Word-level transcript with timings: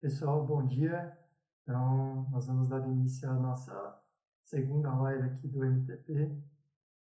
Pessoal, 0.00 0.46
bom 0.46 0.64
dia. 0.64 1.18
Então, 1.62 2.30
nós 2.30 2.46
vamos 2.46 2.68
dar 2.68 2.86
início 2.86 3.28
à 3.28 3.34
nossa 3.34 4.00
segunda 4.44 4.94
live 4.94 5.24
aqui 5.24 5.48
do 5.48 5.64
MTP 5.64 6.40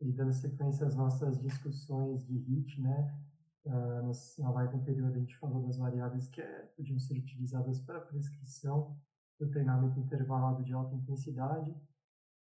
e 0.02 0.12
dando 0.12 0.34
sequência 0.34 0.86
às 0.86 0.94
nossas 0.94 1.40
discussões 1.40 2.28
de 2.28 2.38
HIT, 2.38 2.82
né? 2.82 3.18
Uh, 3.64 4.42
na 4.42 4.52
live 4.52 4.76
anterior 4.76 5.08
a 5.10 5.18
gente 5.18 5.38
falou 5.38 5.66
das 5.66 5.78
variáveis 5.78 6.28
que 6.28 6.42
é, 6.42 6.64
podiam 6.76 7.00
ser 7.00 7.18
utilizadas 7.18 7.80
para 7.80 8.02
prescrição 8.02 9.00
do 9.40 9.50
treinamento 9.50 9.98
intervalado 9.98 10.62
de 10.62 10.74
alta 10.74 10.94
intensidade. 10.94 11.74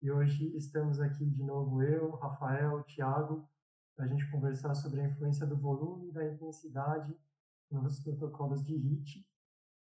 E 0.00 0.10
hoje 0.10 0.56
estamos 0.56 0.98
aqui 0.98 1.26
de 1.26 1.42
novo 1.42 1.82
eu, 1.82 2.12
Rafael, 2.12 2.82
Thiago, 2.84 3.46
para 3.94 4.06
a 4.06 4.08
gente 4.08 4.30
conversar 4.30 4.74
sobre 4.74 5.02
a 5.02 5.08
influência 5.08 5.46
do 5.46 5.58
volume 5.58 6.08
e 6.08 6.12
da 6.12 6.24
intensidade 6.24 7.14
nos 7.70 8.00
protocolos 8.00 8.64
de 8.64 8.74
HIT 8.74 9.28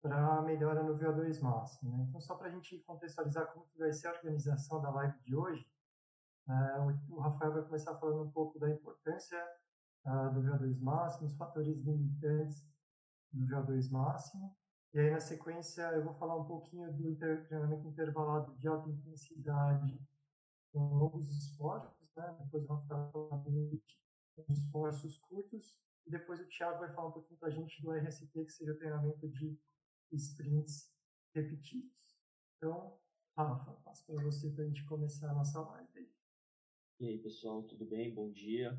para 0.05 0.43
melhora 0.43 0.83
no 0.83 0.99
VO2 0.99 1.41
máximo. 1.41 1.97
Né? 1.97 2.05
Então, 2.07 2.21
só 2.21 2.35
para 2.35 2.49
a 2.49 2.51
gente 2.51 2.79
contextualizar 2.81 3.51
como 3.55 3.67
que 3.69 3.79
vai 3.79 3.91
ser 3.91 4.09
a 4.09 4.13
organização 4.13 4.83
da 4.83 4.91
live 4.91 5.19
de 5.21 5.35
hoje, 5.35 5.67
uh, 6.47 7.15
o 7.15 7.21
Rafael 7.21 7.55
vai 7.55 7.63
começar 7.63 7.97
falando 7.97 8.23
um 8.23 8.31
pouco 8.31 8.59
da 8.59 8.69
importância 8.69 9.43
uh, 10.05 10.31
do 10.35 10.43
VO2 10.43 10.79
máximo, 10.79 11.27
os 11.27 11.35
fatores 11.35 11.79
limitantes 11.79 12.69
do 13.33 13.47
VO2 13.47 13.91
máximo, 13.91 14.55
e 14.93 15.01
aí 15.01 15.11
na 15.11 15.21
sequência 15.21 15.83
eu 15.93 16.05
vou 16.05 16.13
falar 16.13 16.37
um 16.37 16.45
pouquinho 16.45 16.93
do 16.93 17.09
inter 17.09 17.49
treinamento 17.49 17.89
intervalado 17.89 18.55
de 18.57 18.69
alta 18.69 18.91
intensidade 18.91 19.99
com 20.71 20.81
longos 20.99 21.31
esforços, 21.31 22.15
né? 22.15 22.37
depois 22.41 22.63
o 22.63 22.75
Rafael 22.75 23.11
vai 23.11 23.11
falar 23.11 23.43
de 23.45 23.83
esforços 24.51 25.17
curtos, 25.17 25.79
e 26.07 26.11
depois 26.11 26.41
o 26.41 26.47
Thiago 26.47 26.81
vai 26.81 26.93
falar 26.93 27.09
um 27.09 27.13
pouquinho 27.13 27.41
para 27.41 27.49
a 27.49 27.53
gente 27.53 27.81
do 27.81 27.91
RST, 27.91 28.45
que 28.45 28.53
seria 28.53 28.75
o 28.75 28.77
treinamento 28.77 29.27
de 29.31 29.59
sprints 30.13 30.93
repetidos. 31.35 31.93
Então, 32.57 32.99
Rafa, 33.37 33.73
passo 33.83 34.07
para 34.07 34.23
você 34.23 34.51
para 34.51 34.65
a 34.65 34.67
gente 34.67 34.85
começar 34.85 35.31
a 35.31 35.35
nossa 35.35 35.61
live 35.61 35.99
aí. 35.99 36.13
E 37.01 37.09
aí, 37.09 37.19
pessoal, 37.19 37.63
tudo 37.65 37.85
bem? 37.85 38.15
Bom 38.15 38.31
dia. 38.31 38.79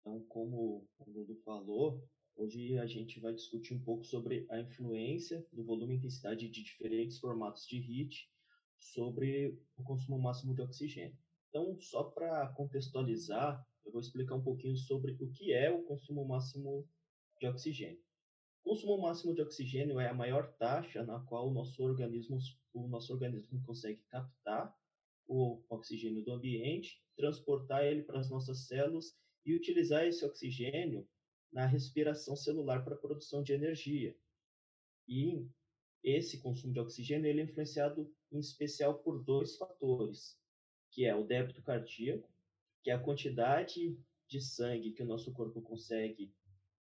Então, 0.00 0.22
como 0.28 0.86
o 0.98 1.10
Dudu 1.10 1.34
falou, 1.36 2.06
hoje 2.36 2.78
a 2.78 2.86
gente 2.86 3.18
vai 3.18 3.32
discutir 3.32 3.74
um 3.74 3.82
pouco 3.82 4.04
sobre 4.04 4.46
a 4.50 4.60
influência 4.60 5.44
do 5.52 5.64
volume 5.64 5.94
e 5.94 5.96
intensidade 5.96 6.48
de 6.48 6.62
diferentes 6.62 7.18
formatos 7.18 7.66
de 7.66 7.78
HIT 7.78 8.30
sobre 8.78 9.58
o 9.76 9.82
consumo 9.82 10.18
máximo 10.18 10.54
de 10.54 10.62
oxigênio. 10.62 11.18
Então, 11.48 11.80
só 11.80 12.04
para 12.04 12.52
contextualizar, 12.52 13.66
eu 13.84 13.92
vou 13.92 14.00
explicar 14.00 14.34
um 14.34 14.42
pouquinho 14.42 14.76
sobre 14.76 15.16
o 15.20 15.30
que 15.30 15.52
é 15.52 15.70
o 15.70 15.82
consumo 15.82 16.24
máximo 16.26 16.86
de 17.40 17.46
oxigênio. 17.48 18.05
Consumo 18.66 18.98
máximo 18.98 19.32
de 19.32 19.40
oxigênio 19.40 20.00
é 20.00 20.08
a 20.08 20.12
maior 20.12 20.52
taxa 20.54 21.04
na 21.04 21.20
qual 21.20 21.48
o 21.48 21.54
nosso 21.54 21.80
organismo, 21.84 22.36
o 22.74 22.88
nosso 22.88 23.12
organismo 23.12 23.62
consegue 23.62 24.02
captar 24.08 24.76
o 25.24 25.62
oxigênio 25.68 26.24
do 26.24 26.32
ambiente, 26.32 27.00
transportar 27.16 27.84
ele 27.84 28.02
para 28.02 28.18
as 28.18 28.28
nossas 28.28 28.66
células 28.66 29.16
e 29.44 29.54
utilizar 29.54 30.04
esse 30.04 30.24
oxigênio 30.24 31.08
na 31.52 31.64
respiração 31.64 32.34
celular 32.34 32.82
para 32.82 32.96
a 32.96 32.98
produção 32.98 33.40
de 33.40 33.52
energia. 33.52 34.18
E 35.06 35.48
esse 36.02 36.42
consumo 36.42 36.72
de 36.72 36.80
oxigênio 36.80 37.30
ele 37.30 37.42
é 37.42 37.44
influenciado 37.44 38.12
em 38.32 38.40
especial 38.40 38.98
por 38.98 39.22
dois 39.22 39.56
fatores, 39.56 40.36
que 40.90 41.04
é 41.04 41.14
o 41.14 41.22
débito 41.22 41.62
cardíaco, 41.62 42.28
que 42.82 42.90
é 42.90 42.94
a 42.94 42.98
quantidade 42.98 43.96
de 44.26 44.40
sangue 44.40 44.90
que 44.90 45.04
o 45.04 45.06
nosso 45.06 45.32
corpo 45.32 45.62
consegue 45.62 46.34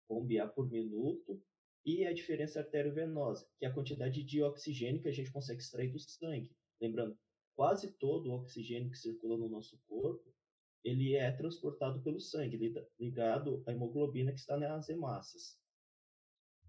bombear 0.09 0.53
por 0.53 0.69
minuto, 0.69 1.41
e 1.85 2.05
a 2.05 2.13
diferença 2.13 2.59
arteriovenosa, 2.59 3.47
que 3.57 3.65
é 3.65 3.67
a 3.67 3.73
quantidade 3.73 4.23
de 4.23 4.41
oxigênio 4.41 5.01
que 5.01 5.07
a 5.07 5.13
gente 5.13 5.31
consegue 5.31 5.61
extrair 5.61 5.91
do 5.91 5.99
sangue. 5.99 6.51
Lembrando, 6.81 7.17
quase 7.55 7.91
todo 7.93 8.29
o 8.29 8.35
oxigênio 8.35 8.89
que 8.89 8.97
circula 8.97 9.37
no 9.37 9.49
nosso 9.49 9.77
corpo, 9.87 10.33
ele 10.83 11.15
é 11.15 11.31
transportado 11.31 12.01
pelo 12.01 12.19
sangue, 12.19 12.73
ligado 12.99 13.63
à 13.65 13.71
hemoglobina 13.71 14.31
que 14.31 14.39
está 14.39 14.57
nas 14.57 14.87
hemácias. 14.89 15.57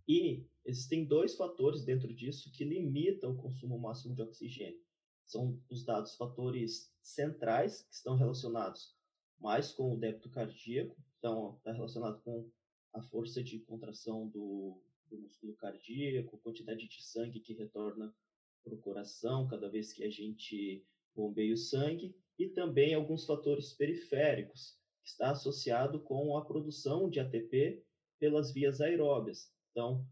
E 0.09 0.45
existem 0.65 1.05
dois 1.05 1.37
fatores 1.37 1.85
dentro 1.85 2.13
disso 2.13 2.51
que 2.51 2.65
limitam 2.65 3.33
o 3.33 3.37
consumo 3.37 3.79
máximo 3.79 4.15
de 4.15 4.23
oxigênio. 4.23 4.81
São 5.25 5.63
os 5.71 5.85
dados 5.85 6.17
fatores 6.17 6.93
centrais, 7.01 7.83
que 7.83 7.95
estão 7.95 8.17
relacionados 8.17 8.97
mais 9.39 9.71
com 9.73 9.95
o 9.95 9.97
débito 9.97 10.29
cardíaco, 10.29 10.97
então 11.19 11.57
está 11.59 11.73
relacionado 11.73 12.21
com 12.23 12.51
a 12.93 13.01
força 13.01 13.43
de 13.43 13.61
contração 13.61 14.29
do, 14.29 14.83
do 15.11 15.19
músculo 15.19 15.55
cardíaco, 15.57 16.39
quantidade 16.39 16.89
de 16.89 17.03
sangue 17.03 17.41
que 17.41 17.53
retorna 17.53 18.15
para 18.63 18.75
o 18.75 18.79
coração 18.79 19.49
cada 19.49 19.69
vez 19.69 19.93
que 19.93 20.05
a 20.05 20.11
gente 20.11 20.85
bombeia 21.15 21.55
o 21.55 21.57
sangue, 21.57 22.15
e 22.39 22.49
também 22.49 22.95
alguns 22.95 23.27
fatores 23.27 23.73
periféricos, 23.73 24.79
que 25.03 25.11
está 25.11 25.31
associado 25.31 26.01
com 26.01 26.37
a 26.37 26.45
produção 26.45 27.11
de 27.11 27.21
ATP 27.21 27.83
pelas 28.19 28.53
vias 28.53 28.81
aeróbias. 28.81 29.53
Então, 29.71 30.07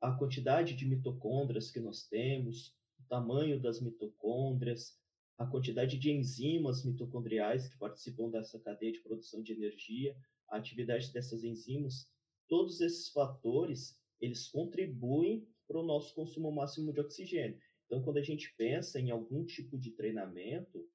a 0.00 0.12
quantidade 0.12 0.74
de 0.74 0.86
mitocôndrias 0.86 1.70
que 1.70 1.80
nós 1.80 2.06
temos, 2.06 2.74
o 2.98 3.04
tamanho 3.08 3.60
das 3.60 3.80
mitocôndrias, 3.80 4.98
a 5.38 5.46
quantidade 5.46 5.98
de 5.98 6.10
enzimas 6.10 6.84
mitocondriais 6.84 7.68
que 7.68 7.78
participam 7.78 8.30
dessa 8.30 8.58
cadeia 8.60 8.92
de 8.92 9.00
produção 9.00 9.42
de 9.42 9.52
energia, 9.52 10.16
a 10.48 10.56
atividade 10.56 11.12
dessas 11.12 11.44
enzimas, 11.44 12.10
todos 12.48 12.80
esses 12.80 13.10
fatores 13.10 13.98
eles 14.20 14.48
contribuem 14.48 15.46
para 15.66 15.78
o 15.78 15.84
nosso 15.84 16.14
consumo 16.14 16.50
máximo 16.52 16.92
de 16.92 17.00
oxigênio. 17.00 17.60
Então, 17.86 18.02
quando 18.02 18.18
a 18.18 18.22
gente 18.22 18.54
pensa 18.56 19.00
em 19.00 19.10
algum 19.10 19.44
tipo 19.44 19.78
de 19.78 19.92
treinamento, 19.92 20.88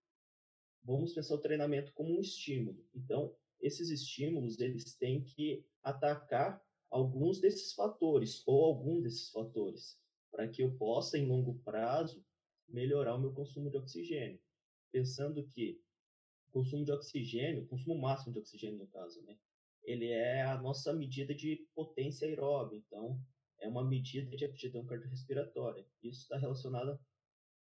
vamos 0.83 1.13
pensar 1.13 1.35
o 1.35 1.41
treinamento 1.41 1.93
como 1.93 2.17
um 2.17 2.21
estímulo. 2.21 2.85
Então, 2.93 3.35
esses 3.61 3.89
estímulos 3.89 4.59
eles 4.59 4.95
têm 4.95 5.23
que 5.23 5.63
atacar 5.83 6.61
alguns 6.89 7.39
desses 7.39 7.73
fatores 7.73 8.43
ou 8.45 8.65
algum 8.65 9.01
desses 9.01 9.29
fatores 9.29 9.99
para 10.31 10.47
que 10.47 10.61
eu 10.63 10.75
possa, 10.77 11.17
em 11.17 11.27
longo 11.27 11.59
prazo, 11.59 12.25
melhorar 12.67 13.15
o 13.15 13.21
meu 13.21 13.33
consumo 13.33 13.69
de 13.69 13.77
oxigênio. 13.77 14.39
Pensando 14.91 15.45
que 15.47 15.81
o 16.49 16.51
consumo 16.51 16.83
de 16.83 16.91
oxigênio, 16.91 17.67
consumo 17.67 17.99
máximo 17.99 18.33
de 18.33 18.39
oxigênio 18.39 18.77
no 18.77 18.87
caso, 18.87 19.21
né? 19.23 19.37
Ele 19.83 20.07
é 20.07 20.43
a 20.43 20.61
nossa 20.61 20.93
medida 20.93 21.33
de 21.33 21.67
potência 21.73 22.27
aeróbica. 22.27 22.83
Então, 22.87 23.19
é 23.59 23.67
uma 23.67 23.87
medida 23.87 24.35
de 24.35 24.45
aptidão 24.45 24.85
cardiorrespiratória. 24.85 25.85
Isso 26.03 26.21
está 26.21 26.37
relacionado 26.37 26.99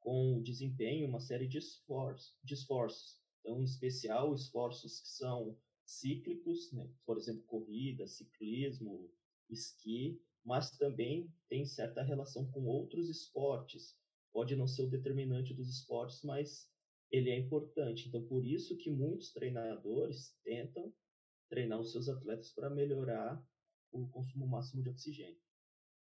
com 0.01 0.39
o 0.39 0.43
desempenho, 0.43 1.09
uma 1.09 1.21
série 1.21 1.49
de 1.49 1.59
esforços, 1.59 2.37
de 2.45 2.55
esforços. 2.55 3.21
Então, 3.41 3.61
em 3.61 3.65
especial, 3.65 4.35
esforços 4.35 5.01
que 5.01 5.09
são 5.09 5.57
cíclicos, 5.85 6.73
né? 6.73 6.91
por 7.07 7.17
exemplo, 7.17 7.43
corrida, 7.45 8.07
ciclismo, 8.07 9.11
esqui, 9.49 10.21
mas 10.45 10.77
também 10.77 11.33
tem 11.49 11.65
certa 11.65 12.03
relação 12.03 12.51
com 12.51 12.67
outros 12.67 13.09
esportes. 13.09 13.97
Pode 14.33 14.55
não 14.55 14.67
ser 14.67 14.83
o 14.83 14.91
determinante 14.91 15.55
dos 15.55 15.69
esportes, 15.69 16.23
mas 16.23 16.71
ele 17.11 17.31
é 17.31 17.39
importante. 17.39 18.09
Então, 18.09 18.23
por 18.27 18.45
isso 18.45 18.77
que 18.77 18.91
muitos 18.91 19.33
treinadores 19.33 20.37
tentam 20.45 20.93
treinar 21.49 21.81
os 21.81 21.93
seus 21.93 22.09
atletas 22.09 22.53
para 22.53 22.71
melhorar 22.71 23.43
o 23.93 24.07
consumo 24.09 24.47
máximo 24.47 24.83
de 24.83 24.91
oxigênio. 24.91 25.41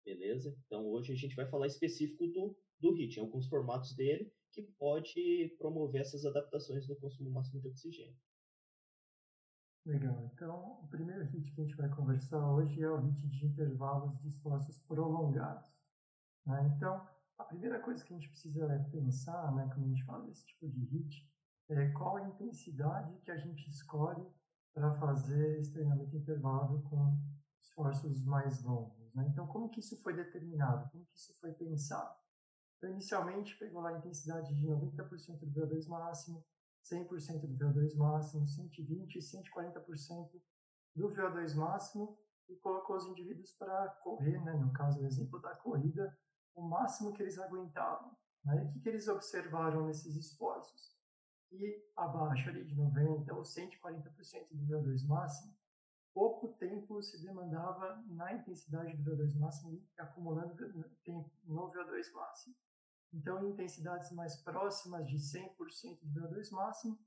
Beleza? 0.04 0.56
Então 0.66 0.86
hoje 0.86 1.12
a 1.12 1.16
gente 1.16 1.34
vai 1.34 1.48
falar 1.48 1.66
específico 1.66 2.26
do, 2.28 2.56
do 2.78 2.92
HIT, 2.92 3.18
alguns 3.18 3.48
formatos 3.48 3.94
dele 3.94 4.32
que 4.52 4.62
pode 4.78 5.54
promover 5.58 6.02
essas 6.02 6.24
adaptações 6.24 6.86
no 6.88 6.96
consumo 6.96 7.30
máximo 7.30 7.60
de 7.60 7.68
oxigênio. 7.68 8.16
Legal. 9.84 10.30
Então, 10.32 10.80
o 10.82 10.88
primeiro 10.88 11.24
HIT 11.24 11.52
que 11.52 11.60
a 11.60 11.64
gente 11.64 11.76
vai 11.76 11.90
conversar 11.90 12.50
hoje 12.52 12.80
é 12.82 12.88
o 12.88 13.00
HIT 13.00 13.28
de 13.28 13.46
intervalos 13.46 14.16
de 14.18 14.28
esforços 14.28 14.80
prolongados. 14.82 15.70
Né? 16.46 16.72
Então, 16.74 17.06
a 17.36 17.44
primeira 17.44 17.80
coisa 17.80 18.02
que 18.02 18.14
a 18.14 18.16
gente 18.16 18.30
precisa 18.30 18.66
pensar, 18.90 19.54
né, 19.54 19.68
quando 19.74 19.84
a 19.84 19.88
gente 19.88 20.04
fala 20.04 20.24
desse 20.26 20.46
tipo 20.46 20.68
de 20.68 20.84
HIT, 20.86 21.28
é 21.68 21.90
qual 21.90 22.16
a 22.16 22.28
intensidade 22.28 23.18
que 23.24 23.30
a 23.30 23.36
gente 23.36 23.68
escolhe 23.68 24.24
para 24.74 24.92
fazer 24.96 25.60
esse 25.60 25.72
treinamento 25.72 26.16
intervalo 26.16 26.82
com 26.82 27.16
esforços 27.62 28.24
mais 28.24 28.62
longos. 28.62 29.14
Né? 29.14 29.26
Então, 29.30 29.46
como 29.46 29.70
que 29.70 29.80
isso 29.80 30.00
foi 30.02 30.14
determinado? 30.14 30.90
Como 30.90 31.06
que 31.06 31.16
isso 31.16 31.32
foi 31.40 31.52
pensado? 31.52 32.14
Então, 32.76 32.90
inicialmente, 32.90 33.56
pegou 33.56 33.80
lá 33.80 33.90
a 33.90 33.98
intensidade 33.98 34.52
de 34.54 34.66
90% 34.66 35.38
do 35.38 35.60
VO2 35.60 35.88
máximo, 35.88 36.44
100% 36.84 37.46
do 37.46 37.56
VO2 37.56 37.96
máximo, 37.96 38.44
120% 38.44 39.14
e 39.14 39.18
140% 39.20 40.42
do 40.96 41.08
VO2 41.08 41.54
máximo 41.54 42.18
e 42.48 42.56
colocou 42.56 42.96
os 42.96 43.06
indivíduos 43.06 43.52
para 43.52 43.88
correr, 44.02 44.38
né? 44.44 44.52
no 44.54 44.72
caso, 44.72 45.00
o 45.00 45.06
exemplo 45.06 45.40
da 45.40 45.54
corrida, 45.54 46.14
o 46.54 46.62
máximo 46.62 47.12
que 47.12 47.22
eles 47.22 47.38
aguentavam. 47.38 48.14
Né? 48.44 48.64
E 48.64 48.68
o 48.68 48.72
que, 48.72 48.80
que 48.80 48.88
eles 48.88 49.08
observaram 49.08 49.86
nesses 49.86 50.14
esforços? 50.16 50.93
E 51.54 51.84
abaixo 51.96 52.48
ali 52.48 52.64
de 52.64 52.74
90% 52.76 53.28
ou 53.30 53.42
140% 53.42 54.48
do 54.52 54.66
VO2 54.66 55.06
máximo, 55.06 55.54
pouco 56.12 56.54
tempo 56.54 57.02
se 57.02 57.20
demandava 57.22 58.02
na 58.06 58.32
intensidade 58.32 58.96
do 58.96 59.10
VO2 59.10 59.38
máximo 59.38 59.72
e 59.72 59.88
acumulando 59.98 60.54
tempo 61.04 61.30
no 61.44 61.70
VO2 61.70 62.12
máximo. 62.12 62.54
Então, 63.12 63.44
em 63.44 63.50
intensidades 63.50 64.10
mais 64.12 64.36
próximas 64.42 65.06
de 65.06 65.16
100% 65.16 65.98
do 66.02 66.20
VO2 66.20 66.50
máximo, 66.50 66.98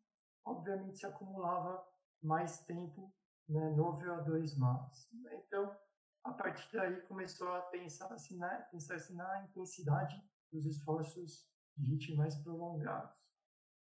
obviamente 0.45 0.97
se 0.97 1.05
acumulava 1.05 1.85
mais 2.21 2.59
tempo 2.65 3.13
né, 3.47 3.69
no 3.71 3.97
VO2 3.97 4.57
máximo. 4.57 5.27
Então, 5.31 5.75
a 6.23 6.33
partir 6.33 6.69
daí 6.73 7.01
começou 7.01 7.49
a 7.53 7.61
pensar 7.61 8.11
assim 8.13 8.37
na, 8.37 8.49
pensar 8.71 8.95
assim 8.95 9.15
na 9.15 9.43
intensidade 9.43 10.21
dos 10.51 10.65
esforços 10.65 11.49
de 11.77 11.93
HIIT 11.93 12.15
mais 12.15 12.35
prolongados. 12.35 13.26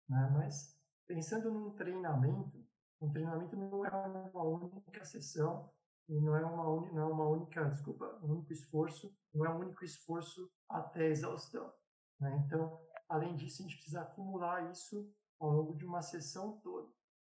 Né? 0.08 0.30
Mas, 0.32 0.76
pensando 1.06 1.50
num 1.50 1.74
treinamento, 1.74 2.64
um 3.00 3.10
treinamento 3.10 3.56
não 3.56 3.84
é 3.84 3.90
uma 3.90 4.44
única 4.44 5.04
sessão 5.04 5.70
e 6.08 6.20
não 6.20 6.36
é 6.36 6.44
uma, 6.44 6.68
un... 6.68 6.92
não 6.92 7.02
é 7.02 7.12
uma 7.12 7.28
única, 7.28 7.64
desculpa, 7.70 8.18
um 8.22 8.32
único 8.32 8.52
esforço, 8.52 9.14
não 9.34 9.46
é 9.46 9.50
um 9.50 9.58
único 9.58 9.84
esforço 9.84 10.50
até 10.68 11.06
a 11.06 11.10
exaustão. 11.10 11.72
Né? 12.20 12.42
Então, 12.46 12.80
além 13.08 13.34
disso, 13.34 13.62
a 13.62 13.64
gente 13.64 13.76
precisa 13.76 14.02
acumular 14.02 14.70
isso 14.70 15.12
ao 15.40 15.50
longo 15.50 15.76
de 15.76 15.84
uma 15.84 16.02
sessão 16.02 16.60
toda. 16.60 16.88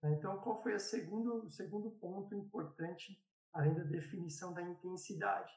Né? 0.02 0.14
Então, 0.14 0.40
qual 0.42 0.62
foi 0.62 0.78
segundo, 0.80 1.46
o 1.46 1.50
segundo 1.50 1.92
ponto 1.92 2.36
importante, 2.36 3.24
além 3.54 3.74
da 3.74 3.84
definição 3.84 4.54
da 4.54 4.62
intensidade? 4.62 5.52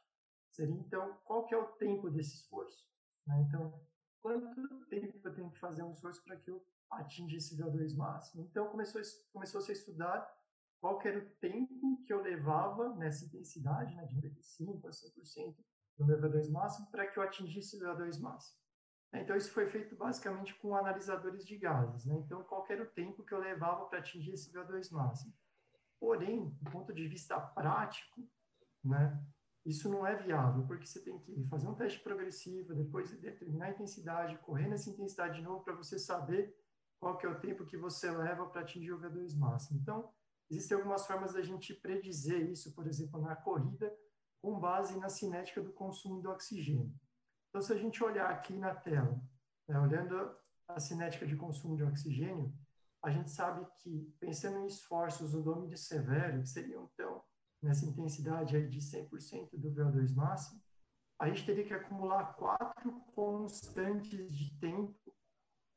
Seria, 0.53 0.75
então, 0.75 1.19
qual 1.25 1.45
que 1.45 1.55
é 1.55 1.59
o 1.59 1.73
tempo 1.73 2.09
desse 2.09 2.37
esforço? 2.37 2.87
Né? 3.27 3.45
Então, 3.49 3.85
quanto 4.23 4.87
tempo 4.87 5.21
eu 5.25 5.35
tenho 5.35 5.51
que 5.51 5.59
fazer 5.59 5.83
um 5.83 5.93
esforço 5.93 6.23
para 6.25 6.37
que 6.37 6.51
eu 6.51 6.65
atinja 6.91 7.37
esse 7.37 7.57
VO2 7.57 7.97
máximo? 7.97 8.43
Então, 8.43 8.69
começou, 8.69 9.01
começou 9.33 9.61
-se 9.61 9.71
a 9.71 9.75
estudar 9.75 10.37
qual 10.81 11.01
era 11.05 11.19
o 11.19 11.31
tempo 11.41 12.03
que 12.05 12.13
eu 12.13 12.23
levava 12.23 12.95
nessa 12.97 13.25
intensidade, 13.25 13.95
né, 13.95 14.05
de 14.07 14.15
95% 14.15 14.87
a 14.87 14.91
100% 14.91 15.57
do 15.99 16.07
meu 16.07 16.21
VO2 16.21 16.51
máximo, 16.51 16.91
para 16.91 17.07
que 17.07 17.19
eu 17.19 17.23
atingisse 17.23 17.77
o 17.77 17.81
VO2 17.81 18.21
máximo. 18.21 18.57
Então, 19.15 19.37
isso 19.37 19.51
foi 19.51 19.67
feito 19.67 19.97
basicamente 19.97 20.55
com 20.57 20.75
analisadores 20.75 21.47
de 21.47 21.57
gases. 21.57 22.05
Né? 22.05 22.17
Então, 22.19 22.43
qual 22.45 22.67
era 22.69 22.83
o 22.83 22.91
tempo 22.91 23.25
que 23.25 23.33
eu 23.33 23.39
levava 23.39 23.87
para 23.87 23.99
atingir 23.99 24.33
esse 24.33 24.53
VO2 24.53 24.93
máximo. 24.93 25.33
Porém, 25.99 26.51
do 26.61 26.71
ponto 26.71 26.93
de 26.93 27.09
vista 27.09 27.41
prático, 27.41 28.29
né, 28.85 29.19
isso 29.65 29.89
não 29.89 30.07
é 30.07 30.15
viável, 30.15 30.65
porque 30.67 30.87
você 30.87 31.03
tem 31.03 31.19
que 31.19 31.49
fazer 31.49 31.67
um 31.67 31.75
teste 31.75 31.99
progressivo, 32.01 32.75
depois 32.75 33.11
determinar 33.19 33.67
a 33.67 33.71
intensidade, 33.71 34.39
correr 34.39 34.69
nessa 34.69 34.91
intensidade 34.91 35.37
de 35.37 35.43
novo 35.43 35.65
para 35.65 35.75
você 35.75 35.99
saber 35.99 36.55
qual 37.07 37.17
que 37.17 37.25
é 37.25 37.29
o 37.29 37.39
tempo 37.39 37.65
que 37.65 37.77
você 37.77 38.11
leva 38.11 38.47
para 38.47 38.63
atingir 38.63 38.93
o 38.93 38.99
V2 38.99 39.39
máximo. 39.39 39.79
Então, 39.79 40.13
existem 40.51 40.77
algumas 40.77 41.07
formas 41.07 41.35
da 41.35 41.41
gente 41.41 41.73
predizer 41.73 42.51
isso, 42.51 42.75
por 42.75 42.85
exemplo, 42.89 43.21
na 43.21 43.37
corrida, 43.37 43.97
com 44.43 44.59
base 44.59 44.99
na 44.99 45.09
cinética 45.09 45.63
do 45.63 45.73
consumo 45.73 46.21
do 46.21 46.29
oxigênio. 46.31 46.93
Então, 47.49 47.63
se 47.63 47.73
a 47.73 47.77
gente 47.77 48.03
olhar 48.03 48.29
aqui 48.29 48.59
na 48.59 48.75
tela, 48.75 49.23
né, 49.69 49.79
olhando 49.79 50.37
a 50.67 50.81
cinética 50.81 51.25
de 51.25 51.37
consumo 51.37 51.77
de 51.77 51.85
oxigênio, 51.85 52.53
a 53.05 53.11
gente 53.11 53.31
sabe 53.31 53.65
que, 53.79 54.13
pensando 54.19 54.59
em 54.59 54.67
esforços 54.67 55.31
domínio 55.45 55.79
severo, 55.79 56.41
que 56.41 56.49
seriam, 56.49 56.91
então, 56.93 57.23
nessa 57.63 57.87
intensidade 57.87 58.57
aí 58.57 58.69
de 58.69 58.81
100% 58.81 59.51
do 59.53 59.71
VO2 59.73 60.13
máximo, 60.13 60.61
a 61.21 61.29
gente 61.29 61.47
teria 61.47 61.65
que 61.65 61.73
acumular 61.73 62.35
quatro 62.35 63.01
constantes 63.15 64.29
de 64.35 64.59
tempo 64.59 65.06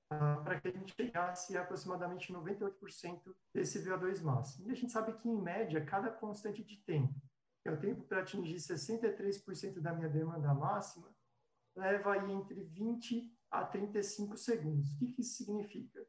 para 0.10 0.60
que 0.60 0.68
a 0.68 0.72
gente 0.72 0.94
chegasse 0.96 1.56
a 1.56 1.62
aproximadamente 1.62 2.34
98% 2.34 3.36
desse 3.54 3.80
VO2 3.80 4.22
máximo. 4.24 4.68
E 4.68 4.72
a 4.72 4.76
gente 4.76 4.92
sabe 4.92 5.14
que, 5.14 5.30
em 5.30 5.40
média, 5.40 5.86
cada 5.86 6.10
constante 6.10 6.64
de 6.64 6.78
tempo, 6.78 7.14
que 7.62 7.70
é 7.70 7.72
o 7.72 7.80
tempo 7.80 8.04
para 8.04 8.22
atingir 8.22 8.56
63% 8.56 9.80
da 9.80 9.94
minha 9.94 10.10
demanda 10.10 10.52
máxima, 10.54 11.14
leva 11.76 12.14
aí 12.14 12.32
entre 12.32 12.64
20 12.64 13.32
a 13.52 13.64
35 13.64 14.36
segundos. 14.36 14.92
O 14.94 14.98
que, 14.98 15.14
que 15.14 15.22
isso 15.22 15.38
significa? 15.38 16.04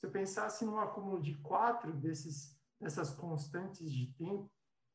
Se 0.00 0.06
eu 0.06 0.10
pensasse 0.10 0.64
num 0.64 0.78
acúmulo 0.78 1.22
de 1.22 1.38
quatro 1.38 1.92
desses, 1.92 2.58
dessas 2.80 3.14
constantes 3.14 3.90
de 3.92 4.12
tempo, 4.14 4.50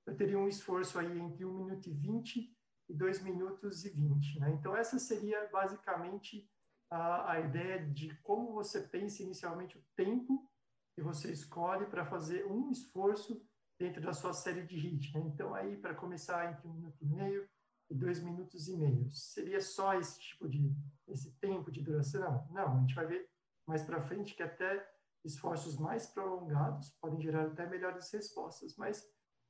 eu 0.05 0.17
teria 0.17 0.38
um 0.38 0.47
esforço 0.47 1.00
aí 1.00 1.17
entre 1.17 1.45
1 1.45 1.53
minuto 1.53 1.88
e 1.88 1.94
20 1.94 2.57
e 2.89 2.94
2 2.94 3.21
minutos 3.21 3.85
e 3.85 3.89
20. 3.89 4.39
Né? 4.39 4.51
Então, 4.51 4.75
essa 4.75 5.00
seria 5.00 5.47
basicamente 5.47 6.50
a, 6.89 7.33
a 7.33 7.39
ideia 7.39 7.86
de 7.86 8.15
como 8.21 8.53
você 8.53 8.81
pensa 8.81 9.24
inicialmente 9.24 9.77
o 9.77 9.83
tempo 9.95 10.50
que 10.95 11.01
você 11.01 11.31
escolhe 11.31 11.86
para 11.86 12.06
fazer 12.06 12.45
um 12.45 12.71
esforço 12.71 13.41
dentro 13.80 14.01
da 14.01 14.13
sua 14.13 14.33
série 14.33 14.65
de 14.65 14.75
HIIT. 14.75 15.13
Né? 15.13 15.21
Então, 15.27 15.53
aí, 15.53 15.77
para 15.77 15.95
começar 15.95 16.51
entre 16.51 16.68
um 16.68 16.74
minuto 16.74 17.01
e 17.01 17.07
meio, 17.07 17.50
e 17.89 17.95
dois 17.95 18.21
minutos 18.21 18.68
e 18.68 18.77
meio. 18.77 19.09
Seria 19.09 19.59
só 19.62 19.95
esse 19.95 20.19
tipo 20.19 20.47
de, 20.47 20.71
esse 21.07 21.31
tempo 21.39 21.71
de 21.71 21.81
duração? 21.81 22.47
Não, 22.51 22.77
a 22.77 22.80
gente 22.81 22.94
vai 22.94 23.07
ver 23.07 23.27
mais 23.65 23.83
para 23.83 24.01
frente 24.01 24.36
que 24.36 24.44
até 24.44 24.88
esforços 25.25 25.77
mais 25.77 26.07
prolongados 26.07 26.91
podem 27.01 27.19
gerar 27.19 27.47
até 27.47 27.65
melhores 27.65 28.09
respostas, 28.12 28.75
mas 28.77 29.06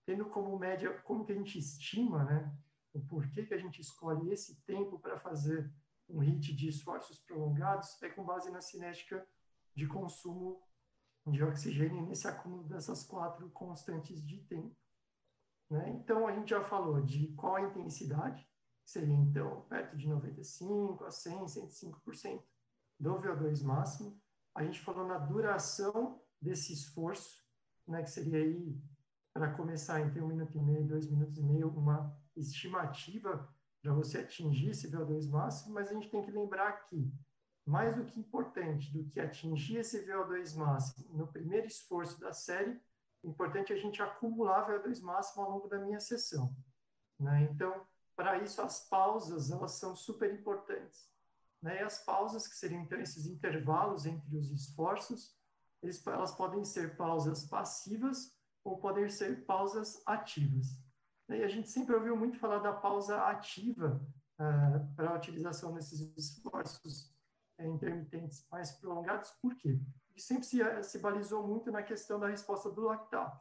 tendo 0.06 0.26
como 0.26 0.58
média, 0.58 0.92
como 1.02 1.26
que 1.26 1.32
a 1.32 1.36
gente 1.36 1.58
estima, 1.60 2.24
né, 2.24 2.52
o 2.94 3.00
porquê 3.02 3.46
que 3.46 3.54
a 3.54 3.58
gente 3.58 3.80
escolhe 3.80 4.32
esse 4.32 4.62
tempo 4.64 4.98
para 5.00 5.20
fazer 5.20 5.72
um 6.10 6.22
HIT 6.22 6.54
de 6.54 6.68
esforços 6.68 7.20
prolongados, 7.20 8.02
é 8.02 8.10
com 8.10 8.24
base 8.24 8.52
na 8.52 8.62
cinética 8.62 9.26
de 9.76 9.88
consumo 9.88 10.62
de 11.28 11.44
oxigênio 11.44 12.06
nesse 12.06 12.28
acúmulo 12.28 12.64
dessas 12.64 13.04
quatro 13.04 13.50
constantes 13.52 14.26
de 14.26 14.40
tempo. 14.46 14.76
Né? 15.70 15.90
Então, 15.92 16.28
a 16.28 16.34
gente 16.34 16.50
já 16.50 16.64
falou 16.64 17.02
de 17.02 17.28
qual 17.34 17.56
a 17.56 17.62
intensidade, 17.62 18.48
seria, 18.84 19.14
então, 19.14 19.62
perto 19.70 19.96
de 19.96 20.10
95% 20.10 21.04
a 21.04 21.10
100%, 21.10 21.46
105% 22.04 22.44
do 23.00 23.22
VO2 23.22 23.64
máximo. 23.64 24.20
A 24.56 24.64
gente 24.64 24.80
falou 24.80 25.08
na 25.08 25.20
duração 25.20 26.20
desse 26.42 26.74
esforço, 26.74 27.44
né, 27.88 28.02
que 28.02 28.10
seria 28.10 28.40
aí, 28.40 28.82
para 29.32 29.54
começar, 29.54 30.02
entre 30.02 30.20
um 30.22 30.28
minuto 30.28 30.58
e 30.58 30.62
meio 30.62 30.88
dois 30.88 31.10
minutos 31.10 31.38
e 31.38 31.44
meio, 31.44 31.70
uma 31.70 32.18
estimativa 32.36 33.48
para 33.82 33.94
você 33.94 34.20
atingir 34.20 34.72
esse 34.72 34.90
VO2 34.90 35.30
máximo, 35.30 35.74
mas 35.74 35.90
a 35.90 35.94
gente 35.94 36.10
tem 36.10 36.22
que 36.22 36.32
lembrar 36.32 36.72
que, 36.86 37.12
mais 37.66 37.96
do 37.96 38.06
que 38.06 38.20
importante 38.20 38.92
do 38.92 39.06
que 39.06 39.20
atingir 39.20 39.78
esse 39.78 40.06
VO2 40.06 40.56
máximo 40.56 41.18
no 41.18 41.28
primeiro 41.28 41.68
esforço 41.68 42.20
da 42.20 42.34
série, 42.34 42.80
importante 43.24 43.72
a 43.74 43.78
gente 43.78 44.02
acumular 44.02 44.68
VO2 44.68 45.02
máximo 45.02 45.44
ao 45.44 45.52
longo 45.52 45.68
da 45.68 45.80
minha 45.80 46.00
sessão. 46.00 46.54
Né? 47.20 47.48
Então, 47.52 47.86
para 48.16 48.42
isso, 48.42 48.62
as 48.62 48.88
pausas 48.88 49.52
elas 49.52 49.74
são 49.74 49.96
super 49.96 50.34
importantes. 50.34 51.10
Né? 51.62 51.82
E 51.82 51.84
as 51.84 52.04
pausas, 52.04 52.48
que 52.48 52.56
seriam 52.56 52.82
então 52.82 53.00
esses 53.00 53.26
intervalos 53.26 54.06
entre 54.06 54.36
os 54.36 54.52
esforços, 54.52 55.36
eles, 55.82 56.06
elas 56.06 56.34
podem 56.34 56.64
ser 56.64 56.98
pausas 56.98 57.46
passivas 57.46 58.36
ou 58.64 58.78
podem 58.78 59.10
ser 59.10 59.46
pausas 59.46 60.02
ativas. 60.06 60.78
E 61.30 61.44
a 61.44 61.48
gente 61.48 61.70
sempre 61.70 61.96
ouviu 61.96 62.16
muito 62.16 62.40
falar 62.40 62.60
da 62.60 62.74
pausa 62.74 63.22
ativa 63.28 64.02
uh, 64.40 64.96
para 64.96 65.12
a 65.12 65.16
utilização 65.16 65.74
desses 65.74 66.00
esforços 66.18 67.14
uh, 67.60 67.64
intermitentes 67.64 68.48
mais 68.50 68.72
prolongados. 68.72 69.32
Por 69.42 69.56
quê? 69.56 69.80
que 70.20 70.26
sempre 70.26 70.44
se, 70.44 70.84
se 70.84 71.00
balizou 71.00 71.48
muito 71.48 71.72
na 71.72 71.82
questão 71.82 72.20
da 72.20 72.28
resposta 72.28 72.70
do 72.70 72.82
lactato. 72.82 73.40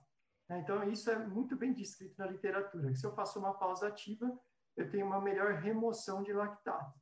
Né? 0.48 0.60
Então, 0.60 0.88
isso 0.88 1.10
é 1.10 1.18
muito 1.18 1.56
bem 1.56 1.72
descrito 1.72 2.14
na 2.16 2.26
literatura, 2.26 2.90
que 2.90 2.96
se 2.96 3.04
eu 3.04 3.14
faço 3.14 3.38
uma 3.38 3.52
pausa 3.54 3.88
ativa, 3.88 4.38
eu 4.76 4.88
tenho 4.88 5.06
uma 5.06 5.20
melhor 5.20 5.54
remoção 5.54 6.22
de 6.22 6.32
lactato. 6.32 6.98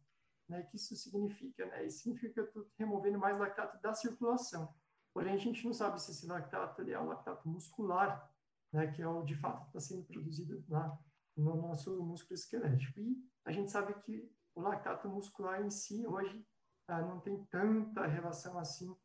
Né? 0.49 0.61
O 0.61 0.67
que 0.67 0.77
isso 0.77 0.97
significa? 0.97 1.67
Né? 1.67 1.85
Isso 1.85 1.99
significa 1.99 2.33
que 2.33 2.41
eu 2.41 2.45
estou 2.45 2.67
removendo 2.79 3.19
mais 3.19 3.39
lactato 3.39 3.81
da 3.83 3.93
circulação. 3.93 4.75
Porém, 5.13 5.35
a 5.35 5.39
gente 5.39 5.65
não 5.65 5.75
sabe 5.75 6.01
se 6.01 6.11
esse 6.11 6.27
lactato 6.27 6.83
é 6.83 6.99
o 6.99 7.07
lactato 7.07 7.47
muscular, 7.47 8.31
né? 8.73 8.87
que 8.89 9.03
é 9.03 9.09
o 9.09 9.23
de 9.23 9.35
fato 9.35 9.67
está 9.67 9.81
sendo 9.81 10.05
produzido 10.05 10.65
lá 10.69 10.99
no 11.37 11.57
nosso 11.57 12.03
músculo 12.03 12.35
esquelético. 12.35 13.01
E 13.01 13.17
a 13.45 13.53
gente 13.53 13.71
sabe 13.71 13.95
que 14.03 14.31
o 14.55 14.61
lactato 14.61 15.09
muscular 15.09 15.63
em 15.63 15.71
si, 15.71 16.07
hoje, 16.07 16.47
ah, 16.89 17.03
não 17.03 17.21
tem 17.21 17.45
tanta 17.47 18.07
relação 18.07 18.59
assim 18.59 18.97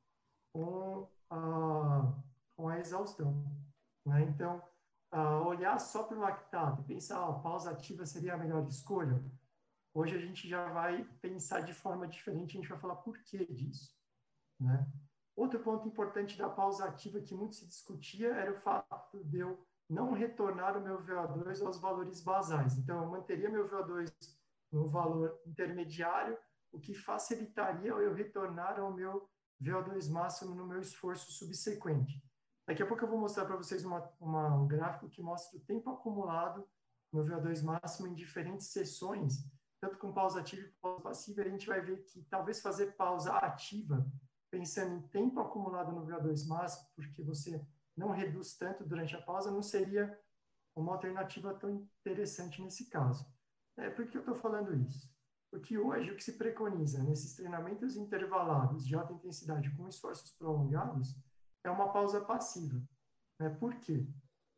com 0.54 1.10
a, 1.30 2.14
com 2.56 2.70
a 2.70 2.80
exaustão. 2.80 3.44
Né? 4.06 4.24
Então, 4.24 4.64
olhar 5.46 5.78
só 5.80 6.04
para 6.04 6.18
o 6.18 6.22
lactato 6.22 6.82
e 6.82 6.86
pensar, 6.86 7.28
oh, 7.28 7.42
pausa 7.42 7.72
ativa 7.72 8.06
seria 8.06 8.36
a 8.36 8.38
melhor 8.38 8.66
escolha, 8.68 9.22
hoje 9.94 10.16
a 10.16 10.20
gente 10.20 10.48
já 10.48 10.72
vai 10.72 11.04
pensar 11.22 11.62
de 11.62 11.74
forma 11.74 12.08
diferente, 12.08 12.58
a 12.58 12.62
gente 12.62 12.70
vai 12.70 12.80
falar 12.80 12.96
por 12.96 13.18
que 13.24 13.46
disso. 13.54 13.94
Né? 14.60 14.90
Outro 15.36 15.60
ponto 15.60 15.88
importante 15.88 16.38
da 16.38 16.50
pausa 16.50 16.86
ativa 16.86 17.22
que 17.22 17.34
muito 17.34 17.56
se 17.56 17.66
discutia 17.66 18.30
era 18.34 18.52
o 18.52 18.62
fato 18.62 19.24
de 19.24 19.40
eu 19.40 19.66
não 19.90 20.14
retornar 20.14 20.78
o 20.78 20.82
meu 20.82 21.02
VO2 21.04 21.66
aos 21.66 21.80
valores 21.80 22.22
basais. 22.22 22.78
Então, 22.78 23.04
eu 23.04 23.10
manteria 23.10 23.50
meu 23.50 23.68
VO2 23.68 24.12
no 24.72 24.90
valor 24.90 25.40
intermediário, 25.46 26.38
o 26.72 26.80
que 26.80 26.94
facilitaria 26.94 27.90
eu 27.90 28.14
retornar 28.14 28.80
ao 28.80 28.94
meu 28.94 29.30
VO2 29.62 30.10
máximo 30.10 30.56
no 30.56 30.66
meu 30.66 30.80
esforço 30.80 31.32
subsequente. 31.32 32.24
Daqui 32.68 32.82
a 32.82 32.86
pouco 32.86 33.04
eu 33.04 33.10
vou 33.10 33.20
mostrar 33.20 33.46
para 33.46 33.58
vocês 33.58 33.84
uma, 33.84 34.10
uma, 34.20 34.56
um 34.56 34.68
gráfico 34.68 35.10
que 35.10 35.22
mostra 35.22 35.58
o 35.58 35.62
tempo 35.62 35.90
acumulado 35.90 36.66
no 37.12 37.26
VO2 37.26 37.62
máximo 37.64 38.08
em 38.08 38.14
diferentes 38.14 38.68
sessões, 38.68 39.46
tanto 39.82 39.98
com 39.98 40.14
pausa 40.14 40.40
ativa 40.40 40.62
e 40.62 40.72
pausa 40.82 41.02
passiva. 41.02 41.42
A 41.42 41.50
gente 41.50 41.68
vai 41.68 41.82
ver 41.82 42.04
que 42.06 42.24
talvez 42.24 42.62
fazer 42.62 42.96
pausa 42.96 43.34
ativa, 43.38 44.06
pensando 44.52 44.94
em 44.96 45.02
tempo 45.08 45.40
acumulado 45.40 45.94
no 45.94 46.06
VO2 46.06 46.46
máximo, 46.48 46.88
porque 46.94 47.24
você 47.24 47.66
não 47.96 48.12
reduz 48.12 48.56
tanto 48.58 48.84
durante 48.84 49.16
a 49.16 49.22
pausa, 49.22 49.50
não 49.50 49.64
seria 49.64 50.20
uma 50.76 50.94
alternativa 50.94 51.54
tão 51.54 51.88
interessante 52.02 52.62
nesse 52.62 52.90
caso. 52.90 53.26
É, 53.78 53.90
por 53.90 54.06
que 54.08 54.18
eu 54.18 54.22
estou 54.22 54.36
falando 54.36 54.76
isso? 54.76 55.10
Porque 55.50 55.78
hoje 55.78 56.12
o 56.12 56.16
que 56.16 56.24
se 56.24 56.38
preconiza 56.38 57.04
nesses 57.04 57.36
treinamentos 57.36 57.96
intervalados 57.96 58.86
de 58.86 58.96
alta 58.96 59.14
intensidade 59.14 59.70
com 59.76 59.88
esforços 59.88 60.32
prolongados 60.34 61.16
é 61.64 61.70
uma 61.70 61.92
pausa 61.92 62.22
passiva. 62.22 62.82
Né? 63.40 63.50
Por 63.50 63.76
quê? 63.76 64.06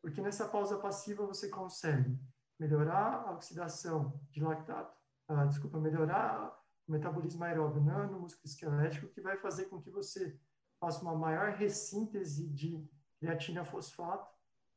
Porque 0.02 0.22
nessa 0.22 0.48
pausa 0.48 0.78
passiva 0.78 1.26
você 1.26 1.50
consegue 1.50 2.20
melhorar 2.60 3.24
a 3.28 3.32
oxidação 3.32 4.20
de 4.30 4.42
lactato, 4.42 4.96
ah, 5.28 5.46
desculpa, 5.46 5.80
melhorar 5.80 6.54
o 6.88 6.92
metabolismo 6.92 7.44
aeróbio 7.44 7.82
no 7.82 8.20
músculo 8.20 8.46
esquelético, 8.46 9.08
que 9.08 9.22
vai 9.22 9.38
fazer 9.38 9.66
com 9.66 9.82
que 9.82 9.90
você 9.90 10.38
faça 10.80 11.02
uma 11.02 11.16
maior 11.16 11.54
ressíntese 11.54 12.48
de 12.50 12.86
creatina 13.20 13.64
fosfato 13.64 14.30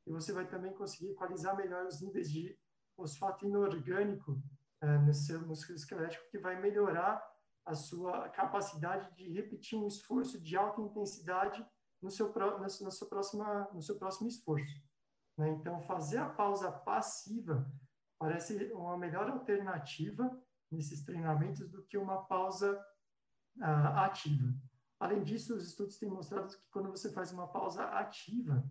e 0.07 0.13
você 0.13 0.33
vai 0.33 0.47
também 0.47 0.73
conseguir 0.73 1.11
equalizar 1.11 1.57
melhor 1.57 1.85
os 1.87 2.01
níveis 2.01 2.31
de 2.31 2.57
fosfato 2.95 3.45
inorgânico 3.45 4.41
é, 4.81 4.99
no 4.99 5.13
seu 5.13 5.45
músculo 5.45 5.77
esquelético, 5.77 6.29
que 6.31 6.39
vai 6.39 6.61
melhorar 6.61 7.23
a 7.65 7.75
sua 7.75 8.29
capacidade 8.29 9.13
de 9.17 9.29
repetir 9.33 9.77
um 9.77 9.89
esforço 9.89 10.41
de 10.41 10.57
alta 10.57 10.81
intensidade 10.81 11.67
no 12.01 12.11
seu, 12.11 12.33
no, 12.33 12.91
seu, 12.91 13.09
próxima, 13.09 13.69
no 13.73 13.83
seu 13.83 13.99
próximo 13.99 14.29
esforço. 14.29 14.81
Né? 15.37 15.49
Então, 15.51 15.83
fazer 15.83 16.19
a 16.19 16.29
pausa 16.29 16.71
passiva 16.71 17.69
parece 18.19 18.73
uma 18.73 18.97
melhor 18.97 19.29
alternativa 19.29 20.31
nesses 20.71 21.03
treinamentos 21.03 21.69
do 21.71 21.83
que 21.85 21.97
uma 21.97 22.25
pausa 22.25 22.79
uh, 23.59 23.99
ativa. 23.99 24.55
Além 24.99 25.23
disso, 25.23 25.55
os 25.55 25.67
estudos 25.67 25.99
têm 25.99 26.09
mostrado 26.09 26.57
que 26.57 26.69
quando 26.71 26.91
você 26.91 27.13
faz 27.13 27.33
uma 27.33 27.47
pausa 27.49 27.85
ativa, 27.85 28.65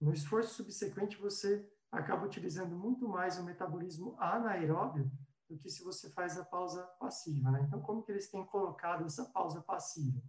no 0.00 0.12
esforço 0.12 0.54
subsequente 0.54 1.16
você 1.16 1.68
acaba 1.90 2.26
utilizando 2.26 2.76
muito 2.76 3.08
mais 3.08 3.38
o 3.38 3.44
metabolismo 3.44 4.16
anaeróbio 4.18 5.10
do 5.48 5.58
que 5.58 5.68
se 5.68 5.82
você 5.82 6.08
faz 6.10 6.38
a 6.38 6.44
pausa 6.44 6.84
passiva. 6.98 7.50
Né? 7.50 7.64
Então, 7.66 7.80
como 7.80 8.02
que 8.02 8.12
eles 8.12 8.30
têm 8.30 8.44
colocado 8.46 9.04
essa 9.04 9.24
pausa 9.24 9.60
passiva? 9.60 10.22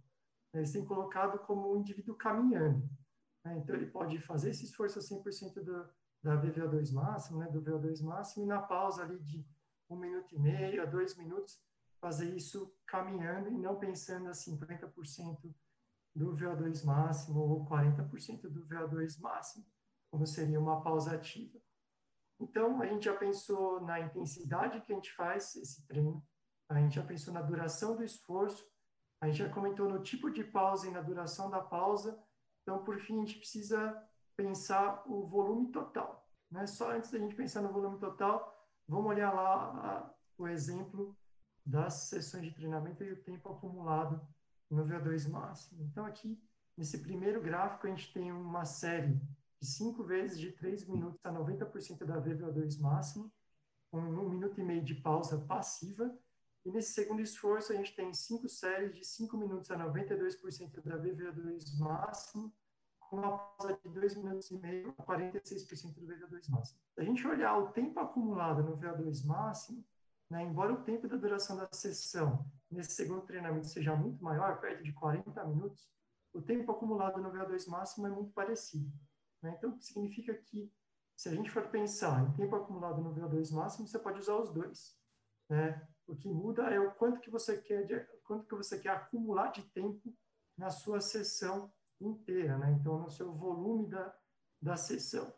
Eles 0.52 0.72
têm 0.72 0.84
colocado 0.84 1.38
como 1.46 1.72
um 1.72 1.78
indivíduo 1.78 2.16
caminhando. 2.16 2.88
Né? 3.44 3.58
Então, 3.58 3.76
ele 3.76 3.86
pode 3.86 4.18
fazer 4.20 4.50
esse 4.50 4.64
esforço 4.64 4.98
a 4.98 5.02
100% 5.02 5.62
do, 5.62 5.88
da 6.22 6.36
VVO2 6.42 6.92
máximo, 6.92 7.38
né? 7.38 7.48
do 7.48 7.62
VO2 7.62 8.02
máximo, 8.02 8.44
e 8.44 8.48
na 8.48 8.60
pausa 8.60 9.02
ali 9.02 9.18
de 9.20 9.46
um 9.92 9.98
minuto 9.98 10.34
e 10.34 10.38
meio 10.38 10.82
a 10.82 10.86
dois 10.86 11.16
minutos, 11.16 11.60
fazer 12.00 12.34
isso 12.34 12.74
caminhando 12.86 13.48
e 13.48 13.58
não 13.58 13.78
pensando 13.78 14.28
a 14.28 14.32
50% 14.32 15.54
do 16.14 16.36
VO2 16.36 16.84
máximo 16.84 17.40
ou 17.40 17.66
40% 17.66 18.42
do 18.42 18.66
VO2 18.66 19.20
máximo, 19.20 19.64
como 20.10 20.26
seria 20.26 20.60
uma 20.60 20.82
pausa 20.82 21.14
ativa. 21.14 21.58
Então, 22.40 22.82
a 22.82 22.86
gente 22.86 23.04
já 23.04 23.16
pensou 23.16 23.80
na 23.80 24.00
intensidade 24.00 24.80
que 24.80 24.92
a 24.92 24.96
gente 24.96 25.12
faz 25.12 25.54
esse 25.54 25.86
treino, 25.86 26.26
a 26.68 26.74
gente 26.80 26.96
já 26.96 27.02
pensou 27.02 27.32
na 27.32 27.40
duração 27.40 27.96
do 27.96 28.02
esforço, 28.02 28.66
a 29.20 29.26
gente 29.26 29.38
já 29.38 29.48
comentou 29.48 29.88
no 29.88 30.02
tipo 30.02 30.30
de 30.30 30.42
pausa 30.42 30.88
e 30.88 30.90
na 30.90 31.00
duração 31.00 31.48
da 31.48 31.60
pausa. 31.60 32.20
Então, 32.62 32.82
por 32.82 32.98
fim, 32.98 33.18
a 33.18 33.20
gente 33.20 33.38
precisa 33.38 33.96
pensar 34.36 35.04
o 35.06 35.26
volume 35.28 35.70
total. 35.70 36.28
Né? 36.50 36.66
Só 36.66 36.90
antes 36.90 37.10
da 37.10 37.18
gente 37.18 37.36
pensar 37.36 37.62
no 37.62 37.72
volume 37.72 37.98
total, 37.98 38.61
vamos 38.88 39.06
olhar 39.06 39.32
lá 39.32 39.54
a, 39.54 40.14
o 40.38 40.46
exemplo 40.48 41.16
das 41.64 42.08
sessões 42.08 42.44
de 42.44 42.54
treinamento 42.54 43.02
e 43.04 43.12
o 43.12 43.22
tempo 43.22 43.48
acumulado 43.48 44.20
no 44.70 44.84
VO2 44.84 45.28
máximo. 45.28 45.82
Então, 45.84 46.04
aqui, 46.04 46.42
nesse 46.76 46.98
primeiro 46.98 47.40
gráfico, 47.40 47.86
a 47.86 47.90
gente 47.90 48.12
tem 48.12 48.32
uma 48.32 48.64
série 48.64 49.20
de 49.60 49.66
5 49.66 50.02
vezes 50.02 50.38
de 50.38 50.50
3 50.52 50.88
minutos 50.88 51.20
a 51.24 51.32
90% 51.32 52.04
da 52.04 52.20
VO2 52.20 52.80
máximo, 52.80 53.32
com 53.90 54.00
um 54.00 54.28
minuto 54.28 54.60
e 54.60 54.64
meio 54.64 54.82
de 54.82 54.94
pausa 54.94 55.38
passiva. 55.38 56.12
E 56.64 56.70
nesse 56.70 56.92
segundo 56.92 57.20
esforço, 57.20 57.72
a 57.72 57.76
gente 57.76 57.94
tem 57.94 58.12
cinco 58.14 58.48
séries 58.48 58.94
de 58.94 59.04
5 59.04 59.36
minutos 59.36 59.70
a 59.70 59.76
92% 59.76 60.80
da 60.82 60.98
VO2 60.98 61.78
máximo, 61.78 62.52
uma 63.16 63.38
pausa 63.38 63.78
de 63.82 63.88
2 63.88 64.16
minutos 64.16 64.50
e 64.50 64.58
meio 64.58 64.94
a 64.98 65.02
46% 65.02 65.94
do 65.94 66.06
VO2 66.06 66.48
máximo. 66.50 66.80
Se 66.94 67.00
a 67.00 67.04
gente 67.04 67.26
olhar 67.26 67.58
o 67.58 67.72
tempo 67.72 68.00
acumulado 68.00 68.62
no 68.62 68.76
VO2 68.76 69.24
máximo, 69.26 69.84
né, 70.30 70.42
embora 70.42 70.72
o 70.72 70.82
tempo 70.82 71.06
da 71.06 71.16
duração 71.16 71.56
da 71.56 71.68
sessão 71.72 72.46
nesse 72.70 72.92
segundo 72.92 73.22
treinamento 73.22 73.66
seja 73.66 73.94
muito 73.94 74.22
maior, 74.24 74.60
perto 74.60 74.82
de 74.82 74.92
40 74.92 75.44
minutos, 75.44 75.90
o 76.32 76.40
tempo 76.40 76.72
acumulado 76.72 77.20
no 77.20 77.30
VO2 77.30 77.68
máximo 77.68 78.06
é 78.06 78.10
muito 78.10 78.32
parecido. 78.32 78.90
Né? 79.42 79.54
Então, 79.58 79.78
significa 79.78 80.34
que, 80.34 80.72
se 81.14 81.28
a 81.28 81.34
gente 81.34 81.50
for 81.50 81.68
pensar 81.68 82.22
em 82.22 82.32
tempo 82.32 82.56
acumulado 82.56 83.02
no 83.02 83.14
VO2 83.14 83.52
máximo, 83.52 83.86
você 83.86 83.98
pode 83.98 84.20
usar 84.20 84.36
os 84.36 84.50
dois. 84.50 84.96
Né? 85.50 85.86
O 86.06 86.16
que 86.16 86.28
muda 86.28 86.62
é 86.70 86.80
o 86.80 86.92
quanto 86.92 87.20
que 87.20 87.30
você 87.30 87.60
quer, 87.60 87.84
de, 87.84 88.00
quanto 88.24 88.46
que 88.46 88.54
você 88.54 88.78
quer 88.78 88.90
acumular 88.90 89.48
de 89.50 89.62
tempo 89.70 90.14
na 90.56 90.70
sua 90.70 91.00
sessão 91.00 91.70
inteira, 92.06 92.58
né? 92.58 92.76
então, 92.78 92.98
no 92.98 93.10
seu 93.10 93.32
volume 93.32 93.86
da, 93.86 94.14
da 94.60 94.76
sessão. 94.76 95.32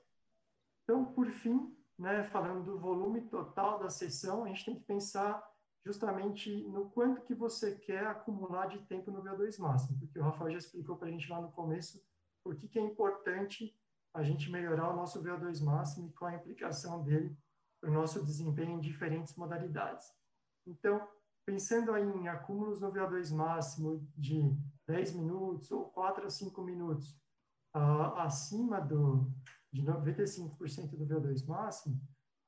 Então, 0.83 1.05
por 1.05 1.27
fim, 1.27 1.75
né, 1.99 2.25
falando 2.25 2.65
do 2.65 2.79
volume 2.79 3.23
total 3.23 3.79
da 3.79 3.89
sessão, 3.89 4.45
a 4.45 4.49
gente 4.49 4.65
tem 4.65 4.75
que 4.75 4.85
pensar 4.85 5.43
justamente 5.85 6.63
no 6.69 6.91
quanto 6.91 7.23
que 7.23 7.35
você 7.35 7.75
quer 7.77 8.07
acumular 8.07 8.67
de 8.67 8.79
tempo 8.87 9.11
no 9.11 9.23
VO2 9.23 9.59
máximo, 9.59 9.99
porque 9.99 10.19
o 10.19 10.23
Rafael 10.23 10.51
já 10.51 10.59
explicou 10.59 10.97
para 10.97 11.09
a 11.09 11.11
gente 11.11 11.29
lá 11.29 11.41
no 11.41 11.53
começo 11.53 12.03
por 12.43 12.57
que, 12.57 12.69
que 12.69 12.79
é 12.79 12.83
importante 12.83 13.75
a 14.13 14.23
gente 14.23 14.51
melhorar 14.51 14.91
o 14.91 14.97
nosso 14.97 15.23
VO2 15.23 15.63
máximo 15.63 16.09
e 16.09 16.13
qual 16.13 16.31
a 16.31 16.35
implicação 16.35 17.03
dele 17.03 17.37
para 17.81 17.91
o 17.91 17.93
nosso 17.93 18.25
desempenho 18.25 18.79
em 18.79 18.81
diferentes 18.81 19.35
modalidades. 19.37 20.13
Então, 20.67 21.07
pensando 21.45 21.97
em 21.97 22.29
acúmulos 22.29 22.81
no 22.81 22.91
VO2 22.91 23.35
máximo 23.35 24.07
de 24.17 24.57
10 24.87 25.15
minutos 25.15 25.71
ou 25.71 25.85
4 25.87 26.27
a 26.27 26.31
5 26.31 26.63
minutos 26.63 27.17
uh, 27.75 28.19
acima 28.19 28.81
do, 28.81 29.31
de 29.73 29.83
95% 29.83 30.91
do 30.91 31.07
VO2 31.07 31.47
máximo, 31.47 32.01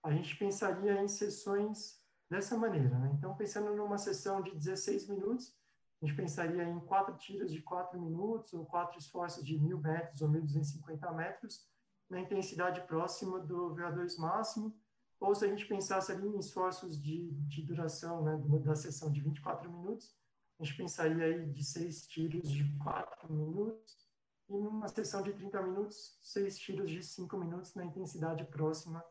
a 0.02 0.12
gente 0.12 0.36
pensaria 0.36 1.02
em 1.02 1.08
sessões 1.08 2.00
dessa 2.30 2.56
maneira. 2.56 2.98
Né? 2.98 3.12
Então, 3.18 3.36
pensando 3.36 3.74
numa 3.74 3.98
sessão 3.98 4.42
de 4.42 4.52
16 4.52 5.08
minutos, 5.08 5.56
a 6.00 6.06
gente 6.06 6.16
pensaria 6.16 6.62
em 6.64 6.78
quatro 6.80 7.16
tiros 7.16 7.50
de 7.50 7.62
4 7.62 8.00
minutos 8.00 8.52
ou 8.52 8.66
quatro 8.66 8.98
esforços 8.98 9.44
de 9.44 9.58
1.000 9.58 9.80
metros 9.80 10.22
ou 10.22 10.28
1.250 10.28 11.14
metros 11.14 11.66
na 12.08 12.20
intensidade 12.20 12.82
próxima 12.82 13.40
do 13.40 13.74
VO2 13.74 14.18
máximo, 14.18 14.76
ou 15.18 15.34
se 15.34 15.44
a 15.44 15.48
gente 15.48 15.66
pensasse 15.66 16.12
ali 16.12 16.28
em 16.28 16.38
esforços 16.38 17.00
de, 17.00 17.32
de 17.32 17.62
duração 17.62 18.22
né, 18.22 18.36
da 18.60 18.76
sessão 18.76 19.10
de 19.10 19.20
24 19.20 19.70
minutos, 19.70 20.14
a 20.58 20.64
gente 20.64 20.76
pensaria 20.76 21.24
aí 21.24 21.46
de 21.50 21.64
seis 21.64 22.06
tiros 22.06 22.50
de 22.50 22.64
4 22.78 23.32
minutos, 23.32 24.06
e 24.48 24.58
numa 24.58 24.88
sessão 24.88 25.22
de 25.22 25.32
30 25.32 25.62
minutos, 25.62 26.18
seis 26.22 26.58
tiros 26.58 26.90
de 26.90 27.02
5 27.02 27.36
minutos 27.36 27.74
na 27.74 27.84
intensidade 27.84 28.44
próxima 28.44 29.04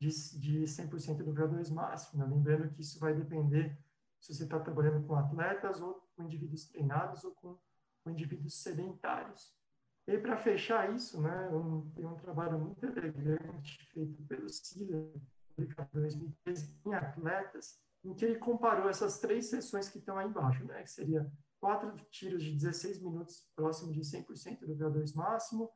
de, 0.00 0.08
de 0.38 0.62
100% 0.62 1.18
do 1.18 1.34
VO2 1.34 1.72
máximo. 1.72 2.22
Né? 2.22 2.30
Lembrando 2.32 2.70
que 2.70 2.80
isso 2.80 2.98
vai 3.00 3.12
depender 3.14 3.76
se 4.20 4.34
você 4.34 4.44
está 4.44 4.58
trabalhando 4.60 5.06
com 5.06 5.14
atletas 5.14 5.80
ou 5.80 6.08
com 6.16 6.22
indivíduos 6.22 6.66
treinados 6.66 7.24
ou 7.24 7.32
com, 7.32 7.58
com 8.02 8.10
indivíduos 8.10 8.62
sedentários. 8.62 9.56
E 10.06 10.16
para 10.16 10.36
fechar 10.38 10.94
isso, 10.94 11.20
né, 11.20 11.48
um, 11.50 11.90
tem 11.90 12.06
um 12.06 12.16
trabalho 12.16 12.58
muito 12.58 12.84
elegante 12.86 13.84
feito 13.92 14.22
pelo 14.22 14.48
CILA, 14.48 15.12
publicado 15.54 15.90
em 15.98 16.00
2013, 16.00 16.80
em 16.86 16.94
atletas, 16.94 17.78
em 18.08 18.14
que 18.14 18.24
ele 18.24 18.38
comparou 18.38 18.88
essas 18.88 19.18
três 19.18 19.50
sessões 19.50 19.88
que 19.88 19.98
estão 19.98 20.16
aí 20.16 20.26
embaixo, 20.26 20.64
né, 20.64 20.82
que 20.82 20.90
seria 20.90 21.30
quatro 21.60 21.94
tiros 22.10 22.42
de 22.42 22.52
16 22.52 23.02
minutos, 23.02 23.46
próximo 23.54 23.92
de 23.92 24.00
100% 24.00 24.60
do 24.60 24.74
VO2 24.74 25.14
máximo, 25.14 25.70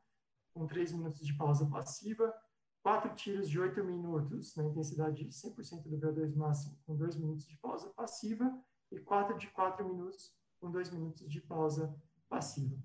com 0.51 0.65
três 0.65 0.91
minutos 0.91 1.25
de 1.25 1.37
pausa 1.37 1.69
passiva, 1.69 2.33
quatro 2.81 3.13
tiros 3.13 3.47
de 3.47 3.59
8 3.59 3.83
minutos 3.83 4.55
na 4.55 4.63
intensidade 4.63 5.23
de 5.23 5.31
100% 5.31 5.83
do 5.83 5.97
VO2 5.99 6.35
máximo, 6.35 6.75
com 6.87 6.95
dois 6.95 7.15
minutos 7.15 7.47
de 7.47 7.55
pausa 7.57 7.89
passiva, 7.95 8.51
e 8.91 8.99
quatro 8.99 9.37
de 9.37 9.47
4 9.47 9.87
minutos, 9.87 10.35
com 10.59 10.71
dois 10.71 10.89
minutos 10.89 11.29
de 11.29 11.41
pausa 11.41 11.95
passiva. 12.27 12.75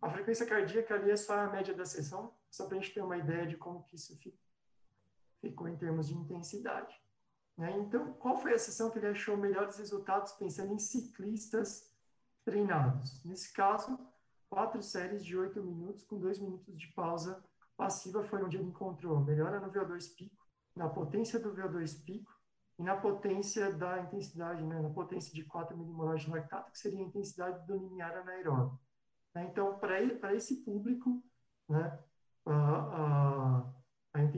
A 0.00 0.10
frequência 0.10 0.46
cardíaca 0.46 0.94
ali 0.94 1.10
é 1.10 1.16
só 1.16 1.40
a 1.40 1.50
média 1.50 1.74
da 1.74 1.84
sessão, 1.84 2.34
só 2.50 2.66
para 2.66 2.78
a 2.78 2.80
gente 2.80 2.94
ter 2.94 3.02
uma 3.02 3.18
ideia 3.18 3.46
de 3.46 3.56
como 3.56 3.82
que 3.84 3.96
isso 3.96 4.18
ficou 5.40 5.68
em 5.68 5.76
termos 5.76 6.08
de 6.08 6.14
intensidade. 6.14 7.03
Né? 7.56 7.76
Então, 7.78 8.12
qual 8.14 8.38
foi 8.38 8.54
a 8.54 8.58
sessão 8.58 8.90
que 8.90 8.98
ele 8.98 9.08
achou 9.08 9.36
melhores 9.36 9.78
resultados 9.78 10.32
pensando 10.32 10.72
em 10.72 10.78
ciclistas 10.78 11.94
treinados. 12.44 13.24
Nesse 13.24 13.52
caso, 13.52 13.98
quatro 14.48 14.82
séries 14.82 15.24
de 15.24 15.36
oito 15.36 15.62
minutos 15.62 16.04
com 16.04 16.18
dois 16.18 16.38
minutos 16.38 16.78
de 16.78 16.88
pausa 16.88 17.42
passiva 17.76 18.22
foi 18.22 18.42
onde 18.44 18.56
ele 18.56 18.66
encontrou 18.66 19.18
melhora 19.20 19.58
no 19.58 19.72
VO2 19.72 20.14
pico, 20.14 20.46
na 20.76 20.88
potência 20.88 21.40
do 21.40 21.54
VO2 21.54 22.04
pico 22.04 22.32
e 22.78 22.82
na 22.82 22.96
potência 22.96 23.72
da 23.72 24.00
intensidade, 24.00 24.62
né, 24.62 24.80
na 24.80 24.90
potência 24.90 25.32
de 25.32 25.44
4 25.44 25.76
milimolar 25.76 26.16
de 26.16 26.28
lactato, 26.28 26.70
que 26.70 26.78
seria 26.78 27.00
a 27.00 27.02
intensidade 27.02 27.66
do 27.66 27.76
limiar 27.76 28.16
anaeróbio. 28.16 28.78
Né? 29.34 29.48
Então, 29.50 29.78
para 29.78 30.34
esse 30.34 30.62
público, 30.64 31.22
né, 31.68 31.98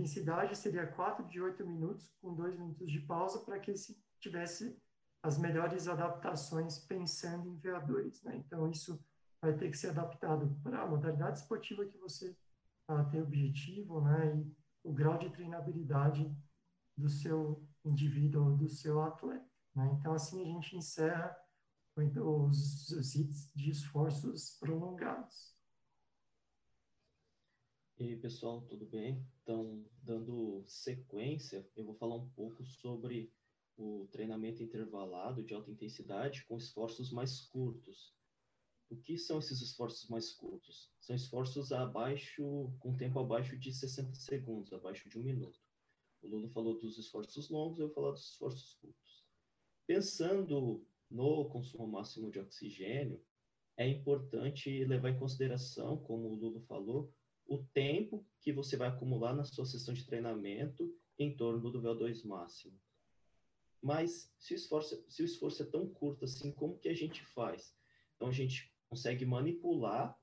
intensidade 0.06 0.56
seria 0.56 0.86
4 0.86 1.26
de 1.26 1.40
8 1.40 1.66
minutos, 1.66 2.14
com 2.20 2.32
2 2.32 2.56
minutos 2.56 2.90
de 2.90 3.00
pausa, 3.00 3.40
para 3.40 3.58
que 3.58 3.72
ele 3.72 3.78
tivesse 4.20 4.80
as 5.22 5.36
melhores 5.36 5.88
adaptações 5.88 6.78
pensando 6.78 7.48
em 7.48 7.58
VO2. 7.58 8.22
Né? 8.25 8.36
Então, 8.36 8.70
isso 8.70 9.04
vai 9.42 9.52
ter 9.54 9.68
que 9.68 9.76
ser 9.76 9.88
adaptado 9.88 10.56
para 10.62 10.82
a 10.82 10.86
modalidade 10.86 11.40
esportiva 11.40 11.84
que 11.84 11.98
você 11.98 12.36
uh, 12.88 13.04
tem 13.10 13.20
objetivo 13.20 14.00
né? 14.00 14.36
e 14.36 14.56
o 14.84 14.92
grau 14.92 15.18
de 15.18 15.28
treinabilidade 15.30 16.32
do 16.96 17.08
seu 17.08 17.66
indivíduo, 17.84 18.56
do 18.56 18.68
seu 18.68 19.02
atleta. 19.02 19.50
Né? 19.75 19.90
Então, 19.98 20.14
assim, 20.14 20.40
a 20.40 20.46
gente 20.46 20.76
encerra 20.76 21.36
os, 21.96 22.90
os 22.90 23.14
hits 23.14 23.50
de 23.54 23.70
esforços 23.70 24.56
prolongados. 24.60 25.55
E 27.98 28.04
aí, 28.04 28.16
pessoal, 28.16 28.60
tudo 28.60 28.84
bem? 28.84 29.26
Então, 29.42 29.82
dando 30.02 30.62
sequência, 30.66 31.66
eu 31.74 31.82
vou 31.82 31.94
falar 31.94 32.16
um 32.16 32.28
pouco 32.28 32.62
sobre 32.62 33.32
o 33.74 34.06
treinamento 34.12 34.62
intervalado 34.62 35.42
de 35.42 35.54
alta 35.54 35.70
intensidade 35.70 36.44
com 36.44 36.58
esforços 36.58 37.10
mais 37.10 37.40
curtos. 37.40 38.14
O 38.90 38.98
que 38.98 39.16
são 39.16 39.38
esses 39.38 39.62
esforços 39.62 40.10
mais 40.10 40.30
curtos? 40.30 40.92
São 41.00 41.16
esforços 41.16 41.72
abaixo, 41.72 42.70
com 42.80 42.94
tempo 42.94 43.18
abaixo 43.18 43.58
de 43.58 43.72
60 43.72 44.14
segundos, 44.14 44.74
abaixo 44.74 45.08
de 45.08 45.18
um 45.18 45.22
minuto. 45.22 45.58
O 46.20 46.28
Lula 46.28 46.50
falou 46.50 46.78
dos 46.78 46.98
esforços 46.98 47.48
longos, 47.48 47.78
eu 47.78 47.86
vou 47.86 47.94
falar 47.94 48.10
dos 48.10 48.28
esforços 48.30 48.74
curtos. 48.74 49.24
Pensando 49.86 50.86
no 51.10 51.48
consumo 51.48 51.88
máximo 51.88 52.30
de 52.30 52.40
oxigênio, 52.40 53.24
é 53.74 53.88
importante 53.88 54.84
levar 54.84 55.08
em 55.08 55.18
consideração, 55.18 55.96
como 55.96 56.28
o 56.28 56.34
Lula 56.34 56.60
falou, 56.60 57.10
o 57.46 57.58
tempo 57.72 58.26
que 58.40 58.52
você 58.52 58.76
vai 58.76 58.88
acumular 58.88 59.34
na 59.34 59.44
sua 59.44 59.64
sessão 59.64 59.94
de 59.94 60.04
treinamento 60.04 60.92
em 61.18 61.36
torno 61.36 61.70
do 61.70 61.80
VO2 61.80 62.24
máximo. 62.24 62.78
Mas 63.80 64.32
se 64.38 64.54
o 64.54 64.56
esforço, 64.56 65.04
se 65.08 65.22
o 65.22 65.24
esforço 65.24 65.62
é 65.62 65.66
tão 65.66 65.88
curto 65.88 66.24
assim, 66.24 66.50
como 66.52 66.78
que 66.78 66.88
a 66.88 66.94
gente 66.94 67.24
faz? 67.24 67.74
Então 68.16 68.28
a 68.28 68.32
gente 68.32 68.74
consegue 68.88 69.24
manipular 69.24 70.18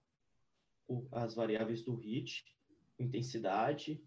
o, 0.88 1.08
as 1.12 1.34
variáveis 1.34 1.82
do 1.82 1.96
HIT, 1.96 2.44
intensidade, 3.00 4.04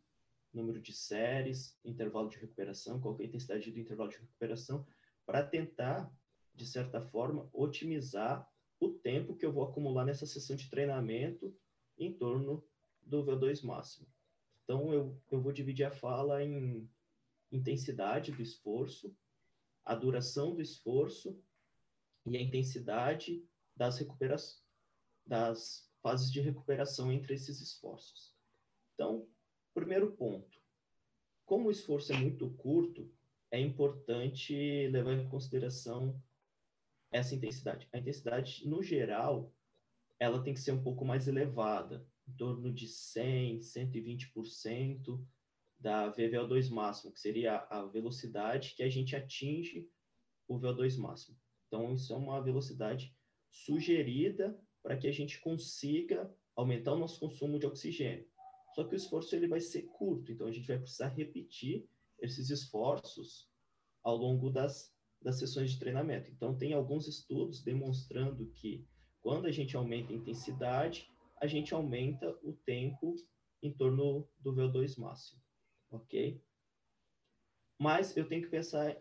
número 0.52 0.80
de 0.80 0.92
séries, 0.92 1.78
intervalo 1.84 2.28
de 2.28 2.38
recuperação, 2.38 3.00
qual 3.00 3.16
a 3.18 3.24
intensidade 3.24 3.70
do 3.70 3.78
intervalo 3.78 4.10
de 4.10 4.18
recuperação, 4.18 4.86
para 5.24 5.44
tentar, 5.44 6.10
de 6.54 6.66
certa 6.66 7.00
forma, 7.00 7.48
otimizar 7.52 8.48
o 8.80 8.90
tempo 8.90 9.36
que 9.36 9.44
eu 9.44 9.52
vou 9.52 9.64
acumular 9.64 10.04
nessa 10.04 10.26
sessão 10.26 10.56
de 10.56 10.68
treinamento 10.68 11.54
em 11.98 12.12
torno 12.12 12.64
do 13.06 13.24
VO2 13.24 13.62
máximo. 13.64 14.06
Então, 14.64 14.92
eu, 14.92 15.16
eu 15.30 15.40
vou 15.40 15.52
dividir 15.52 15.84
a 15.84 15.90
fala 15.90 16.42
em 16.42 16.90
intensidade 17.52 18.32
do 18.32 18.42
esforço, 18.42 19.16
a 19.84 19.94
duração 19.94 20.54
do 20.54 20.60
esforço 20.60 21.40
e 22.26 22.36
a 22.36 22.42
intensidade 22.42 23.46
das 23.76 23.98
recuperações, 23.98 24.60
das 25.24 25.88
fases 26.02 26.30
de 26.30 26.40
recuperação 26.40 27.12
entre 27.12 27.34
esses 27.34 27.60
esforços. 27.60 28.34
Então, 28.94 29.28
primeiro 29.72 30.12
ponto, 30.12 30.60
como 31.44 31.68
o 31.68 31.70
esforço 31.70 32.12
é 32.12 32.16
muito 32.16 32.50
curto, 32.54 33.08
é 33.50 33.60
importante 33.60 34.88
levar 34.88 35.12
em 35.12 35.28
consideração 35.28 36.20
essa 37.12 37.34
intensidade. 37.34 37.88
A 37.92 37.98
intensidade, 37.98 38.68
no 38.68 38.82
geral, 38.82 39.52
ela 40.18 40.42
tem 40.42 40.54
que 40.54 40.60
ser 40.60 40.72
um 40.72 40.82
pouco 40.82 41.04
mais 41.04 41.28
elevada, 41.28 42.04
em 42.28 42.32
torno 42.32 42.72
de 42.72 42.86
100, 42.88 43.58
120% 43.58 45.24
da 45.78 46.10
VVO2 46.12 46.70
máximo, 46.70 47.12
que 47.12 47.20
seria 47.20 47.58
a 47.70 47.84
velocidade 47.84 48.74
que 48.74 48.82
a 48.82 48.88
gente 48.88 49.14
atinge 49.14 49.88
o 50.48 50.58
VO2 50.58 50.98
máximo. 50.98 51.36
Então, 51.66 51.94
isso 51.94 52.12
é 52.12 52.16
uma 52.16 52.40
velocidade 52.40 53.14
sugerida 53.50 54.58
para 54.82 54.96
que 54.96 55.06
a 55.06 55.12
gente 55.12 55.40
consiga 55.40 56.32
aumentar 56.54 56.92
o 56.94 56.98
nosso 56.98 57.20
consumo 57.20 57.58
de 57.58 57.66
oxigênio. 57.66 58.26
Só 58.74 58.84
que 58.84 58.94
o 58.94 58.96
esforço 58.96 59.34
ele 59.34 59.48
vai 59.48 59.60
ser 59.60 59.82
curto, 59.82 60.30
então 60.30 60.46
a 60.46 60.52
gente 60.52 60.68
vai 60.68 60.78
precisar 60.78 61.08
repetir 61.08 61.88
esses 62.20 62.50
esforços 62.50 63.48
ao 64.02 64.16
longo 64.16 64.50
das, 64.50 64.94
das 65.20 65.38
sessões 65.38 65.72
de 65.72 65.78
treinamento. 65.78 66.30
Então, 66.30 66.56
tem 66.56 66.72
alguns 66.72 67.08
estudos 67.08 67.62
demonstrando 67.62 68.46
que 68.52 68.86
quando 69.20 69.46
a 69.46 69.50
gente 69.50 69.76
aumenta 69.76 70.12
a 70.12 70.16
intensidade, 70.16 71.10
a 71.36 71.46
gente 71.46 71.74
aumenta 71.74 72.38
o 72.42 72.52
tempo 72.64 73.14
em 73.62 73.72
torno 73.72 74.28
do 74.38 74.54
VO2 74.54 74.98
máximo, 74.98 75.42
ok? 75.90 76.42
Mas 77.78 78.16
eu 78.16 78.26
tenho 78.26 78.42
que 78.42 78.48
pensar 78.48 78.96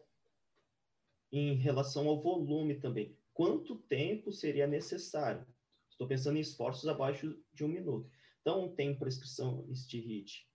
em 1.32 1.56
relação 1.56 2.08
ao 2.08 2.22
volume 2.22 2.80
também. 2.80 3.18
Quanto 3.34 3.78
tempo 3.84 4.32
seria 4.32 4.68
necessário? 4.68 5.46
Estou 5.90 6.08
pensando 6.08 6.38
em 6.38 6.42
esforços 6.42 6.88
abaixo 6.88 7.42
de 7.54 7.64
um 7.64 7.68
minuto. 7.68 8.10
Então, 8.42 8.74
tem 8.76 8.98
prescrição 8.98 9.68
ST-HIT 9.74 10.48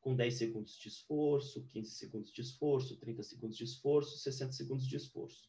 com 0.00 0.16
10 0.16 0.34
segundos 0.34 0.76
de 0.76 0.88
esforço, 0.88 1.66
15 1.68 1.90
segundos 1.92 2.32
de 2.32 2.40
esforço, 2.40 2.96
30 2.98 3.22
segundos 3.22 3.56
de 3.56 3.64
esforço, 3.64 4.18
60 4.18 4.52
segundos 4.52 4.86
de 4.86 4.96
esforço. 4.96 5.48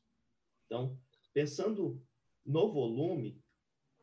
Então, 0.65 0.97
pensando 1.33 2.01
no 2.45 2.71
volume, 2.71 3.41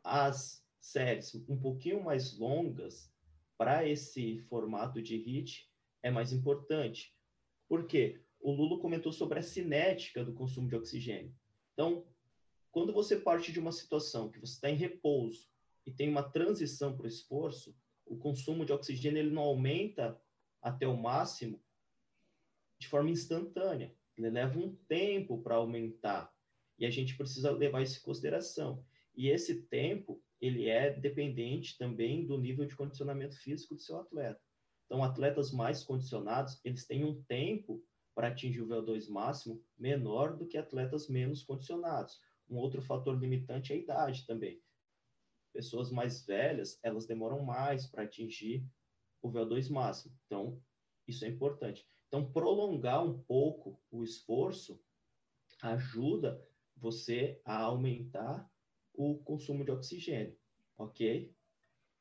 as 0.03 0.65
séries 0.81 1.35
um 1.49 1.59
pouquinho 1.59 2.03
mais 2.03 2.37
longas 2.37 3.13
para 3.57 3.87
esse 3.87 4.39
formato 4.49 5.03
de 5.03 5.17
HIT 5.17 5.71
é 6.03 6.11
mais 6.11 6.33
importante. 6.33 7.15
Por 7.69 7.87
quê? 7.87 8.21
O 8.41 8.51
Lulo 8.51 8.81
comentou 8.81 9.13
sobre 9.13 9.39
a 9.39 9.43
cinética 9.43 10.25
do 10.25 10.33
consumo 10.33 10.69
de 10.69 10.75
oxigênio. 10.75 11.35
Então, 11.75 12.07
quando 12.73 12.93
você 12.93 13.17
parte 13.17 13.53
de 13.53 13.61
uma 13.61 13.73
situação 13.73 14.31
que 14.31 14.41
você 14.41 14.55
está 14.55 14.71
em 14.71 14.77
repouso 14.77 15.49
e 15.85 15.93
tem 15.93 16.09
uma 16.09 16.23
transição 16.23 16.97
para 16.97 17.05
o 17.05 17.09
esforço, 17.09 17.77
o 18.07 18.17
consumo 18.17 18.65
de 18.65 18.73
oxigênio 18.73 19.19
ele 19.19 19.31
não 19.31 19.43
aumenta 19.43 20.21
até 20.63 20.87
o 20.87 20.97
máximo 20.97 21.63
de 22.79 22.89
forma 22.89 23.11
instantânea. 23.11 23.95
Ele 24.17 24.31
leva 24.31 24.59
um 24.59 24.75
tempo 24.89 25.43
para 25.43 25.57
aumentar 25.57 26.33
e 26.79 26.87
a 26.87 26.91
gente 26.91 27.17
precisa 27.17 27.51
levar 27.51 27.83
isso 27.83 27.99
em 27.99 28.03
consideração. 28.03 28.85
E 29.15 29.29
esse 29.29 29.63
tempo 29.63 30.23
ele 30.41 30.69
é 30.69 30.91
dependente 30.91 31.77
também 31.77 32.27
do 32.27 32.39
nível 32.39 32.65
de 32.65 32.75
condicionamento 32.75 33.37
físico 33.37 33.75
do 33.75 33.81
seu 33.81 33.99
atleta. 33.99 34.41
Então, 34.87 35.05
atletas 35.05 35.53
mais 35.53 35.85
condicionados, 35.85 36.61
eles 36.65 36.87
têm 36.87 37.05
um 37.05 37.23
tempo 37.25 37.85
para 38.15 38.29
atingir 38.29 38.63
o 38.63 38.67
VO2 38.67 39.09
máximo 39.09 39.65
menor 39.79 40.37
do 40.37 40.47
que 40.47 40.59
atletas 40.59 41.09
menos 41.09 41.43
condicionados. 41.43 42.19
Um 42.49 42.57
outro 42.57 42.83
fator 42.83 43.17
limitante 43.19 43.73
é 43.73 43.77
a 43.77 43.79
idade 43.79 44.27
também. 44.27 44.61
Pessoas 45.53 45.91
mais 45.91 46.25
velhas, 46.27 46.79
elas 46.83 47.07
demoram 47.07 47.43
mais 47.45 47.87
para 47.87 48.03
atingir 48.03 48.67
o 49.23 49.31
VO2 49.31 49.71
máximo. 49.71 50.15
Então, 50.27 50.61
isso 51.07 51.25
é 51.25 51.29
importante. 51.29 51.87
Então, 52.09 52.33
prolongar 52.33 53.05
um 53.05 53.23
pouco 53.23 53.81
o 53.91 54.03
esforço 54.03 54.83
ajuda 55.63 56.45
você 56.77 57.41
a 57.45 57.59
aumentar 57.59 58.51
o 58.95 59.19
consumo 59.19 59.65
de 59.65 59.71
oxigênio, 59.71 60.37
ok? 60.77 61.35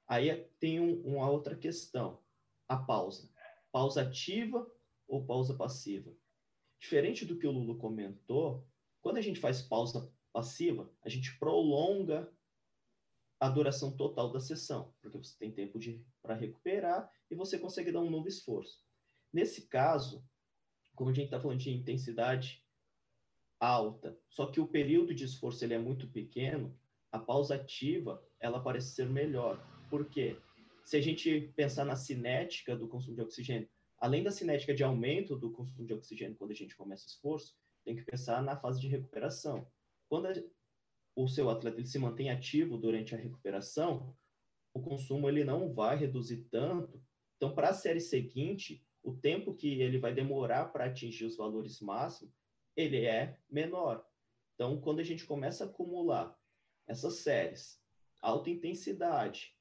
Aí 0.08 0.36
tem 0.60 0.80
um, 0.80 1.02
uma 1.06 1.30
outra 1.30 1.56
questão, 1.56 2.21
a 2.67 2.78
pausa. 2.78 3.32
Pausa 3.71 4.02
ativa 4.02 4.69
ou 5.08 5.25
pausa 5.25 5.54
passiva? 5.56 6.12
Diferente 6.80 7.25
do 7.25 7.38
que 7.38 7.45
o 7.45 7.52
Lulu 7.52 7.78
comentou, 7.78 8.67
quando 9.02 9.17
a 9.17 9.21
gente 9.21 9.39
faz 9.39 9.62
pausa 9.62 10.12
passiva, 10.32 10.91
a 11.04 11.10
gente 11.10 11.38
prolonga 11.38 12.32
a 13.39 13.49
duração 13.49 13.95
total 13.95 14.32
da 14.32 14.39
sessão, 14.39 14.93
porque 15.02 15.17
você 15.17 15.38
tem 15.38 15.52
tempo 15.52 15.80
para 16.21 16.36
recuperar 16.36 17.10
e 17.32 17.36
você 17.36 17.58
consegue 17.58 17.91
dar 17.91 18.02
um 18.02 18.10
novo 18.10 18.28
esforço. 18.28 18.84
Nesse 19.32 19.67
caso, 19.67 20.28
como 20.95 21.10
a 21.10 21.13
gente 21.13 21.25
está 21.25 21.39
falando 21.39 21.60
de 21.60 21.71
intensidade 21.71 22.63
alta, 23.60 24.17
só 24.30 24.45
que 24.48 24.60
o 24.60 24.67
período 24.67 25.13
de 25.13 25.26
esforço 25.26 25.63
ele 25.63 25.74
é 25.74 25.80
muito 25.80 26.08
pequeno, 26.08 26.78
a 27.12 27.19
pausa 27.19 27.56
ativa 27.56 28.24
ela 28.39 28.62
parece 28.62 28.95
ser 28.95 29.10
melhor. 29.10 29.60
Por 29.89 30.10
quê? 30.10 30.38
Se 30.86 30.95
a 30.95 31.02
gente 31.02 31.52
pensar 31.56 31.86
na 31.86 31.95
cinética 31.95 32.76
do 32.76 32.88
consumo 32.88 33.15
de 33.15 33.22
oxigênio, 33.22 33.69
além 33.98 34.24
da 34.24 34.32
cinética 34.32 34.74
de 34.74 34.84
aumento 34.84 35.36
do 35.36 35.52
consumo 35.52 35.86
de 35.86 35.93
oxigênio 35.93 36.38
quando 36.38 36.52
a 36.52 36.56
gente 36.56 36.76
começa 36.76 37.06
o 37.06 37.10
esforço, 37.10 37.56
tem 37.84 37.95
que 37.95 38.04
pensar 38.04 38.41
na 38.41 38.56
fase 38.56 38.80
de 38.80 38.88
recuperação. 38.88 39.67
Quando 40.08 40.28
a, 40.28 40.34
o 41.15 41.28
seu 41.28 41.50
atleta 41.50 41.80
ele 41.80 41.88
se 41.88 42.00
mantém 42.00 42.30
ativo 42.30 42.78
durante 42.78 43.13
a 43.13 43.17
recuperação, 43.17 44.15
o 44.74 44.82
consumo 44.82 45.28
ele 45.28 45.43
não 45.43 45.74
vai 45.74 45.98
reduzir 45.98 46.48
tanto. 46.50 47.02
Então, 47.36 47.54
para 47.54 47.69
a 47.69 47.74
série 47.74 48.00
seguinte, 48.00 48.86
o 49.04 49.13
tempo 49.13 49.54
que 49.54 49.82
ele 49.82 49.98
vai 49.98 50.13
demorar 50.13 50.65
para 50.65 50.86
atingir 50.86 51.26
os 51.26 51.36
valores 51.36 51.80
máximos, 51.82 52.34
ele 52.80 53.06
é 53.06 53.38
menor. 53.52 54.08
Então, 54.56 54.80
quando 54.80 55.02
a 55.02 55.04
gente 55.04 55.26
começa 55.26 55.65
a 55.65 55.68
acumular 55.68 56.34
essas 56.88 57.15
séries, 57.15 57.78
alta 58.22 58.50
intensidade, 58.50 59.54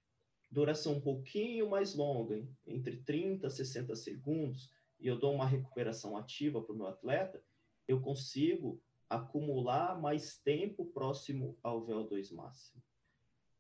duração 0.48 0.94
um 0.94 1.00
pouquinho 1.00 1.68
mais 1.68 1.96
longa, 1.96 2.46
entre 2.64 2.98
30 2.98 3.48
a 3.48 3.50
60 3.50 3.96
segundos, 3.96 4.72
e 5.00 5.08
eu 5.08 5.18
dou 5.18 5.34
uma 5.34 5.46
recuperação 5.46 6.16
ativa 6.16 6.62
para 6.62 6.72
o 6.72 6.76
meu 6.76 6.86
atleta, 6.86 7.42
eu 7.88 8.00
consigo 8.00 8.80
acumular 9.10 10.00
mais 10.00 10.38
tempo 10.38 10.86
próximo 10.86 11.58
ao 11.60 11.84
VO2 11.84 12.32
máximo. 12.32 12.80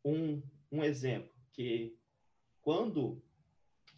Um, 0.04 0.40
um 0.70 0.84
exemplo, 0.84 1.34
que 1.52 1.98
quando 2.62 3.20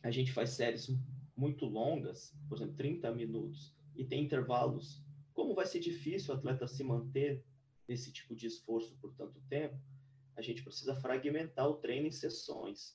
a 0.02 0.10
gente 0.10 0.32
faz 0.32 0.50
séries 0.50 0.88
muito 1.36 1.66
longas, 1.66 2.34
por 2.48 2.56
exemplo, 2.56 2.76
30 2.76 3.12
minutos, 3.12 3.76
e 3.94 4.06
tem 4.06 4.24
intervalos, 4.24 5.04
como 5.40 5.54
vai 5.54 5.64
ser 5.64 5.80
difícil 5.80 6.34
o 6.34 6.36
atleta 6.36 6.68
se 6.68 6.84
manter 6.84 7.42
nesse 7.88 8.12
tipo 8.12 8.36
de 8.36 8.46
esforço 8.46 8.94
por 9.00 9.14
tanto 9.14 9.40
tempo, 9.48 9.74
a 10.36 10.42
gente 10.42 10.62
precisa 10.62 10.94
fragmentar 10.94 11.66
o 11.66 11.76
treino 11.76 12.06
em 12.06 12.12
sessões. 12.12 12.94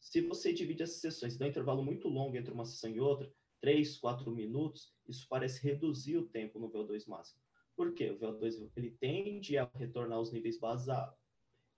Se 0.00 0.22
você 0.22 0.54
divide 0.54 0.82
essas 0.82 1.02
sessões, 1.02 1.36
dá 1.36 1.44
um 1.44 1.48
intervalo 1.50 1.84
muito 1.84 2.08
longo 2.08 2.34
entre 2.34 2.50
uma 2.50 2.64
sessão 2.64 2.88
e 2.90 2.98
outra, 2.98 3.30
3, 3.60 3.98
4 3.98 4.30
minutos, 4.34 4.90
isso 5.06 5.26
parece 5.28 5.62
reduzir 5.62 6.16
o 6.16 6.26
tempo 6.26 6.58
no 6.58 6.70
VO2 6.70 7.06
máximo. 7.06 7.38
Por 7.76 7.92
quê? 7.92 8.10
O 8.10 8.18
VO2 8.18 8.70
ele 8.74 8.92
tende 8.92 9.58
a 9.58 9.70
retornar 9.74 10.16
aos 10.16 10.32
níveis 10.32 10.58
basados 10.58 11.14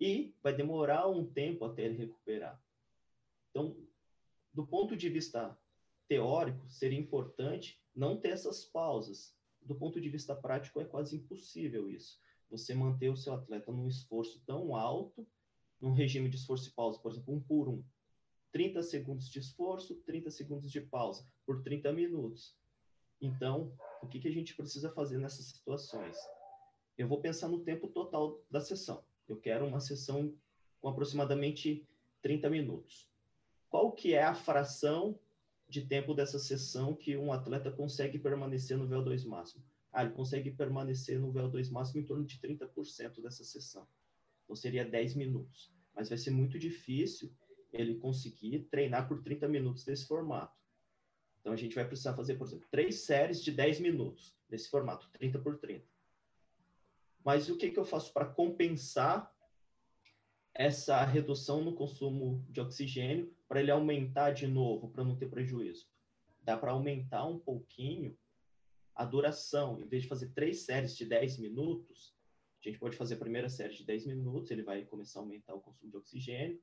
e 0.01 0.33
vai 0.41 0.55
demorar 0.55 1.09
um 1.09 1.27
tempo 1.27 1.65
até 1.65 1.87
ele 1.87 1.97
recuperar. 1.97 2.63
Então, 3.51 3.77
do 4.53 4.65
ponto 4.65 4.97
de 4.97 5.09
vista 5.09 5.59
teórico, 6.07 6.71
seria 6.71 7.01
importante 7.01 7.83
não 7.93 8.17
ter 8.17 8.29
essas 8.29 8.65
pausas. 8.65 9.34
Do 9.65 9.75
ponto 9.75 10.01
de 10.01 10.09
vista 10.09 10.35
prático, 10.35 10.81
é 10.81 10.85
quase 10.85 11.17
impossível 11.17 11.89
isso. 11.91 12.21
Você 12.51 12.75
manter 12.75 13.09
o 13.09 13.17
seu 13.17 13.33
atleta 13.33 13.73
num 13.73 13.89
esforço 13.89 14.43
tão 14.47 14.77
alto, 14.77 15.27
num 15.81 15.93
regime 15.93 16.29
de 16.29 16.37
esforço 16.37 16.69
e 16.69 16.73
pausa, 16.73 16.99
por 16.99 17.11
exemplo, 17.11 17.35
um 17.35 17.41
por 17.41 17.69
um. 17.69 17.83
30 18.53 18.83
segundos 18.83 19.29
de 19.29 19.39
esforço, 19.41 19.97
30 20.07 20.31
segundos 20.31 20.71
de 20.71 20.81
pausa, 20.81 21.27
por 21.45 21.63
30 21.63 21.93
minutos. 21.93 22.57
Então, 23.21 23.73
o 24.03 24.07
que, 24.07 24.21
que 24.21 24.29
a 24.29 24.33
gente 24.33 24.55
precisa 24.55 24.91
fazer 24.91 25.19
nessas 25.19 25.47
situações? 25.47 26.17
Eu 26.97 27.09
vou 27.09 27.21
pensar 27.21 27.49
no 27.49 27.61
tempo 27.61 27.89
total 27.89 28.41
da 28.51 28.61
sessão. 28.61 29.03
Eu 29.27 29.37
quero 29.37 29.67
uma 29.67 29.81
sessão 29.81 30.33
com 30.81 30.89
aproximadamente 30.89 31.89
30 32.23 32.49
minutos. 32.51 33.11
Qual 33.69 33.91
que 33.91 34.15
é 34.15 34.23
a 34.23 34.35
fração 34.35 35.19
de 35.75 35.87
tempo 35.87 36.15
dessa 36.15 36.39
sessão 36.39 36.95
que 36.95 37.17
um 37.17 37.33
atleta 37.33 37.71
consegue 37.71 38.19
permanecer 38.19 38.79
no 38.79 38.89
VO2 38.89 39.27
máximo? 39.27 39.65
Ah, 39.93 40.05
ele 40.05 40.13
consegue 40.13 40.51
permanecer 40.53 41.19
no 41.19 41.33
VO2 41.33 41.71
máximo 41.71 42.01
em 42.01 42.05
torno 42.05 42.25
de 42.25 42.39
30% 42.39 43.21
dessa 43.21 43.45
sessão. 43.45 43.87
Então 44.45 44.55
seria 44.55 44.85
10 44.85 45.17
minutos. 45.17 45.73
Mas 45.93 46.09
vai 46.09 46.19
ser 46.19 46.31
muito 46.31 46.59
difícil 46.59 47.33
ele 47.73 47.97
conseguir 47.97 48.61
treinar 48.71 49.09
por 49.09 49.21
30 49.23 49.49
minutos 49.49 49.85
desse 49.85 50.07
formato. 50.07 50.57
Então, 51.41 51.53
a 51.53 51.57
gente 51.57 51.75
vai 51.75 51.87
precisar 51.87 52.15
fazer, 52.15 52.37
por 52.37 52.47
exemplo, 52.47 52.67
três 52.71 53.01
séries 53.01 53.43
de 53.43 53.53
10 53.53 53.81
minutos 53.81 54.35
nesse 54.49 54.71
formato, 54.71 55.11
30 55.11 55.41
por 55.41 55.59
30. 55.59 55.85
Mas 57.25 57.49
o 57.49 57.57
que, 57.57 57.71
que 57.71 57.79
eu 57.79 57.85
faço 57.85 58.13
para 58.13 58.27
compensar 58.27 59.34
essa 60.55 61.05
redução 61.05 61.65
no 61.65 61.75
consumo 61.75 62.45
de 62.49 62.61
oxigênio 62.61 63.35
para 63.49 63.61
ele 63.61 63.71
aumentar 63.71 64.31
de 64.31 64.47
novo, 64.47 64.89
para 64.89 65.05
não 65.05 65.17
ter 65.17 65.29
prejuízo? 65.29 65.87
Dá 66.43 66.57
para 66.57 66.73
aumentar 66.73 67.27
um 67.27 67.39
pouquinho 67.39 68.17
a 68.95 69.05
duração. 69.05 69.81
Em 69.81 69.87
vez 69.87 70.05
de 70.05 70.09
fazer 70.09 70.33
três 70.33 70.65
séries 70.65 70.97
de 70.97 71.05
10 71.05 71.39
minutos, 71.39 72.15
a 72.65 72.69
gente 72.69 72.79
pode 72.79 72.97
fazer 72.97 73.15
a 73.15 73.19
primeira 73.19 73.49
série 73.49 73.75
de 73.75 73.85
10 73.85 74.07
minutos, 74.07 74.51
ele 74.51 74.63
vai 74.63 74.85
começar 74.85 75.19
a 75.19 75.23
aumentar 75.23 75.55
o 75.55 75.61
consumo 75.61 75.91
de 75.91 75.97
oxigênio 75.97 76.63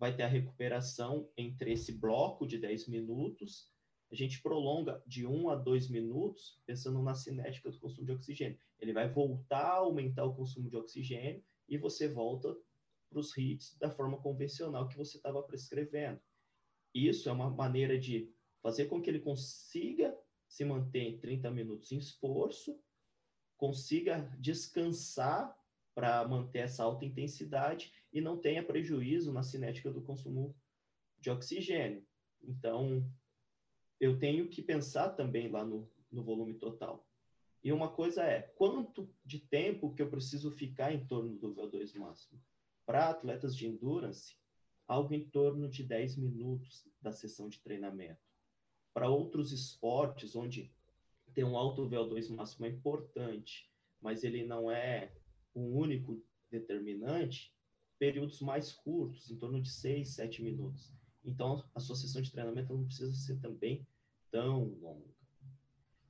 vai 0.00 0.16
ter 0.16 0.22
a 0.22 0.26
recuperação 0.26 1.28
entre 1.36 1.74
esse 1.74 1.92
bloco 1.92 2.46
de 2.46 2.56
10 2.56 2.88
minutos. 2.88 3.70
A 4.10 4.14
gente 4.14 4.40
prolonga 4.40 5.00
de 5.06 5.26
1 5.26 5.50
a 5.50 5.54
2 5.54 5.90
minutos, 5.90 6.58
pensando 6.64 7.02
na 7.02 7.14
cinética 7.14 7.70
do 7.70 7.78
consumo 7.78 8.06
de 8.06 8.12
oxigênio. 8.12 8.58
Ele 8.80 8.94
vai 8.94 9.12
voltar 9.12 9.72
a 9.72 9.76
aumentar 9.76 10.24
o 10.24 10.34
consumo 10.34 10.70
de 10.70 10.76
oxigênio 10.76 11.44
e 11.68 11.76
você 11.76 12.08
volta 12.08 12.56
para 13.10 13.18
os 13.18 13.36
hits 13.36 13.76
da 13.76 13.90
forma 13.90 14.16
convencional 14.18 14.88
que 14.88 14.96
você 14.96 15.16
estava 15.16 15.42
prescrevendo. 15.42 16.20
Isso 16.94 17.28
é 17.28 17.32
uma 17.32 17.50
maneira 17.50 17.98
de 17.98 18.32
fazer 18.62 18.86
com 18.86 19.02
que 19.02 19.10
ele 19.10 19.20
consiga 19.20 20.16
se 20.48 20.64
manter 20.64 21.00
em 21.00 21.18
30 21.18 21.50
minutos 21.50 21.92
em 21.92 21.98
esforço, 21.98 22.80
consiga 23.56 24.20
descansar 24.38 25.56
para 25.94 26.26
manter 26.26 26.60
essa 26.60 26.82
alta 26.82 27.04
intensidade 27.04 27.92
e 28.12 28.20
não 28.20 28.38
tenha 28.38 28.64
prejuízo 28.64 29.32
na 29.32 29.42
cinética 29.42 29.90
do 29.90 30.02
consumo 30.02 30.56
de 31.18 31.30
oxigênio. 31.30 32.06
Então, 32.42 33.06
eu 34.00 34.18
tenho 34.18 34.48
que 34.48 34.62
pensar 34.62 35.10
também 35.10 35.50
lá 35.50 35.64
no, 35.64 35.90
no 36.10 36.24
volume 36.24 36.54
total. 36.54 37.06
E 37.62 37.70
uma 37.72 37.90
coisa 37.90 38.24
é, 38.24 38.40
quanto 38.40 39.14
de 39.24 39.38
tempo 39.38 39.94
que 39.94 40.00
eu 40.00 40.08
preciso 40.08 40.50
ficar 40.50 40.92
em 40.92 41.06
torno 41.06 41.36
do 41.36 41.54
VO2 41.54 41.94
máximo? 41.98 42.42
Para 42.86 43.10
atletas 43.10 43.56
de 43.56 43.66
endurance, 43.66 44.36
algo 44.86 45.14
em 45.14 45.24
torno 45.24 45.68
de 45.68 45.84
10 45.84 46.16
minutos 46.16 46.84
da 47.00 47.12
sessão 47.12 47.48
de 47.48 47.60
treinamento. 47.60 48.20
Para 48.92 49.08
outros 49.08 49.52
esportes, 49.52 50.34
onde 50.34 50.72
tem 51.32 51.44
um 51.44 51.56
alto 51.56 51.88
VO2 51.88 52.28
máximo 52.34 52.66
é 52.66 52.70
importante, 52.70 53.70
mas 54.00 54.24
ele 54.24 54.44
não 54.44 54.70
é 54.70 55.12
o 55.54 55.60
único 55.60 56.22
determinante, 56.50 57.54
períodos 57.98 58.40
mais 58.40 58.72
curtos, 58.72 59.30
em 59.30 59.36
torno 59.36 59.60
de 59.60 59.70
6, 59.70 60.08
7 60.08 60.42
minutos. 60.42 60.92
Então, 61.24 61.64
a 61.74 61.80
sua 61.80 61.94
sessão 61.94 62.22
de 62.22 62.32
treinamento 62.32 62.74
não 62.74 62.84
precisa 62.84 63.12
ser 63.12 63.38
também 63.40 63.86
tão 64.30 64.64
longa. 64.80 65.14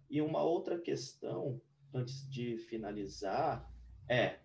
E 0.08 0.22
uma 0.22 0.42
outra 0.42 0.80
questão, 0.80 1.60
antes 1.92 2.28
de 2.30 2.56
finalizar, 2.56 3.70
é 4.08 4.40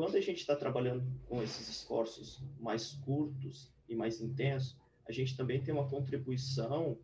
quando 0.00 0.16
a 0.16 0.20
gente 0.22 0.38
está 0.38 0.56
trabalhando 0.56 1.04
com 1.28 1.42
esses 1.42 1.68
esforços 1.68 2.42
mais 2.58 2.94
curtos 3.04 3.70
e 3.86 3.94
mais 3.94 4.18
intensos, 4.18 4.74
a 5.06 5.12
gente 5.12 5.36
também 5.36 5.62
tem 5.62 5.74
uma 5.74 5.90
contribuição 5.90 6.98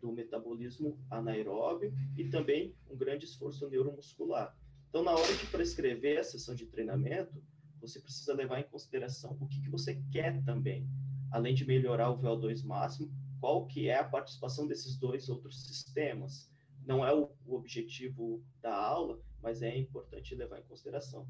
do 0.00 0.12
metabolismo 0.12 0.96
anaeróbio 1.10 1.92
e 2.16 2.28
também 2.28 2.72
um 2.88 2.96
grande 2.96 3.24
esforço 3.24 3.68
neuromuscular. 3.68 4.56
Então, 4.88 5.02
na 5.02 5.10
hora 5.10 5.34
de 5.34 5.44
prescrever 5.46 6.20
a 6.20 6.22
sessão 6.22 6.54
de 6.54 6.66
treinamento, 6.66 7.42
você 7.80 7.98
precisa 7.98 8.32
levar 8.32 8.60
em 8.60 8.68
consideração 8.68 9.36
o 9.40 9.48
que, 9.48 9.60
que 9.60 9.68
você 9.68 10.00
quer 10.12 10.40
também. 10.44 10.88
Além 11.32 11.52
de 11.52 11.66
melhorar 11.66 12.10
o 12.10 12.16
VO2 12.16 12.64
máximo, 12.64 13.10
qual 13.40 13.66
que 13.66 13.88
é 13.88 13.98
a 13.98 14.04
participação 14.04 14.68
desses 14.68 14.96
dois 14.96 15.28
outros 15.28 15.66
sistemas? 15.66 16.48
Não 16.86 17.04
é 17.04 17.12
o, 17.12 17.28
o 17.44 17.56
objetivo 17.56 18.40
da 18.62 18.72
aula, 18.72 19.20
mas 19.42 19.62
é 19.62 19.76
importante 19.76 20.32
levar 20.36 20.60
em 20.60 20.64
consideração. 20.64 21.26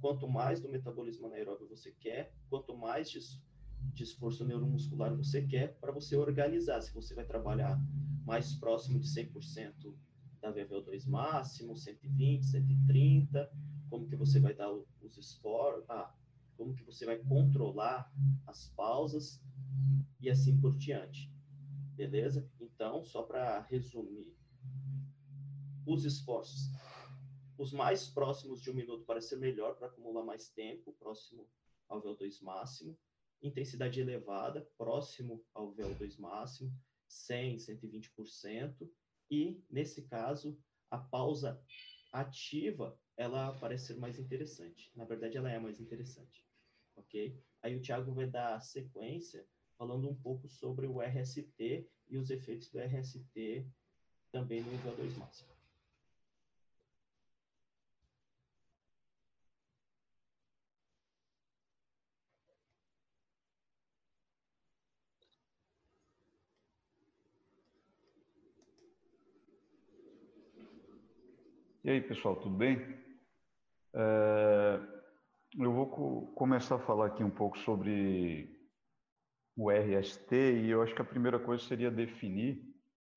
Quanto 0.00 0.28
mais 0.28 0.60
do 0.60 0.68
metabolismo 0.68 1.26
anaeróbio 1.26 1.68
você 1.68 1.92
quer, 1.92 2.32
quanto 2.48 2.76
mais 2.76 3.10
de, 3.10 3.18
de 3.94 4.02
esforço 4.02 4.44
neuromuscular 4.44 5.14
você 5.16 5.42
quer, 5.42 5.76
para 5.80 5.92
você 5.92 6.16
organizar. 6.16 6.80
Se 6.80 6.94
você 6.94 7.14
vai 7.14 7.24
trabalhar 7.24 7.80
mais 8.24 8.54
próximo 8.54 8.98
de 8.98 9.08
100% 9.08 9.94
da 10.40 10.52
VVO2 10.52 11.06
máximo, 11.06 11.76
120, 11.76 12.44
130, 12.44 13.50
como 13.88 14.06
que 14.06 14.16
você 14.16 14.38
vai 14.38 14.54
dar 14.54 14.70
os 14.70 15.16
esforços, 15.16 15.88
ah, 15.90 16.14
como 16.56 16.74
que 16.74 16.84
você 16.84 17.06
vai 17.06 17.18
controlar 17.18 18.12
as 18.46 18.68
pausas 18.76 19.42
e 20.20 20.28
assim 20.28 20.60
por 20.60 20.76
diante. 20.76 21.32
Beleza? 21.94 22.48
Então, 22.60 23.04
só 23.04 23.22
para 23.22 23.60
resumir, 23.62 24.32
os 25.86 26.04
esforços. 26.04 26.70
Os 27.58 27.72
mais 27.72 28.08
próximos 28.08 28.62
de 28.62 28.70
um 28.70 28.74
minuto 28.74 29.04
para 29.04 29.20
ser 29.20 29.36
melhor, 29.36 29.74
para 29.74 29.88
acumular 29.88 30.24
mais 30.24 30.48
tempo, 30.48 30.92
próximo 30.92 31.44
ao 31.88 32.00
VO2 32.00 32.40
máximo. 32.40 32.96
Intensidade 33.42 34.00
elevada, 34.00 34.70
próximo 34.78 35.44
ao 35.52 35.74
VO2 35.74 36.20
máximo, 36.20 36.72
100, 37.08 37.56
120%. 37.56 38.88
E, 39.28 39.60
nesse 39.68 40.02
caso, 40.02 40.56
a 40.88 40.98
pausa 40.98 41.60
ativa 42.12 42.96
ela 43.16 43.52
parece 43.58 43.88
ser 43.88 43.96
mais 43.96 44.20
interessante. 44.20 44.92
Na 44.94 45.04
verdade, 45.04 45.36
ela 45.36 45.50
é 45.50 45.58
mais 45.58 45.80
interessante. 45.80 46.46
Ok? 46.94 47.36
Aí 47.60 47.74
o 47.74 47.82
Thiago 47.82 48.14
vai 48.14 48.28
dar 48.28 48.60
sequência 48.60 49.44
falando 49.76 50.08
um 50.08 50.14
pouco 50.14 50.48
sobre 50.48 50.86
o 50.86 51.02
RST 51.02 51.90
e 52.08 52.16
os 52.16 52.30
efeitos 52.30 52.70
do 52.70 52.78
RST 52.78 53.66
também 54.30 54.62
no 54.62 54.70
VO2 54.78 55.16
máximo. 55.16 55.57
E 71.88 71.90
aí, 71.90 72.00
pessoal, 72.02 72.36
tudo 72.36 72.54
bem? 72.54 72.76
É, 73.94 74.78
eu 75.58 75.72
vou 75.72 75.86
co 75.86 76.26
começar 76.34 76.74
a 76.74 76.78
falar 76.78 77.06
aqui 77.06 77.24
um 77.24 77.30
pouco 77.30 77.56
sobre 77.60 78.46
o 79.56 79.70
RST 79.70 80.34
e 80.34 80.68
eu 80.68 80.82
acho 80.82 80.94
que 80.94 81.00
a 81.00 81.12
primeira 81.12 81.38
coisa 81.38 81.64
seria 81.64 81.90
definir 81.90 82.62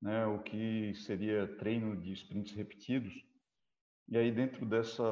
né, 0.00 0.24
o 0.24 0.42
que 0.42 0.94
seria 0.94 1.46
treino 1.58 1.94
de 2.00 2.14
sprints 2.14 2.54
repetidos. 2.54 3.12
E 4.08 4.16
aí, 4.16 4.32
dentro 4.32 4.64
dessa, 4.64 5.04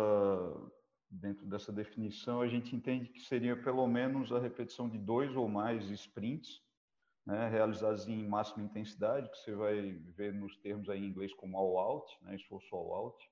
dentro 1.10 1.44
dessa 1.44 1.70
definição, 1.70 2.40
a 2.40 2.48
gente 2.48 2.74
entende 2.74 3.10
que 3.10 3.20
seria 3.20 3.62
pelo 3.62 3.86
menos 3.86 4.32
a 4.32 4.40
repetição 4.40 4.88
de 4.88 4.96
dois 4.96 5.36
ou 5.36 5.46
mais 5.50 5.84
sprints 5.90 6.62
né, 7.26 7.46
realizados 7.50 8.08
em 8.08 8.26
máxima 8.26 8.64
intensidade, 8.64 9.30
que 9.30 9.36
você 9.36 9.54
vai 9.54 9.92
ver 10.16 10.32
nos 10.32 10.56
termos 10.56 10.88
aí 10.88 11.04
em 11.04 11.08
inglês 11.08 11.34
como 11.34 11.58
all 11.58 11.76
out, 11.76 12.10
né, 12.22 12.36
esforço 12.36 12.74
all 12.74 12.94
out, 12.94 13.30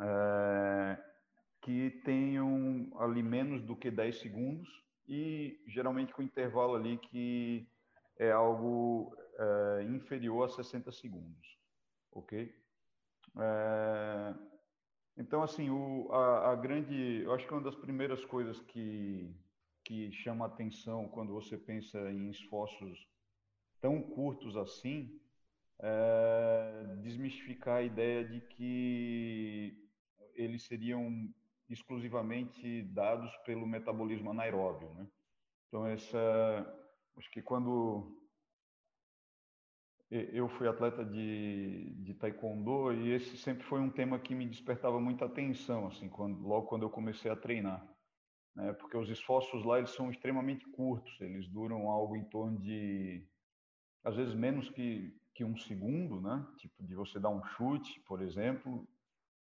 é, 0.00 0.98
que 1.62 1.90
tenham 2.04 2.90
ali 2.98 3.22
menos 3.22 3.62
do 3.62 3.76
que 3.76 3.90
10 3.90 4.20
segundos 4.20 4.68
e 5.08 5.62
geralmente 5.66 6.12
com 6.12 6.22
intervalo 6.22 6.74
ali 6.74 6.98
que 6.98 7.68
é 8.18 8.30
algo 8.30 9.16
é, 9.38 9.84
inferior 9.84 10.44
a 10.44 10.48
60 10.48 10.92
segundos, 10.92 11.58
ok? 12.12 12.54
É, 13.36 14.34
então, 15.16 15.42
assim, 15.42 15.70
o, 15.70 16.08
a, 16.12 16.52
a, 16.52 16.56
grande, 16.56 17.22
eu 17.22 17.32
acho 17.32 17.46
que 17.46 17.52
uma 17.52 17.62
das 17.62 17.74
primeiras 17.74 18.24
coisas 18.24 18.60
que, 18.60 19.34
que 19.84 20.10
chama 20.12 20.46
atenção 20.46 21.08
quando 21.08 21.32
você 21.32 21.56
pensa 21.56 21.98
em 22.10 22.30
esforços 22.30 23.06
tão 23.80 24.00
curtos 24.00 24.56
assim, 24.56 25.20
é 25.80 26.96
desmistificar 27.02 27.76
a 27.76 27.82
ideia 27.82 28.24
de 28.24 28.40
que 28.40 29.83
eles 30.34 30.64
seriam 30.64 31.32
exclusivamente 31.68 32.82
dados 32.82 33.34
pelo 33.38 33.66
metabolismo 33.66 34.30
anaeróbio, 34.30 34.92
né? 34.94 35.06
Então 35.68 35.86
essa, 35.86 36.18
acho 37.16 37.30
que 37.30 37.42
quando 37.42 38.20
eu 40.10 40.48
fui 40.48 40.68
atleta 40.68 41.04
de, 41.04 41.92
de 41.96 42.14
taekwondo 42.14 42.92
e 42.92 43.10
esse 43.10 43.36
sempre 43.36 43.64
foi 43.64 43.80
um 43.80 43.90
tema 43.90 44.18
que 44.18 44.34
me 44.34 44.46
despertava 44.46 45.00
muita 45.00 45.24
atenção, 45.24 45.88
assim, 45.88 46.08
quando, 46.08 46.40
logo 46.46 46.66
quando 46.66 46.82
eu 46.82 46.90
comecei 46.90 47.30
a 47.30 47.36
treinar, 47.36 47.84
né? 48.54 48.72
Porque 48.74 48.96
os 48.96 49.08
esforços 49.08 49.64
lá 49.64 49.78
eles 49.78 49.90
são 49.90 50.10
extremamente 50.10 50.64
curtos, 50.70 51.20
eles 51.20 51.48
duram 51.48 51.88
algo 51.88 52.14
em 52.14 52.24
torno 52.24 52.60
de, 52.60 53.26
às 54.04 54.14
vezes 54.14 54.34
menos 54.34 54.70
que 54.70 55.18
que 55.34 55.44
um 55.44 55.56
segundo, 55.56 56.20
né? 56.20 56.46
Tipo 56.58 56.82
de 56.84 56.94
você 56.94 57.18
dar 57.18 57.30
um 57.30 57.44
chute, 57.44 58.00
por 58.06 58.22
exemplo, 58.22 58.88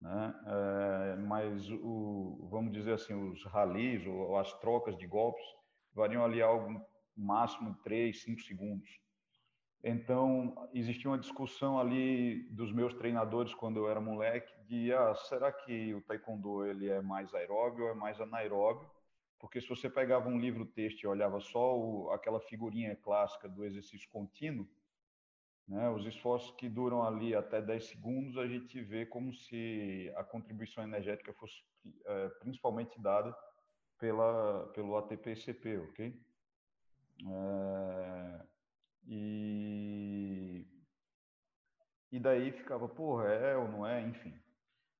né? 0.00 0.34
É, 0.46 1.16
mas 1.16 1.70
o, 1.70 2.48
vamos 2.50 2.72
dizer 2.72 2.94
assim, 2.94 3.14
os 3.14 3.44
ralis 3.46 4.06
ou 4.06 4.36
as 4.38 4.52
trocas 4.60 4.96
de 4.96 5.06
golpes 5.06 5.44
variam 5.92 6.24
ali 6.24 6.40
algo 6.40 6.80
máximo 7.16 7.74
de 7.74 7.82
3, 7.82 8.22
5 8.22 8.40
segundos. 8.40 8.88
Então, 9.82 10.68
existia 10.74 11.10
uma 11.10 11.18
discussão 11.18 11.78
ali 11.78 12.42
dos 12.50 12.70
meus 12.70 12.92
treinadores 12.94 13.54
quando 13.54 13.78
eu 13.78 13.88
era 13.88 14.00
moleque 14.00 14.52
de, 14.66 14.92
ah, 14.92 15.14
será 15.14 15.50
que 15.50 15.94
o 15.94 16.02
taekwondo 16.02 16.66
ele 16.66 16.88
é 16.88 17.00
mais 17.00 17.32
aeróbio 17.34 17.84
ou 17.84 17.90
é 17.90 17.94
mais 17.94 18.20
anaeróbio? 18.20 18.88
Porque 19.38 19.58
se 19.58 19.68
você 19.68 19.88
pegava 19.88 20.28
um 20.28 20.38
livro 20.38 20.66
texto 20.66 21.02
e 21.02 21.06
olhava 21.06 21.40
só 21.40 21.78
o, 21.78 22.10
aquela 22.10 22.40
figurinha 22.40 22.94
clássica 22.94 23.48
do 23.48 23.64
exercício 23.64 24.08
contínuo, 24.10 24.68
né? 25.70 25.88
Os 25.88 26.04
esforços 26.04 26.50
que 26.56 26.68
duram 26.68 27.04
ali 27.04 27.32
até 27.32 27.62
10 27.62 27.84
segundos, 27.86 28.36
a 28.36 28.46
gente 28.46 28.82
vê 28.82 29.06
como 29.06 29.32
se 29.32 30.12
a 30.16 30.24
contribuição 30.24 30.82
energética 30.82 31.32
fosse 31.34 31.62
é, 32.04 32.28
principalmente 32.40 33.00
dada 33.00 33.34
pela, 33.96 34.66
pelo 34.74 34.96
ATP-CP, 34.96 35.78
ok? 35.78 36.20
É, 37.24 38.46
e, 39.06 40.66
e 42.10 42.18
daí 42.18 42.50
ficava, 42.50 42.88
porra, 42.88 43.28
é 43.28 43.56
ou 43.56 43.68
não 43.68 43.86
é, 43.86 44.02
enfim. 44.02 44.34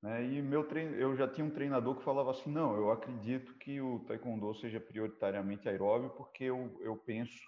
Né? 0.00 0.24
E 0.24 0.40
meu 0.40 0.62
treino, 0.68 0.94
eu 0.94 1.16
já 1.16 1.26
tinha 1.26 1.44
um 1.44 1.50
treinador 1.50 1.96
que 1.96 2.04
falava 2.04 2.30
assim, 2.30 2.50
não, 2.50 2.76
eu 2.76 2.92
acredito 2.92 3.54
que 3.58 3.80
o 3.80 3.98
taekwondo 4.06 4.54
seja 4.54 4.80
prioritariamente 4.80 5.68
aeróbio 5.68 6.10
porque 6.10 6.44
eu, 6.44 6.78
eu 6.80 6.96
penso 6.96 7.40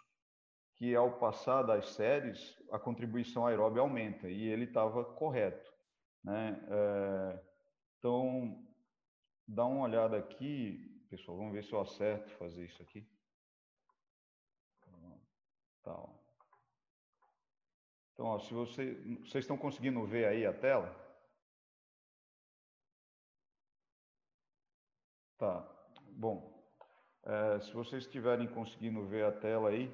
que 0.76 0.94
ao 0.94 1.18
passar 1.18 1.62
das 1.62 1.90
séries, 1.90 2.56
a 2.70 2.78
contribuição 2.78 3.46
aeróbica 3.46 3.80
aumenta, 3.80 4.28
e 4.28 4.48
ele 4.48 4.64
estava 4.64 5.04
correto. 5.04 5.72
Né? 6.24 6.61
É, 6.68 7.42
então, 7.98 8.66
dá 9.46 9.64
uma 9.64 9.85
olhada 9.85 10.16
aqui, 10.16 11.06
pessoal, 11.08 11.37
vamos 11.37 11.52
ver 11.52 11.64
se 11.64 11.72
eu 11.72 11.80
acerto 11.80 12.30
fazer 12.37 12.64
isso 12.64 12.82
aqui. 12.82 13.06
Tá, 15.82 16.08
Então, 18.12 18.26
ó, 18.26 18.38
se 18.38 18.54
você, 18.54 18.94
vocês 19.20 19.44
estão 19.44 19.58
conseguindo 19.58 20.04
ver 20.06 20.26
aí 20.26 20.46
a 20.46 20.52
tela? 20.52 21.02
Tá, 25.38 25.68
bom. 26.12 26.52
É, 27.24 27.61
se 27.61 27.72
vocês 27.72 28.04
estiverem 28.04 28.46
conseguindo 28.46 29.04
ver 29.06 29.24
a 29.24 29.32
tela 29.32 29.70
aí, 29.70 29.90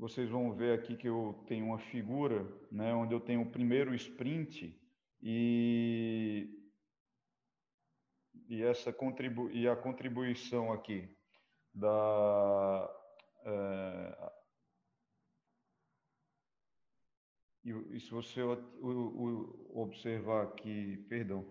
vocês 0.00 0.30
vão 0.30 0.54
ver 0.54 0.72
aqui 0.78 0.96
que 0.96 1.06
eu 1.06 1.44
tenho 1.46 1.66
uma 1.66 1.78
figura, 1.78 2.42
né, 2.72 2.94
onde 2.94 3.12
eu 3.14 3.20
tenho 3.20 3.42
o 3.42 3.50
primeiro 3.50 3.94
sprint 3.94 4.74
e, 5.22 6.48
e 8.48 8.62
essa 8.62 8.90
contribu 8.94 9.50
e 9.50 9.68
a 9.68 9.76
contribuição 9.76 10.72
aqui 10.72 11.06
da 11.74 12.90
é, 13.44 14.32
e, 17.62 18.00
se 18.00 18.10
você 18.10 18.40
observar 19.74 20.44
aqui, 20.44 20.96
perdão, 21.10 21.46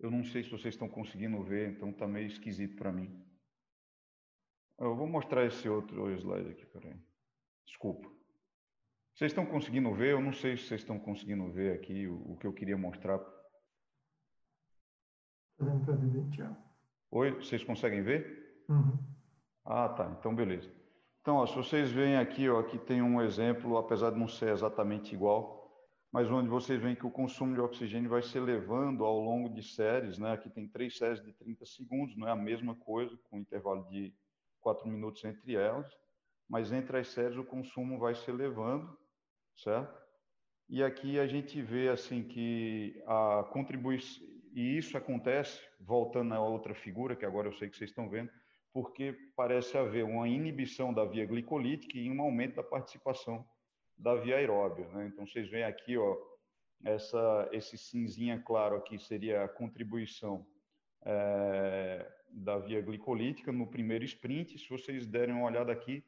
eu 0.00 0.10
não 0.10 0.24
sei 0.24 0.42
se 0.42 0.50
vocês 0.50 0.74
estão 0.74 0.88
conseguindo 0.88 1.42
ver, 1.42 1.70
então 1.70 1.90
está 1.90 2.06
meio 2.06 2.26
esquisito 2.28 2.76
para 2.76 2.90
mim. 2.90 3.23
Eu 4.78 4.96
vou 4.96 5.06
mostrar 5.06 5.44
esse 5.44 5.68
outro 5.68 6.10
slide 6.10 6.50
aqui, 6.50 6.66
peraí. 6.66 6.96
Desculpa. 7.66 8.08
Vocês 9.14 9.30
estão 9.30 9.46
conseguindo 9.46 9.92
ver? 9.94 10.12
Eu 10.12 10.20
não 10.20 10.32
sei 10.32 10.56
se 10.56 10.64
vocês 10.64 10.80
estão 10.80 10.98
conseguindo 10.98 11.50
ver 11.52 11.74
aqui 11.74 12.08
o, 12.08 12.32
o 12.32 12.36
que 12.36 12.46
eu 12.46 12.52
queria 12.52 12.76
mostrar. 12.76 13.20
Oi, 17.12 17.30
vocês 17.32 17.62
conseguem 17.62 18.02
ver? 18.02 18.64
Uhum. 18.68 18.98
Ah, 19.64 19.88
tá. 19.88 20.16
Então, 20.18 20.34
beleza. 20.34 20.68
Então, 21.20 21.36
ó, 21.36 21.46
se 21.46 21.54
vocês 21.54 21.92
veem 21.92 22.16
aqui, 22.16 22.48
ó, 22.48 22.58
aqui 22.58 22.76
tem 22.76 23.00
um 23.00 23.22
exemplo, 23.22 23.78
apesar 23.78 24.10
de 24.10 24.18
não 24.18 24.26
ser 24.26 24.50
exatamente 24.50 25.14
igual, 25.14 25.64
mas 26.12 26.30
onde 26.30 26.48
vocês 26.48 26.80
veem 26.82 26.96
que 26.96 27.06
o 27.06 27.10
consumo 27.10 27.54
de 27.54 27.60
oxigênio 27.60 28.10
vai 28.10 28.22
se 28.22 28.36
elevando 28.36 29.04
ao 29.04 29.18
longo 29.20 29.48
de 29.48 29.62
séries, 29.62 30.18
né? 30.18 30.32
Aqui 30.32 30.50
tem 30.50 30.68
três 30.68 30.98
séries 30.98 31.22
de 31.22 31.32
30 31.32 31.64
segundos, 31.64 32.16
não 32.16 32.28
é 32.28 32.32
a 32.32 32.36
mesma 32.36 32.74
coisa, 32.74 33.16
com 33.30 33.38
intervalo 33.38 33.88
de 33.88 34.12
quatro 34.64 34.88
minutos 34.88 35.22
entre 35.24 35.54
elas, 35.54 35.86
mas 36.48 36.72
entre 36.72 36.98
as 36.98 37.08
séries 37.08 37.36
o 37.36 37.44
consumo 37.44 37.98
vai 37.98 38.14
se 38.14 38.30
elevando, 38.30 38.98
certo? 39.54 40.02
E 40.68 40.82
aqui 40.82 41.18
a 41.18 41.26
gente 41.26 41.60
vê 41.60 41.90
assim 41.90 42.26
que 42.26 43.00
a 43.06 43.44
contribuição 43.52 44.26
e 44.54 44.78
isso 44.78 44.96
acontece 44.96 45.60
voltando 45.80 46.32
à 46.32 46.40
outra 46.40 46.74
figura 46.74 47.16
que 47.16 47.26
agora 47.26 47.48
eu 47.48 47.52
sei 47.54 47.68
que 47.68 47.76
vocês 47.76 47.90
estão 47.90 48.08
vendo, 48.08 48.30
porque 48.72 49.12
parece 49.36 49.76
haver 49.76 50.04
uma 50.04 50.28
inibição 50.28 50.94
da 50.94 51.04
via 51.04 51.26
glicolítica 51.26 51.98
e 51.98 52.08
um 52.08 52.22
aumento 52.22 52.56
da 52.56 52.62
participação 52.62 53.44
da 53.98 54.14
via 54.14 54.36
aeróbia, 54.36 54.88
né? 54.88 55.06
Então 55.08 55.26
vocês 55.26 55.50
veem 55.50 55.64
aqui, 55.64 55.98
ó, 55.98 56.16
essa 56.84 57.48
esse 57.52 57.76
cinzinha 57.76 58.40
claro 58.40 58.76
aqui 58.76 58.98
seria 58.98 59.44
a 59.44 59.48
contribuição 59.48 60.46
é, 61.04 62.08
da 62.34 62.58
via 62.58 62.80
glicolítica 62.80 63.52
no 63.52 63.66
primeiro 63.66 64.04
sprint. 64.04 64.58
Se 64.58 64.68
vocês 64.68 65.06
derem 65.06 65.34
uma 65.34 65.46
olhada 65.46 65.72
aqui, 65.72 66.04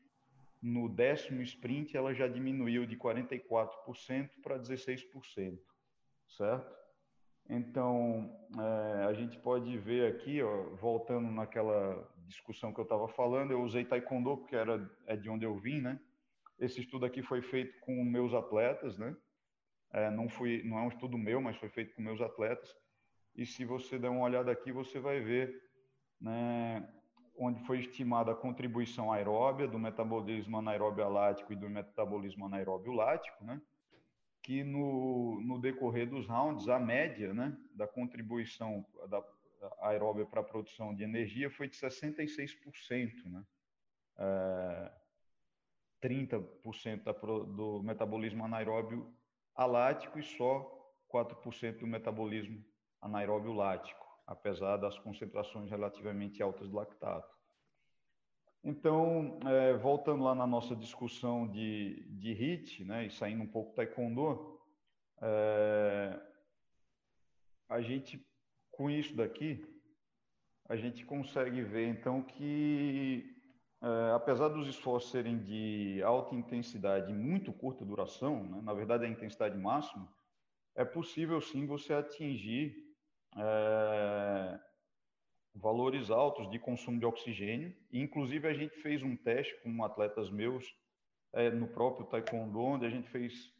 no 0.61 0.89
décimo 0.89 1.41
sprint 1.43 1.97
ela 1.97 2.13
já 2.13 2.27
diminuiu 2.27 2.85
de 2.85 2.97
44% 2.97 4.31
para 4.43 4.59
16%, 4.59 5.59
certo? 6.27 6.77
Então, 7.49 8.37
é, 8.59 9.05
a 9.05 9.13
gente 9.13 9.39
pode 9.39 9.79
ver 9.79 10.13
aqui, 10.13 10.43
ó, 10.43 10.75
voltando 10.75 11.31
naquela 11.31 12.13
discussão 12.27 12.73
que 12.73 12.81
eu 12.81 12.85
estava 12.85 13.07
falando, 13.07 13.53
eu 13.53 13.63
usei 13.63 13.85
Taekwondo 13.85 14.37
porque 14.39 14.57
era, 14.57 14.91
é 15.07 15.17
de 15.17 15.31
onde 15.31 15.45
eu 15.45 15.55
vim, 15.57 15.81
né? 15.81 16.01
Esse 16.59 16.81
estudo 16.81 17.07
aqui 17.07 17.23
foi 17.23 17.43
feito 17.43 17.79
com 17.81 18.03
meus 18.03 18.35
atletas, 18.35 18.99
né? 18.99 19.17
É, 19.93 20.11
não, 20.11 20.29
fui, 20.29 20.63
não 20.65 20.79
é 20.79 20.83
um 20.83 20.89
estudo 20.89 21.17
meu, 21.17 21.41
mas 21.41 21.57
foi 21.57 21.69
feito 21.69 21.95
com 21.95 22.03
meus 22.03 22.21
atletas. 22.21 22.75
E 23.37 23.47
se 23.47 23.65
você 23.65 23.99
der 23.99 24.09
uma 24.09 24.25
olhada 24.25 24.51
aqui, 24.51 24.73
você 24.73 24.99
vai 24.99 25.21
ver 25.21 25.66
né, 26.21 26.89
onde 27.39 27.61
foi 27.67 27.81
estimada 27.81 28.33
a 28.33 28.35
contribuição 28.35 29.13
aeróbia 29.13 29.69
do 29.69 29.79
metabolismo 29.79 30.59
anaeróbio 30.59 31.09
lático 31.09 31.53
e 31.53 31.57
do 31.57 31.69
metabolismo 31.69 32.47
anaeróbio 32.47 32.93
lático, 32.93 33.45
né, 33.45 33.61
que 34.43 34.63
no, 34.63 35.41
no 35.43 35.61
decorrer 35.61 36.09
dos 36.09 36.27
rounds, 36.27 36.69
a 36.69 36.79
média 36.79 37.35
né, 37.35 37.57
da 37.75 37.87
contribuição 37.87 38.87
da 39.09 39.23
aeróbia 39.81 40.25
para 40.25 40.41
a 40.41 40.45
produção 40.45 40.95
de 40.95 41.03
energia 41.03 41.51
foi 41.51 41.69
de 41.69 41.77
66%. 41.77 43.25
Né? 43.27 43.45
É, 44.19 44.93
30% 46.01 47.03
da, 47.03 47.13
do 47.13 47.83
metabolismo 47.83 48.45
anaeróbio 48.45 49.13
alático 49.55 50.19
e 50.19 50.23
só 50.23 50.73
4% 51.13 51.81
do 51.81 51.87
metabolismo 51.87 52.65
anaeróbio 53.01 53.53
lático, 53.53 54.07
apesar 54.27 54.77
das 54.77 54.99
concentrações 54.99 55.71
relativamente 55.71 56.43
altas 56.43 56.69
de 56.69 56.75
lactato. 56.75 57.37
Então, 58.65 59.39
é, 59.47 59.75
voltando 59.75 60.25
lá 60.25 60.35
na 60.35 60.47
nossa 60.47 60.75
discussão 60.75 61.47
de, 61.47 62.05
de 62.11 62.33
HIT, 62.33 62.85
né, 62.85 63.07
e 63.07 63.11
saindo 63.11 63.45
um 63.45 63.47
pouco 63.47 63.71
do 63.71 63.77
taekwondo, 63.77 64.61
é, 65.23 66.21
a 67.69 67.81
gente, 67.81 68.27
com 68.73 68.91
isso 68.91 69.15
daqui, 69.15 69.65
a 70.69 70.75
gente 70.75 71.05
consegue 71.05 71.63
ver, 71.63 71.87
então, 71.87 72.23
que 72.23 73.37
é, 73.81 74.13
apesar 74.15 74.49
dos 74.49 74.67
esforços 74.67 75.13
serem 75.13 75.39
de 75.39 76.03
alta 76.03 76.35
intensidade 76.35 77.13
e 77.13 77.15
muito 77.15 77.53
curta 77.53 77.85
duração, 77.85 78.43
né, 78.43 78.61
na 78.63 78.75
verdade 78.75 79.05
a 79.05 79.09
intensidade 79.09 79.57
máxima, 79.57 80.13
é 80.75 80.85
possível 80.85 81.41
sim 81.41 81.67
você 81.67 81.93
atingir 81.93 82.86
é, 83.37 84.61
valores 85.55 86.11
altos 86.11 86.51
de 86.51 86.59
consumo 86.59 86.99
de 86.99 87.07
oxigênio. 87.07 87.75
inclusive, 87.93 88.49
a 88.49 88.55
gente 88.55 88.77
fez 88.79 89.03
um 89.03 89.17
teste 89.17 89.55
com 89.63 89.85
atletas 89.85 90.31
meus 90.31 90.75
é, 91.33 91.51
no 91.51 91.67
próprio 91.67 92.07
Taekwondo, 92.07 92.61
onde 92.61 92.87
a 92.87 92.91
gente 92.91 93.09
fez 93.09 93.53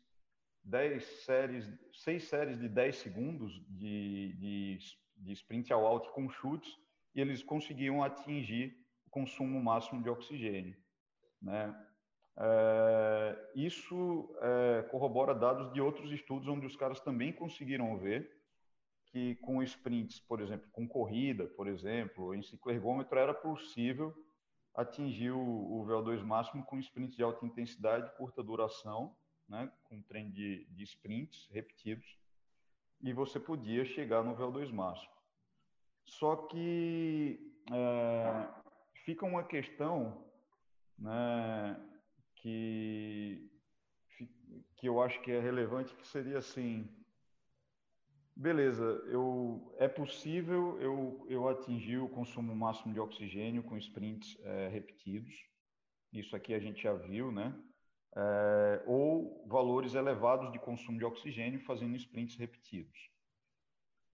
10 0.65 1.05
séries, 1.25 1.71
6 1.93 2.25
séries 2.25 2.59
de 2.59 2.69
10 2.69 2.97
segundos 2.97 3.53
de, 3.69 4.33
de, 4.35 4.79
de 5.17 5.33
sprint 5.33 5.73
ao 5.73 5.87
alto 5.87 6.11
com 6.11 6.29
chutes, 6.29 6.77
e 7.15 7.21
eles 7.21 7.43
conseguiam 7.43 8.03
atingir 8.03 8.77
o 9.07 9.11
consumo 9.11 9.63
máximo 9.63 10.03
de 10.03 10.09
oxigênio. 10.09 10.77
Né? 11.41 11.75
É, 12.39 13.51
isso 13.55 14.37
é, 14.43 14.83
corrobora 14.91 15.35
dados 15.35 15.73
de 15.73 15.81
outros 15.81 16.13
estudos 16.13 16.49
onde 16.49 16.67
os 16.67 16.77
caras 16.77 17.01
também 17.01 17.33
conseguiram 17.33 17.97
ver 17.97 18.36
que 19.07 19.37
com 19.37 19.63
sprints, 19.63 20.21
por 20.21 20.41
exemplo, 20.41 20.69
com 20.73 20.87
corrida, 20.87 21.47
por 21.49 21.67
exemplo, 21.67 22.35
em 22.35 22.43
cicloergômetro, 22.43 23.19
era 23.19 23.33
possível 23.35 24.15
atingir 24.75 25.31
o, 25.31 25.41
o 25.41 25.87
VO2 25.87 26.23
máximo 26.23 26.65
com 26.65 26.79
sprints 26.79 27.17
de 27.17 27.23
alta 27.23 27.45
intensidade, 27.47 28.15
curta 28.17 28.43
duração, 28.43 29.17
né, 29.49 29.73
com 29.85 30.03
treino 30.03 30.33
de, 30.33 30.67
de 30.67 30.85
sprints 30.85 31.49
repetidos, 31.51 32.19
e 33.01 33.13
você 33.13 33.39
podia 33.41 33.85
chegar 33.85 34.23
no 34.23 34.37
VO2 34.37 34.73
máximo. 34.73 35.13
Só 36.05 36.37
que 36.37 37.41
é, 37.73 38.49
fica 39.05 39.25
uma 39.25 39.45
questão 39.45 40.25
né, 40.99 41.81
que, 42.37 43.51
que 44.77 44.89
eu 44.89 45.01
acho 45.03 45.21
que 45.23 45.31
é 45.31 45.41
relevante, 45.41 45.95
que 45.95 46.07
seria 46.07 46.39
assim, 46.39 46.89
Beleza, 48.39 48.85
eu, 49.07 49.75
é 49.79 49.89
possível 49.89 50.79
eu, 50.79 51.27
eu 51.27 51.49
atingir 51.49 51.97
o 51.97 52.09
consumo 52.09 52.55
máximo 52.55 52.93
de 52.93 53.01
oxigênio 53.01 53.63
com 53.63 53.79
sprints 53.79 54.37
é, 54.43 54.69
repetidos, 54.69 55.33
isso 56.13 56.37
aqui 56.37 56.53
a 56.53 56.59
gente 56.59 56.83
já 56.83 56.93
viu, 56.93 57.33
né? 57.33 57.59
É, 58.15 58.83
ou 58.87 59.43
valores 59.49 59.95
elevados 59.95 60.53
de 60.53 60.59
consumo 60.59 60.99
de 60.99 61.05
oxigênio 61.05 61.65
fazendo 61.65 61.97
sprints 61.97 62.37
repetidos. 62.37 63.11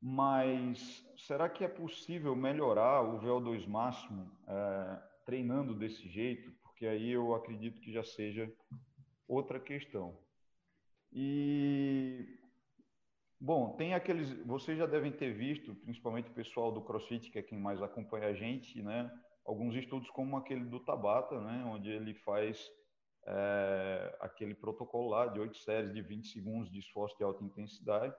Mas 0.00 1.04
será 1.16 1.48
que 1.48 1.64
é 1.64 1.68
possível 1.68 2.36
melhorar 2.36 3.02
o 3.02 3.20
VO2 3.20 3.66
máximo 3.66 4.30
é, 4.46 5.02
treinando 5.24 5.74
desse 5.74 6.08
jeito? 6.08 6.52
Porque 6.62 6.86
aí 6.86 7.10
eu 7.10 7.34
acredito 7.34 7.80
que 7.80 7.92
já 7.92 8.04
seja 8.04 8.52
outra 9.26 9.58
questão. 9.58 10.16
E 11.12 12.40
Bom, 13.44 13.74
tem 13.74 13.92
aqueles. 13.92 14.30
Vocês 14.46 14.78
já 14.78 14.86
devem 14.86 15.10
ter 15.10 15.32
visto, 15.32 15.74
principalmente 15.74 16.30
o 16.30 16.32
pessoal 16.32 16.70
do 16.70 16.80
CrossFit, 16.80 17.28
que 17.28 17.40
é 17.40 17.42
quem 17.42 17.58
mais 17.58 17.82
acompanha 17.82 18.28
a 18.28 18.32
gente, 18.32 18.80
né? 18.80 19.10
Alguns 19.44 19.74
estudos 19.74 20.08
como 20.10 20.36
aquele 20.36 20.64
do 20.64 20.78
Tabata, 20.78 21.40
né? 21.40 21.64
Onde 21.66 21.90
ele 21.90 22.14
faz 22.14 22.70
é, 23.26 24.16
aquele 24.20 24.54
protocolo 24.54 25.08
lá 25.08 25.26
de 25.26 25.40
oito 25.40 25.58
séries 25.58 25.92
de 25.92 26.00
20 26.00 26.28
segundos 26.28 26.70
de 26.70 26.78
esforço 26.78 27.18
de 27.18 27.24
alta 27.24 27.42
intensidade 27.42 28.14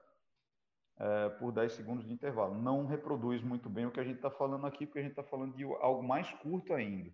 é, 0.99 1.29
por 1.29 1.53
10 1.53 1.71
segundos 1.71 2.05
de 2.05 2.11
intervalo. 2.11 2.61
Não 2.61 2.85
reproduz 2.85 3.41
muito 3.41 3.69
bem 3.69 3.85
o 3.85 3.91
que 3.91 4.01
a 4.01 4.03
gente 4.03 4.17
está 4.17 4.29
falando 4.29 4.67
aqui, 4.67 4.85
porque 4.85 4.99
a 4.99 5.03
gente 5.03 5.11
está 5.11 5.23
falando 5.23 5.55
de 5.55 5.63
algo 5.63 6.03
mais 6.03 6.29
curto 6.33 6.73
ainda. 6.73 7.09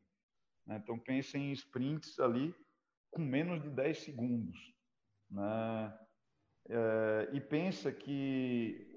Né? 0.65 0.81
Então, 0.83 0.97
pensem 0.97 1.51
em 1.51 1.51
sprints 1.51 2.19
ali 2.19 2.55
com 3.11 3.21
menos 3.21 3.61
de 3.61 3.69
10 3.69 3.99
segundos. 3.99 4.57
Né? 5.29 5.99
É, 6.69 7.29
e 7.33 7.41
pensa 7.41 7.91
que 7.91 8.87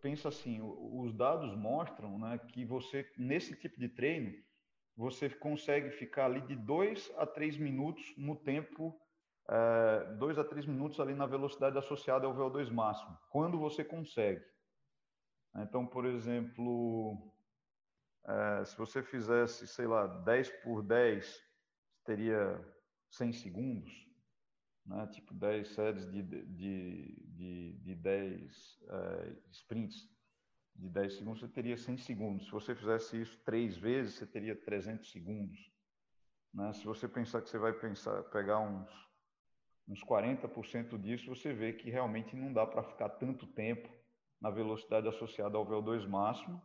pensa 0.00 0.28
assim, 0.28 0.60
os 0.62 1.12
dados 1.12 1.54
mostram, 1.56 2.18
né, 2.18 2.38
que 2.38 2.64
você 2.64 3.08
nesse 3.18 3.54
tipo 3.54 3.78
de 3.78 3.88
treino 3.88 4.32
você 4.96 5.30
consegue 5.30 5.90
ficar 5.90 6.26
ali 6.26 6.40
de 6.42 6.56
2 6.56 7.12
a 7.16 7.26
3 7.26 7.56
minutos 7.56 8.04
no 8.16 8.36
tempo, 8.36 8.98
2 10.18 10.36
é, 10.36 10.40
a 10.40 10.44
3 10.44 10.66
minutos 10.66 11.00
ali 11.00 11.14
na 11.14 11.26
velocidade 11.26 11.78
associada 11.78 12.26
ao 12.26 12.34
VO2 12.34 12.70
máximo, 12.70 13.16
quando 13.30 13.58
você 13.58 13.84
consegue. 13.84 14.44
Então, 15.56 15.86
por 15.86 16.04
exemplo, 16.04 17.32
é, 18.26 18.64
se 18.64 18.76
você 18.76 19.02
fizesse, 19.02 19.66
sei 19.66 19.86
lá, 19.86 20.06
10 20.06 20.50
por 20.62 20.82
10, 20.82 21.40
teria 22.04 22.60
100 23.10 23.32
segundos 23.32 24.09
né? 24.86 25.06
tipo 25.08 25.34
10 25.34 25.68
séries 25.68 26.10
de, 26.10 26.22
de, 26.22 27.14
de, 27.26 27.72
de 27.82 27.94
10 27.94 28.80
é, 28.88 29.36
sprints 29.52 30.08
de 30.74 30.88
10 30.88 31.18
segundos, 31.18 31.40
você 31.40 31.48
teria 31.48 31.76
100 31.76 31.98
segundos. 31.98 32.46
Se 32.46 32.52
você 32.52 32.74
fizesse 32.74 33.20
isso 33.20 33.38
três 33.44 33.76
vezes, 33.76 34.14
você 34.14 34.26
teria 34.26 34.56
300 34.56 35.10
segundos. 35.10 35.70
Né? 36.54 36.72
Se 36.72 36.84
você 36.84 37.06
pensar 37.06 37.42
que 37.42 37.50
você 37.50 37.58
vai 37.58 37.72
pensar, 37.72 38.22
pegar 38.24 38.60
uns, 38.60 38.90
uns 39.86 40.02
40% 40.02 40.98
disso, 40.98 41.28
você 41.28 41.52
vê 41.52 41.72
que 41.72 41.90
realmente 41.90 42.34
não 42.34 42.52
dá 42.52 42.66
para 42.66 42.82
ficar 42.82 43.10
tanto 43.10 43.46
tempo 43.46 43.88
na 44.40 44.50
velocidade 44.50 45.06
associada 45.06 45.58
ao 45.58 45.66
VO2 45.66 46.08
máximo, 46.08 46.62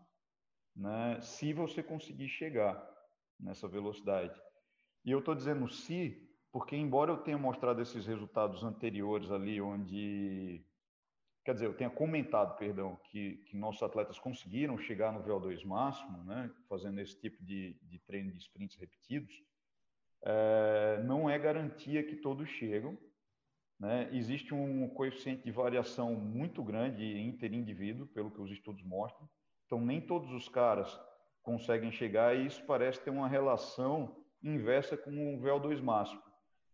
né? 0.76 1.20
se 1.22 1.52
você 1.54 1.84
conseguir 1.84 2.30
chegar 2.30 2.82
nessa 3.40 3.68
velocidade. 3.68 4.40
E 5.04 5.12
eu 5.12 5.20
estou 5.20 5.36
dizendo 5.36 5.68
se, 5.68 6.26
porque 6.56 6.74
embora 6.74 7.12
eu 7.12 7.18
tenha 7.18 7.38
mostrado 7.38 7.82
esses 7.82 8.06
resultados 8.06 8.64
anteriores 8.64 9.30
ali, 9.30 9.60
onde, 9.60 10.64
quer 11.44 11.54
dizer, 11.54 11.66
eu 11.66 11.74
tenha 11.74 11.90
comentado, 11.90 12.58
perdão, 12.58 12.98
que, 13.04 13.44
que 13.46 13.58
nossos 13.58 13.84
atletas 13.84 14.18
conseguiram 14.18 14.78
chegar 14.78 15.12
no 15.12 15.22
VO2 15.22 15.66
máximo, 15.66 16.24
né, 16.24 16.50
fazendo 16.70 17.02
esse 17.02 17.20
tipo 17.20 17.44
de, 17.44 17.74
de 17.82 18.00
treino 18.00 18.32
de 18.32 18.38
sprints 18.38 18.78
repetidos, 18.78 19.44
é, 20.24 21.04
não 21.04 21.30
é 21.30 21.38
garantia 21.38 22.02
que 22.02 22.16
todos 22.16 22.48
chegam, 22.48 22.98
né? 23.78 24.10
Existe 24.14 24.54
um 24.54 24.88
coeficiente 24.88 25.44
de 25.44 25.52
variação 25.52 26.16
muito 26.16 26.64
grande 26.64 27.20
interindivíduo, 27.20 28.08
pelo 28.08 28.32
que 28.32 28.40
os 28.40 28.50
estudos 28.50 28.82
mostram. 28.82 29.28
Então, 29.66 29.82
nem 29.82 30.00
todos 30.00 30.32
os 30.32 30.48
caras 30.48 30.98
conseguem 31.44 31.92
chegar 31.92 32.34
e 32.34 32.46
isso 32.46 32.66
parece 32.66 33.02
ter 33.02 33.10
uma 33.10 33.28
relação 33.28 34.24
inversa 34.42 34.96
com 34.96 35.36
o 35.36 35.42
VO2 35.42 35.82
máximo. 35.82 36.24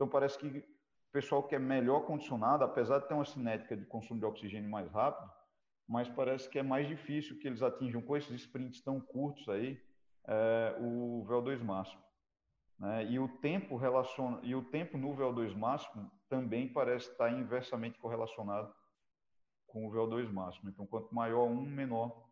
Então, 0.02 0.10
parece 0.10 0.36
que 0.36 0.48
o 0.48 0.64
pessoal 1.12 1.44
que 1.44 1.54
é 1.54 1.60
melhor 1.60 2.08
condicionado, 2.08 2.64
apesar 2.64 2.98
de 2.98 3.08
ter 3.08 3.14
uma 3.14 3.24
cinética 3.24 3.78
de 3.78 3.86
consumo 3.86 4.20
de 4.20 4.26
oxigênio 4.26 4.68
mais 4.68 4.92
rápido, 4.92 5.32
mas 5.88 6.10
parece 6.10 6.50
que 6.50 6.58
é 6.58 6.64
mais 6.64 6.88
difícil 6.88 7.38
que 7.38 7.48
eles 7.48 7.62
atinjam 7.62 8.02
com 8.02 8.18
esses 8.18 8.32
sprints 8.42 8.82
tão 8.82 9.00
curtos 9.00 9.48
aí 9.48 9.80
é, 10.28 10.76
o 10.80 11.24
VO2 11.30 11.64
máximo. 11.64 12.02
Né? 12.80 13.12
E, 13.12 13.20
o 13.20 13.28
tempo 13.28 13.78
relaciona, 13.78 14.40
e 14.42 14.56
o 14.56 14.64
tempo 14.64 14.98
no 14.98 15.16
VO2 15.16 15.56
máximo 15.56 16.12
também 16.28 16.68
parece 16.68 17.12
estar 17.12 17.32
inversamente 17.32 18.00
correlacionado 18.00 18.74
com 19.68 19.86
o 19.86 19.92
VO2 19.92 20.32
máximo. 20.34 20.68
Então, 20.68 20.88
quanto 20.88 21.14
maior 21.14 21.44
um, 21.44 21.62
menor 21.62 22.28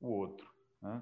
o 0.00 0.08
outro. 0.08 0.50
Né? 0.82 1.00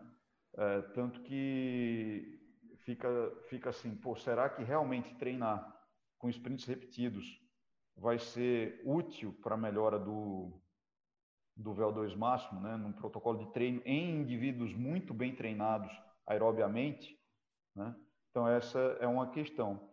É, 0.58 0.82
tanto 0.94 1.22
que 1.22 2.38
fica, 2.84 3.08
fica 3.48 3.70
assim, 3.70 3.96
pô, 3.96 4.14
será 4.14 4.50
que 4.50 4.62
realmente 4.62 5.14
treinar 5.14 5.80
com 6.22 6.30
sprints 6.30 6.64
repetidos 6.64 7.42
vai 7.96 8.16
ser 8.16 8.80
útil 8.84 9.36
para 9.42 9.56
a 9.56 9.58
melhora 9.58 9.98
do, 9.98 10.52
do 11.56 11.74
VO2 11.74 12.16
máximo, 12.16 12.60
né, 12.60 12.76
num 12.76 12.92
protocolo 12.92 13.44
de 13.44 13.52
treino 13.52 13.82
em 13.84 14.20
indivíduos 14.20 14.72
muito 14.72 15.12
bem 15.12 15.34
treinados 15.34 15.90
aerobiamente, 16.24 17.20
né? 17.74 17.94
Então 18.30 18.46
essa 18.46 18.78
é 19.00 19.06
uma 19.06 19.32
questão. 19.32 19.90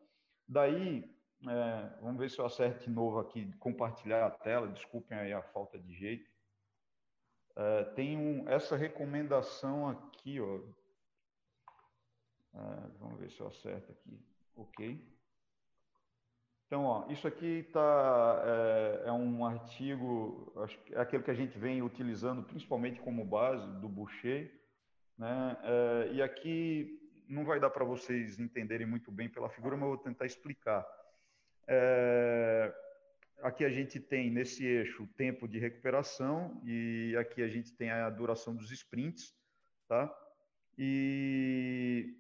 Daí 0.47 1.03
é, 1.47 1.97
vamos 1.99 2.19
ver 2.19 2.29
se 2.29 2.37
eu 2.37 2.45
acerto 2.45 2.85
de 2.85 2.91
novo 2.91 3.17
aqui, 3.19 3.51
compartilhar 3.57 4.27
a 4.27 4.29
tela, 4.29 4.67
desculpem 4.67 5.17
aí 5.17 5.33
a 5.33 5.41
falta 5.41 5.79
de 5.79 5.91
jeito. 5.95 6.29
É, 7.55 7.83
tem 7.95 8.15
um, 8.15 8.47
essa 8.47 8.77
recomendação 8.77 9.89
aqui, 9.89 10.39
ó. 10.39 10.59
É, 12.53 12.87
vamos 12.99 13.19
ver 13.19 13.31
se 13.31 13.39
eu 13.39 13.47
acerto 13.47 13.91
aqui. 13.91 14.23
Ok. 14.55 15.18
Então, 16.69 16.83
ó, 16.83 17.11
isso 17.11 17.27
aqui 17.27 17.67
tá, 17.73 18.43
é, 18.45 19.07
é, 19.07 19.11
um 19.11 19.43
artigo, 19.43 20.53
acho 20.57 20.77
é 20.91 21.01
aquele 21.01 21.23
que 21.23 21.31
a 21.31 21.33
gente 21.33 21.57
vem 21.57 21.81
utilizando 21.81 22.43
principalmente 22.43 22.99
como 22.99 23.25
base 23.25 23.65
do 23.81 23.89
Boucher, 23.89 24.53
né? 25.17 25.57
É, 25.63 26.13
e 26.13 26.21
aqui 26.21 27.01
não 27.27 27.43
vai 27.43 27.59
dar 27.59 27.71
para 27.71 27.83
vocês 27.83 28.39
entenderem 28.39 28.85
muito 28.85 29.11
bem 29.11 29.27
pela 29.27 29.49
figura, 29.49 29.75
mas 29.75 29.81
eu 29.81 29.95
vou 29.95 29.97
tentar 29.97 30.27
explicar. 30.27 30.85
É, 31.67 32.71
aqui 33.41 33.65
a 33.65 33.69
gente 33.71 33.99
tem 33.99 34.29
nesse 34.29 34.63
eixo 34.63 35.05
o 35.05 35.07
tempo 35.07 35.47
de 35.47 35.57
recuperação 35.57 36.61
e 36.63 37.15
aqui 37.17 37.41
a 37.41 37.47
gente 37.47 37.73
tem 37.73 37.89
a 37.89 38.11
duração 38.11 38.55
dos 38.55 38.69
sprints, 38.71 39.35
tá? 39.87 40.15
E 40.77 42.15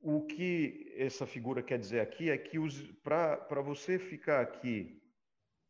o 0.00 0.24
que 0.26 0.94
essa 0.96 1.26
figura 1.26 1.62
quer 1.62 1.78
dizer 1.78 2.00
aqui 2.00 2.30
é 2.30 2.38
que 2.38 2.58
para 3.02 3.60
você 3.62 3.98
ficar 3.98 4.40
aqui, 4.40 5.02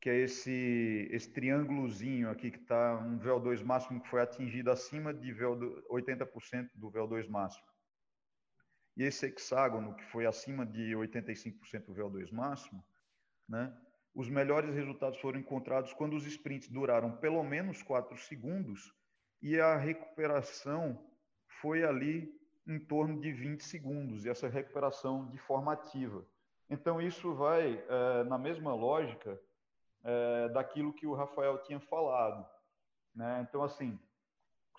que 0.01 0.11
é 0.11 0.17
esse, 0.17 1.09
esse 1.11 1.33
triângulozinho 1.33 2.31
aqui 2.31 2.51
que 2.51 2.59
está 2.59 2.99
um 2.99 3.19
VO2 3.19 3.65
máximo 3.65 4.01
que 4.01 4.09
foi 4.09 4.21
atingido 4.21 4.71
acima 4.71 5.13
de 5.13 5.35
VO2, 5.35 5.83
80% 5.91 6.71
do 6.75 6.91
VO2 6.91 7.29
máximo, 7.29 7.67
e 8.97 9.05
esse 9.05 9.27
hexágono 9.27 9.95
que 9.95 10.05
foi 10.05 10.27
acima 10.27 10.65
de 10.65 10.93
85% 10.93 11.87
do 11.87 11.95
VO2 11.95 12.33
máximo, 12.33 12.85
né, 13.49 13.75
os 14.15 14.31
melhores 14.31 14.75
resultados 14.75 15.21
foram 15.21 15.39
encontrados 15.39 15.93
quando 15.93 16.17
os 16.17 16.27
sprints 16.27 16.69
duraram 16.69 17.17
pelo 17.19 17.43
menos 17.43 17.83
4 17.83 18.17
segundos 18.17 18.93
e 19.43 19.61
a 19.61 19.77
recuperação 19.77 21.07
foi 21.61 21.85
ali 21.85 22.35
em 22.67 22.79
torno 22.79 23.21
de 23.21 23.33
20 23.33 23.63
segundos, 23.63 24.25
e 24.25 24.29
essa 24.29 24.49
recuperação 24.49 25.29
de 25.29 25.39
forma 25.39 25.73
ativa. 25.73 26.27
Então, 26.69 27.01
isso 27.01 27.35
vai 27.35 27.85
é, 27.89 28.25
na 28.25 28.37
mesma 28.37 28.75
lógica 28.75 29.41
é, 30.03 30.49
daquilo 30.49 30.93
que 30.93 31.07
o 31.07 31.15
Rafael 31.15 31.59
tinha 31.63 31.79
falado. 31.79 32.47
Né? 33.15 33.47
Então, 33.49 33.63
assim, 33.63 33.99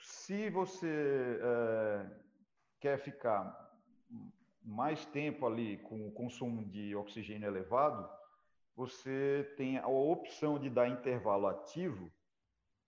se 0.01 0.49
você 0.49 1.39
é, 1.41 2.05
quer 2.79 2.99
ficar 2.99 3.65
mais 4.61 5.05
tempo 5.05 5.45
ali 5.45 5.77
com 5.77 6.07
o 6.07 6.11
consumo 6.11 6.65
de 6.65 6.93
oxigênio 6.95 7.47
elevado, 7.47 8.07
você 8.75 9.53
tem 9.55 9.77
a 9.77 9.87
opção 9.87 10.59
de 10.59 10.69
dar 10.69 10.89
intervalo 10.89 11.47
ativo 11.47 12.11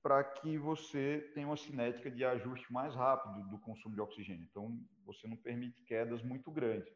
para 0.09 0.23
que 0.23 0.57
você 0.57 1.29
tenha 1.35 1.45
uma 1.45 1.55
cinética 1.55 2.09
de 2.09 2.25
ajuste 2.25 2.73
mais 2.73 2.95
rápido 2.95 3.47
do 3.47 3.59
consumo 3.59 3.93
de 3.93 4.01
oxigênio. 4.01 4.43
Então, 4.49 4.75
você 5.05 5.27
não 5.27 5.37
permite 5.37 5.83
quedas 5.83 6.23
muito 6.23 6.49
grandes. 6.49 6.91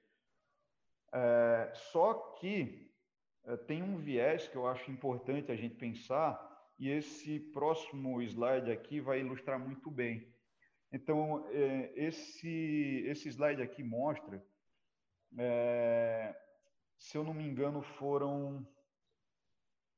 É, 1.13 1.71
só 1.75 2.15
que 2.39 2.91
é, 3.45 3.55
tem 3.55 3.83
um 3.83 3.97
viés 3.97 4.47
que 4.47 4.55
eu 4.55 4.65
acho 4.65 4.89
importante 4.89 5.51
a 5.51 5.55
gente 5.55 5.75
pensar, 5.75 6.41
e 6.79 6.89
esse 6.89 7.39
próximo 7.39 8.19
slide 8.19 8.71
aqui 8.71 8.99
vai 8.99 9.19
ilustrar 9.19 9.59
muito 9.59 9.91
bem. 9.91 10.27
Então, 10.91 11.47
é, 11.51 11.93
esse, 11.95 13.03
esse 13.05 13.29
slide 13.29 13.61
aqui 13.61 13.83
mostra, 13.83 14.43
é, 15.37 16.35
se 16.97 17.15
eu 17.15 17.23
não 17.23 17.35
me 17.35 17.43
engano, 17.43 17.83
foram 17.83 18.67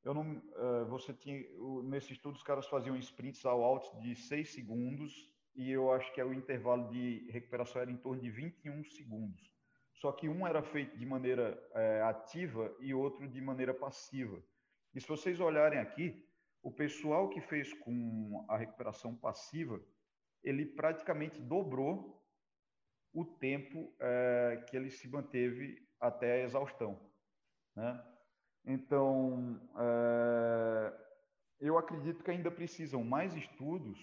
eu 0.06 0.14
não, 0.14 0.38
uh, 0.38 0.86
você 0.88 1.14
tinha, 1.14 1.44
nesse 1.84 2.14
estudo 2.14 2.36
os 2.36 2.44
caras 2.44 2.68
faziam 2.68 2.96
sprints 2.98 3.44
ao 3.44 3.64
alto 3.64 4.00
de 4.00 4.16
6 4.16 4.54
segundos 4.54 5.30
e 5.56 5.72
eu 5.72 5.92
acho 5.92 6.14
que 6.14 6.22
é 6.22 6.26
o 6.26 6.34
intervalo 6.34 6.88
de 6.90 7.28
recuperação 7.32 7.82
era 7.82 7.92
em 7.92 7.98
torno 7.98 8.22
de 8.22 8.30
21 8.30 8.84
segundos. 8.86 9.52
Só 9.96 10.12
que 10.12 10.30
um 10.30 10.46
era 10.46 10.62
feito 10.62 10.96
de 10.96 11.06
maneira 11.06 11.60
é, 11.74 12.02
ativa 12.04 12.76
e 12.80 12.94
outro 12.94 13.28
de 13.28 13.42
maneira 13.42 13.74
passiva. 13.74 14.40
E 14.94 15.02
se 15.02 15.08
vocês 15.08 15.40
olharem 15.40 15.80
aqui, 15.80 16.24
o 16.62 16.72
pessoal 16.72 17.30
que 17.30 17.42
fez 17.42 17.74
com 17.74 18.46
a 18.48 18.58
recuperação 18.58 19.16
passiva, 19.16 19.82
ele 20.44 20.66
praticamente 20.66 21.42
dobrou 21.42 22.24
o 23.12 23.26
tempo 23.26 23.96
é, 24.00 24.64
que 24.68 24.76
ele 24.76 24.92
se 24.92 25.08
manteve 25.08 25.88
até 26.00 26.34
a 26.34 26.44
exaustão. 26.44 27.00
Né? 27.76 28.15
Então, 28.66 29.60
é, 29.78 30.94
eu 31.60 31.78
acredito 31.78 32.24
que 32.24 32.32
ainda 32.32 32.50
precisam 32.50 33.04
mais 33.04 33.36
estudos 33.36 34.00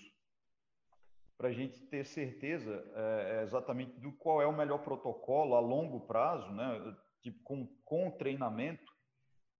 para 1.36 1.48
a 1.48 1.52
gente 1.52 1.80
ter 1.86 2.04
certeza 2.04 2.84
é, 2.94 3.42
exatamente 3.42 3.98
do 3.98 4.12
qual 4.12 4.40
é 4.40 4.46
o 4.46 4.56
melhor 4.56 4.78
protocolo 4.78 5.56
a 5.56 5.60
longo 5.60 6.06
prazo, 6.06 6.48
né, 6.52 6.96
tipo 7.20 7.42
com, 7.42 7.66
com 7.84 8.10
treinamento, 8.12 8.92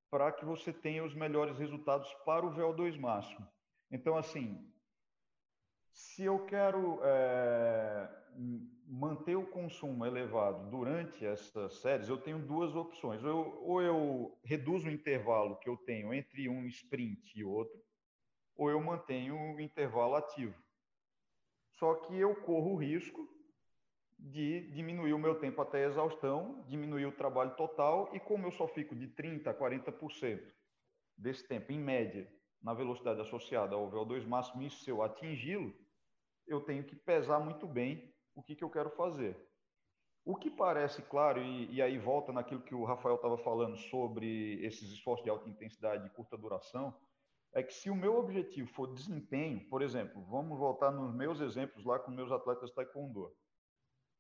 para 0.09 0.31
que 0.31 0.45
você 0.45 0.73
tenha 0.73 1.05
os 1.05 1.15
melhores 1.15 1.59
resultados 1.59 2.13
para 2.25 2.47
o 2.47 2.55
VO2 2.55 2.99
máximo. 3.01 3.49
Então, 3.91 4.17
assim, 4.17 4.71
se 5.93 6.23
eu 6.23 6.45
quero 6.47 7.01
é, 7.03 8.09
manter 9.23 9.37
o 9.37 9.47
consumo 9.47 10.05
elevado 10.05 10.69
durante 10.69 11.25
essas 11.25 11.75
séries, 11.77 12.09
eu 12.09 12.19
tenho 12.21 12.41
duas 12.41 12.75
opções. 12.75 13.23
Eu, 13.23 13.57
ou 13.63 13.81
eu 13.81 14.37
reduzo 14.45 14.89
o 14.89 14.91
intervalo 14.91 15.57
que 15.61 15.69
eu 15.69 15.77
tenho 15.77 16.13
entre 16.13 16.49
um 16.49 16.67
sprint 16.67 17.39
e 17.39 17.45
outro, 17.45 17.81
ou 18.57 18.69
eu 18.69 18.81
mantenho 18.81 19.37
o 19.37 19.61
intervalo 19.61 20.17
ativo. 20.17 20.61
Só 21.79 21.95
que 21.95 22.19
eu 22.19 22.35
corro 22.43 22.73
o 22.73 22.77
risco 22.77 23.29
de 24.19 24.69
diminuir 24.73 25.13
o 25.13 25.19
meu 25.19 25.37
tempo 25.37 25.63
até 25.63 25.85
a 25.85 25.89
exaustão, 25.89 26.65
diminuir 26.67 27.07
o 27.07 27.13
trabalho 27.13 27.55
total, 27.55 28.11
e 28.13 28.19
como 28.19 28.47
eu 28.49 28.51
só 28.51 28.67
fico 28.67 28.97
de 28.97 29.07
30% 29.07 29.47
a 29.47 29.55
40% 29.55 30.53
desse 31.17 31.47
tempo, 31.47 31.71
em 31.71 31.79
média, 31.79 32.29
na 32.61 32.75
velocidade 32.75 33.21
associada 33.21 33.77
ao 33.77 33.89
VO2 33.89 34.27
máximo, 34.27 34.63
isso 34.63 34.83
se 34.83 34.91
eu 34.91 35.01
atingi-lo, 35.01 35.73
eu 36.45 36.61
tenho 36.61 36.83
que 36.83 36.97
pesar 36.97 37.39
muito 37.39 37.69
bem 37.69 38.13
o 38.35 38.43
que, 38.43 38.55
que 38.55 38.65
eu 38.65 38.71
quero 38.71 38.91
fazer. 38.91 39.37
O 40.25 40.37
que 40.37 40.51
parece 40.51 41.03
claro, 41.03 41.43
e, 41.43 41.75
e 41.75 41.83
aí 41.83 41.99
volta 41.99 42.33
naquilo 42.33 42.63
que 42.63 42.75
o 42.75 42.85
Rafael 42.85 43.17
estava 43.17 43.37
falando 43.39 43.77
sobre 43.77 44.65
esses 44.65 44.91
esforços 44.93 45.25
de 45.25 45.31
alta 45.31 45.49
intensidade 45.49 46.07
e 46.07 46.11
curta 46.11 46.37
duração, 46.37 46.97
é 47.53 47.63
que 47.63 47.75
se 47.75 47.91
o 47.91 47.95
meu 47.95 48.17
objetivo 48.17 48.69
for 48.73 48.87
desempenho, 48.95 49.69
por 49.69 49.83
exemplo, 49.83 50.23
vamos 50.25 50.59
voltar 50.59 50.91
nos 50.91 51.13
meus 51.15 51.41
exemplos 51.41 51.85
lá 51.85 51.99
com 51.99 52.11
meus 52.11 52.31
atletas 52.31 52.71
taekwondo. 52.71 53.35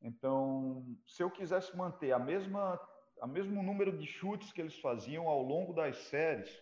Então, 0.02 0.84
se 1.06 1.22
eu 1.22 1.30
quisesse 1.30 1.74
manter 1.76 2.12
a 2.12 2.18
mesma 2.18 2.80
a 3.20 3.26
mesmo 3.26 3.62
número 3.62 3.96
de 3.96 4.04
chutes 4.04 4.52
que 4.52 4.60
eles 4.60 4.76
faziam 4.80 5.28
ao 5.28 5.42
longo 5.42 5.72
das 5.72 5.96
séries, 5.96 6.60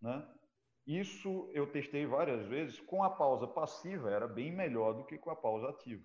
né? 0.00 0.26
Isso 0.86 1.50
eu 1.52 1.70
testei 1.70 2.06
várias 2.06 2.46
vezes 2.46 2.80
com 2.80 3.04
a 3.04 3.10
pausa 3.10 3.46
passiva 3.46 4.10
era 4.10 4.26
bem 4.26 4.50
melhor 4.50 4.94
do 4.94 5.04
que 5.04 5.18
com 5.18 5.30
a 5.30 5.36
pausa 5.36 5.68
ativa. 5.68 6.02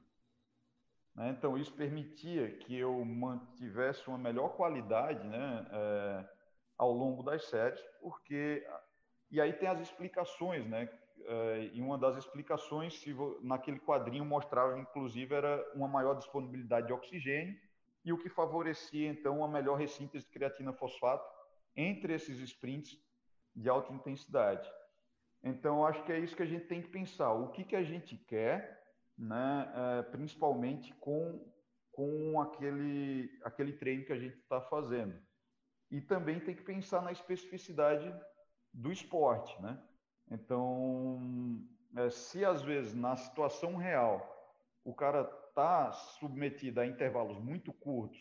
Né? 1.15 1.29
Então, 1.29 1.57
isso 1.57 1.73
permitia 1.73 2.51
que 2.57 2.75
eu 2.77 3.03
mantivesse 3.05 4.07
uma 4.07 4.17
melhor 4.17 4.49
qualidade 4.49 5.25
né, 5.25 5.65
é, 5.71 6.29
ao 6.77 6.91
longo 6.91 7.23
das 7.23 7.45
séries, 7.45 7.81
porque. 8.01 8.65
E 9.31 9.41
aí 9.41 9.53
tem 9.53 9.67
as 9.67 9.79
explicações, 9.79 10.67
né? 10.67 10.87
É, 11.27 11.69
e 11.73 11.81
uma 11.81 11.97
das 11.97 12.17
explicações, 12.17 12.99
se 12.99 13.15
naquele 13.41 13.79
quadrinho 13.79 14.23
mostrava, 14.23 14.77
inclusive, 14.77 15.33
era 15.33 15.65
uma 15.73 15.87
maior 15.87 16.13
disponibilidade 16.13 16.87
de 16.87 16.93
oxigênio 16.93 17.55
e 18.03 18.13
o 18.13 18.17
que 18.17 18.29
favorecia, 18.29 19.09
então, 19.09 19.39
uma 19.39 19.47
melhor 19.47 19.79
ressíntese 19.79 20.25
de 20.25 20.31
creatina 20.31 20.71
fosfato 20.73 21.27
entre 21.75 22.13
esses 22.13 22.39
sprints 22.39 22.95
de 23.55 23.67
alta 23.67 23.91
intensidade. 23.91 24.69
Então, 25.43 25.85
acho 25.85 26.03
que 26.03 26.11
é 26.11 26.19
isso 26.19 26.35
que 26.35 26.43
a 26.43 26.47
gente 26.47 26.67
tem 26.67 26.81
que 26.81 26.89
pensar. 26.89 27.31
O 27.33 27.49
que, 27.49 27.63
que 27.63 27.75
a 27.75 27.83
gente 27.83 28.15
quer 28.15 28.84
né, 29.17 29.71
é, 29.75 30.03
principalmente 30.03 30.93
com, 30.95 31.51
com 31.91 32.41
aquele, 32.41 33.39
aquele 33.43 33.73
treino 33.73 34.05
que 34.05 34.13
a 34.13 34.19
gente 34.19 34.37
está 34.37 34.61
fazendo. 34.61 35.19
E 35.89 36.01
também 36.01 36.39
tem 36.39 36.55
que 36.55 36.63
pensar 36.63 37.01
na 37.01 37.11
especificidade 37.11 38.13
do 38.73 38.91
esporte, 38.91 39.59
né? 39.61 39.81
Então, 40.29 41.63
é, 41.95 42.09
se 42.09 42.43
às 42.43 42.61
vezes 42.61 42.93
na 42.93 43.15
situação 43.15 43.75
real 43.75 44.33
o 44.83 44.93
cara 44.93 45.21
está 45.49 45.91
submetido 45.91 46.81
a 46.81 46.85
intervalos 46.85 47.39
muito 47.39 47.71
curtos, 47.71 48.19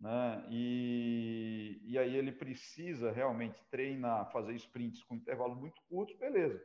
né? 0.00 0.44
E, 0.50 1.80
e 1.84 1.98
aí 1.98 2.16
ele 2.16 2.32
precisa 2.32 3.10
realmente 3.12 3.62
treinar, 3.70 4.30
fazer 4.32 4.54
sprints 4.54 5.02
com 5.04 5.14
intervalos 5.14 5.58
muito 5.58 5.80
curtos, 5.88 6.16
beleza. 6.18 6.62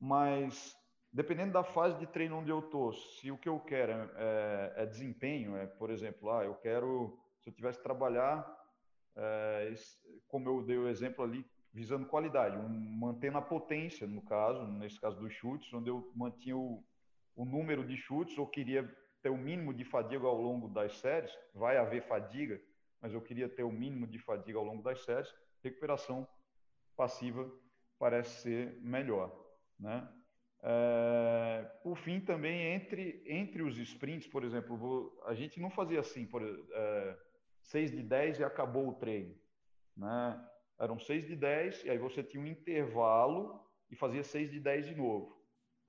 Mas 0.00 0.77
dependendo 1.12 1.52
da 1.52 1.64
fase 1.64 1.98
de 1.98 2.06
treino 2.06 2.38
onde 2.38 2.50
eu 2.50 2.60
estou, 2.60 2.92
se 2.92 3.30
o 3.30 3.38
que 3.38 3.48
eu 3.48 3.58
quero 3.60 3.92
é, 3.92 4.72
é, 4.76 4.86
desempenho, 4.86 5.56
é, 5.56 5.66
por 5.66 5.90
exemplo, 5.90 6.30
ah, 6.30 6.44
eu 6.44 6.54
quero, 6.54 7.18
se 7.40 7.50
eu 7.50 7.54
tivesse 7.54 7.78
que 7.78 7.84
trabalhar 7.84 8.46
é, 9.16 9.74
como 10.28 10.48
eu 10.48 10.62
dei 10.62 10.78
o 10.78 10.88
exemplo 10.88 11.24
ali, 11.24 11.44
visando 11.72 12.06
qualidade, 12.06 12.56
um, 12.56 12.68
mantendo 12.68 13.38
a 13.38 13.42
potência, 13.42 14.06
no 14.06 14.22
caso, 14.22 14.66
nesse 14.66 15.00
caso 15.00 15.18
dos 15.18 15.32
chutes, 15.32 15.72
onde 15.72 15.90
eu 15.90 16.10
mantinha 16.14 16.56
o, 16.56 16.84
o 17.34 17.44
número 17.44 17.86
de 17.86 17.96
chutes, 17.96 18.38
ou 18.38 18.46
queria 18.46 18.88
ter 19.22 19.30
o 19.30 19.36
mínimo 19.36 19.74
de 19.74 19.84
fadiga 19.84 20.26
ao 20.26 20.40
longo 20.40 20.68
das 20.68 20.98
séries, 20.98 21.32
vai 21.54 21.76
haver 21.76 22.02
fadiga, 22.02 22.60
mas 23.00 23.12
eu 23.12 23.20
queria 23.20 23.48
ter 23.48 23.64
o 23.64 23.72
mínimo 23.72 24.06
de 24.06 24.18
fadiga 24.18 24.58
ao 24.58 24.64
longo 24.64 24.82
das 24.82 25.04
séries, 25.04 25.32
recuperação 25.62 26.26
passiva 26.96 27.50
parece 27.98 28.42
ser 28.42 28.80
melhor, 28.80 29.32
né? 29.78 30.08
É, 30.62 31.70
por 31.82 31.96
fim, 31.96 32.20
também 32.20 32.74
entre 32.74 33.22
entre 33.26 33.62
os 33.62 33.78
sprints, 33.78 34.26
por 34.26 34.42
exemplo, 34.42 34.76
vou, 34.76 35.22
a 35.26 35.34
gente 35.34 35.60
não 35.60 35.70
fazia 35.70 36.00
assim, 36.00 36.26
por 36.26 36.42
é, 36.42 37.18
6 37.62 37.92
de 37.92 38.02
10 38.02 38.40
e 38.40 38.44
acabou 38.44 38.88
o 38.88 38.94
treino, 38.94 39.34
né? 39.96 40.44
Eram 40.80 40.98
6 40.98 41.26
de 41.26 41.36
10 41.36 41.84
e 41.84 41.90
aí 41.90 41.98
você 41.98 42.22
tinha 42.22 42.42
um 42.42 42.46
intervalo 42.46 43.60
e 43.90 43.96
fazia 43.96 44.22
6 44.24 44.50
de 44.50 44.60
10 44.60 44.86
de 44.86 44.94
novo. 44.94 45.36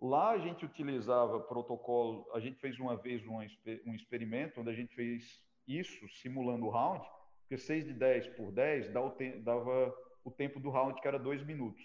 Lá 0.02 0.32
a 0.32 0.38
gente 0.38 0.66
utilizava 0.66 1.40
protocolo, 1.42 2.30
a 2.34 2.40
gente 2.40 2.60
fez 2.60 2.80
uma 2.80 2.96
vez 2.96 3.26
um, 3.26 3.38
um 3.38 3.94
experimento 3.94 4.62
onde 4.62 4.70
a 4.70 4.74
gente 4.74 4.96
fez 4.96 5.44
isso 5.68 6.08
simulando 6.22 6.66
o 6.66 6.70
round, 6.70 7.06
porque 7.42 7.58
6 7.58 7.86
de 7.86 7.94
10 7.94 8.28
por 8.30 8.52
10 8.52 8.92
dava 8.92 9.08
o, 9.08 9.12
te, 9.12 9.32
dava 9.40 9.94
o 10.24 10.32
tempo 10.32 10.60
do 10.60 10.70
round 10.70 11.00
que 11.02 11.08
era 11.08 11.20
2 11.20 11.44
minutos. 11.44 11.84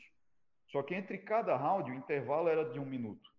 Só 0.75 0.83
que 0.83 0.93
entre 0.93 1.18
cada 1.18 1.55
round 1.57 1.89
o 1.89 1.95
intervalo 1.95 2.49
era 2.49 2.68
de 2.68 2.81
um 2.81 2.85
minuto. 2.85 3.31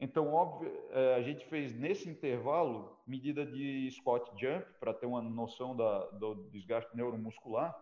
Então, 0.00 0.34
óbvio, 0.34 0.76
é, 0.90 1.14
a 1.14 1.22
gente 1.22 1.46
fez 1.46 1.72
nesse 1.72 2.10
intervalo 2.10 3.00
medida 3.06 3.46
de 3.46 3.88
squat 3.92 4.28
jump 4.36 4.66
para 4.80 4.92
ter 4.92 5.06
uma 5.06 5.22
noção 5.22 5.76
da, 5.76 6.04
do 6.10 6.50
desgaste 6.50 6.90
neuromuscular, 6.96 7.72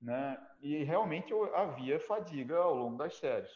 né? 0.00 0.42
E 0.62 0.82
realmente 0.84 1.34
havia 1.54 2.00
fadiga 2.00 2.56
ao 2.56 2.74
longo 2.74 2.96
das 2.96 3.14
séries. 3.18 3.50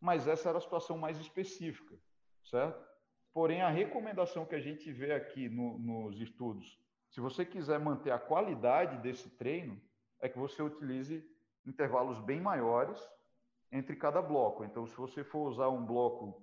Mas 0.00 0.26
essa 0.26 0.48
era 0.48 0.58
a 0.58 0.60
situação 0.60 0.98
mais 0.98 1.20
específica, 1.20 1.96
certo? 2.42 2.84
Porém, 3.32 3.62
a 3.62 3.68
recomendação 3.70 4.44
que 4.44 4.56
a 4.56 4.60
gente 4.60 4.90
vê 4.90 5.12
aqui 5.12 5.48
no, 5.48 5.78
nos 5.78 6.20
estudos, 6.20 6.76
se 7.08 7.20
você 7.20 7.44
quiser 7.44 7.78
manter 7.78 8.10
a 8.10 8.18
qualidade 8.18 8.98
desse 8.98 9.30
treino, 9.36 9.80
é 10.20 10.28
que 10.28 10.40
você 10.40 10.60
utilize 10.60 11.24
intervalos 11.64 12.18
bem 12.18 12.40
maiores 12.40 13.00
entre 13.70 13.96
cada 13.96 14.22
bloco. 14.22 14.64
Então, 14.64 14.86
se 14.86 14.96
você 14.96 15.24
for 15.24 15.48
usar 15.48 15.68
um 15.68 15.84
bloco, 15.84 16.42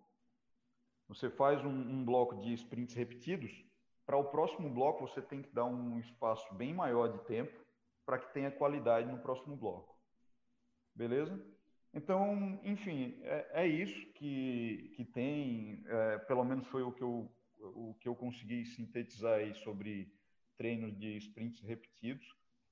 você 1.08 1.30
faz 1.30 1.64
um, 1.64 1.70
um 1.70 2.04
bloco 2.04 2.38
de 2.38 2.54
sprints 2.54 2.96
repetidos, 2.96 3.64
para 4.06 4.18
o 4.18 4.26
próximo 4.26 4.70
bloco 4.70 5.08
você 5.08 5.22
tem 5.22 5.42
que 5.42 5.54
dar 5.54 5.66
um 5.66 5.98
espaço 6.00 6.54
bem 6.56 6.74
maior 6.74 7.08
de 7.08 7.20
tempo 7.26 7.64
para 8.06 8.20
que 8.20 8.34
tenha 8.34 8.52
qualidade 8.52 9.10
no 9.10 9.20
próximo 9.20 9.56
bloco. 9.56 9.98
Beleza? 10.94 11.42
Então, 11.94 12.60
enfim, 12.64 13.20
é, 13.22 13.64
é 13.64 13.68
isso 13.68 14.12
que, 14.14 14.92
que 14.96 15.06
tem, 15.06 15.84
é, 15.86 16.18
pelo 16.20 16.44
menos 16.44 16.68
foi 16.68 16.84
o 16.84 16.92
que, 16.92 17.04
eu, 17.04 17.32
o 17.60 17.96
que 18.00 18.08
eu 18.08 18.16
consegui 18.16 18.66
sintetizar 18.66 19.36
aí 19.36 19.54
sobre 19.56 20.12
treinos 20.58 20.98
de 20.98 21.18
sprints 21.18 21.62
repetidos. 21.62 22.26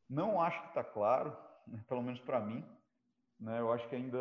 Não 0.09 0.41
acho 0.41 0.61
que 0.61 0.69
está 0.69 0.83
claro, 0.83 1.35
né, 1.67 1.83
pelo 1.87 2.01
menos 2.01 2.19
para 2.19 2.39
mim, 2.39 2.65
né? 3.41 3.59
Eu 3.59 3.71
acho 3.73 3.89
que 3.89 3.95
ainda, 3.95 4.17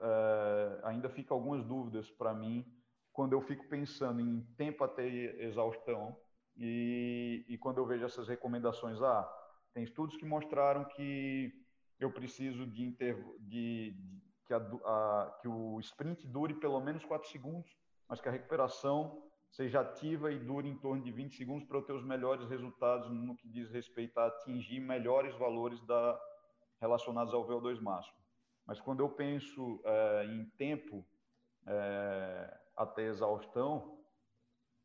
é, 0.00 0.80
ainda 0.84 1.08
fica 1.08 1.34
algumas 1.34 1.64
dúvidas 1.64 2.08
para 2.10 2.32
mim 2.32 2.64
quando 3.12 3.32
eu 3.32 3.42
fico 3.42 3.68
pensando 3.68 4.20
em 4.20 4.40
tempo 4.56 4.84
até 4.84 5.04
exaustão 5.44 6.16
e, 6.56 7.44
e 7.48 7.58
quando 7.58 7.78
eu 7.78 7.86
vejo 7.86 8.04
essas 8.04 8.28
recomendações. 8.28 9.02
Ah, 9.02 9.28
tem 9.74 9.82
estudos 9.82 10.16
que 10.16 10.24
mostraram 10.24 10.84
que 10.84 11.52
eu 11.98 12.12
preciso 12.12 12.64
de, 12.66 12.84
inter, 12.84 13.16
de, 13.40 13.90
de 13.92 14.22
que, 14.46 14.54
a, 14.54 14.58
a, 14.58 15.38
que 15.42 15.48
o 15.48 15.78
sprint 15.80 16.26
dure 16.28 16.54
pelo 16.54 16.80
menos 16.80 17.04
4 17.04 17.28
segundos, 17.28 17.76
mas 18.08 18.20
que 18.20 18.28
a 18.28 18.32
recuperação 18.32 19.28
seja 19.50 19.80
ativa 19.80 20.32
e 20.32 20.38
dure 20.38 20.68
em 20.68 20.78
torno 20.78 21.02
de 21.02 21.10
20 21.10 21.34
segundos 21.34 21.66
para 21.66 21.78
eu 21.78 21.82
ter 21.82 21.92
os 21.92 22.04
melhores 22.04 22.48
resultados 22.48 23.10
no 23.10 23.36
que 23.36 23.48
diz 23.48 23.68
respeito 23.68 24.16
a 24.18 24.26
atingir 24.26 24.78
melhores 24.78 25.34
valores 25.36 25.80
da, 25.86 26.20
relacionados 26.80 27.34
ao 27.34 27.46
VO2 27.46 27.80
máximo. 27.80 28.19
Mas 28.70 28.78
quando 28.78 29.00
eu 29.00 29.08
penso 29.08 29.82
é, 29.84 30.26
em 30.26 30.44
tempo 30.50 31.04
é, 31.66 32.56
até 32.76 33.02
exaustão, 33.02 33.98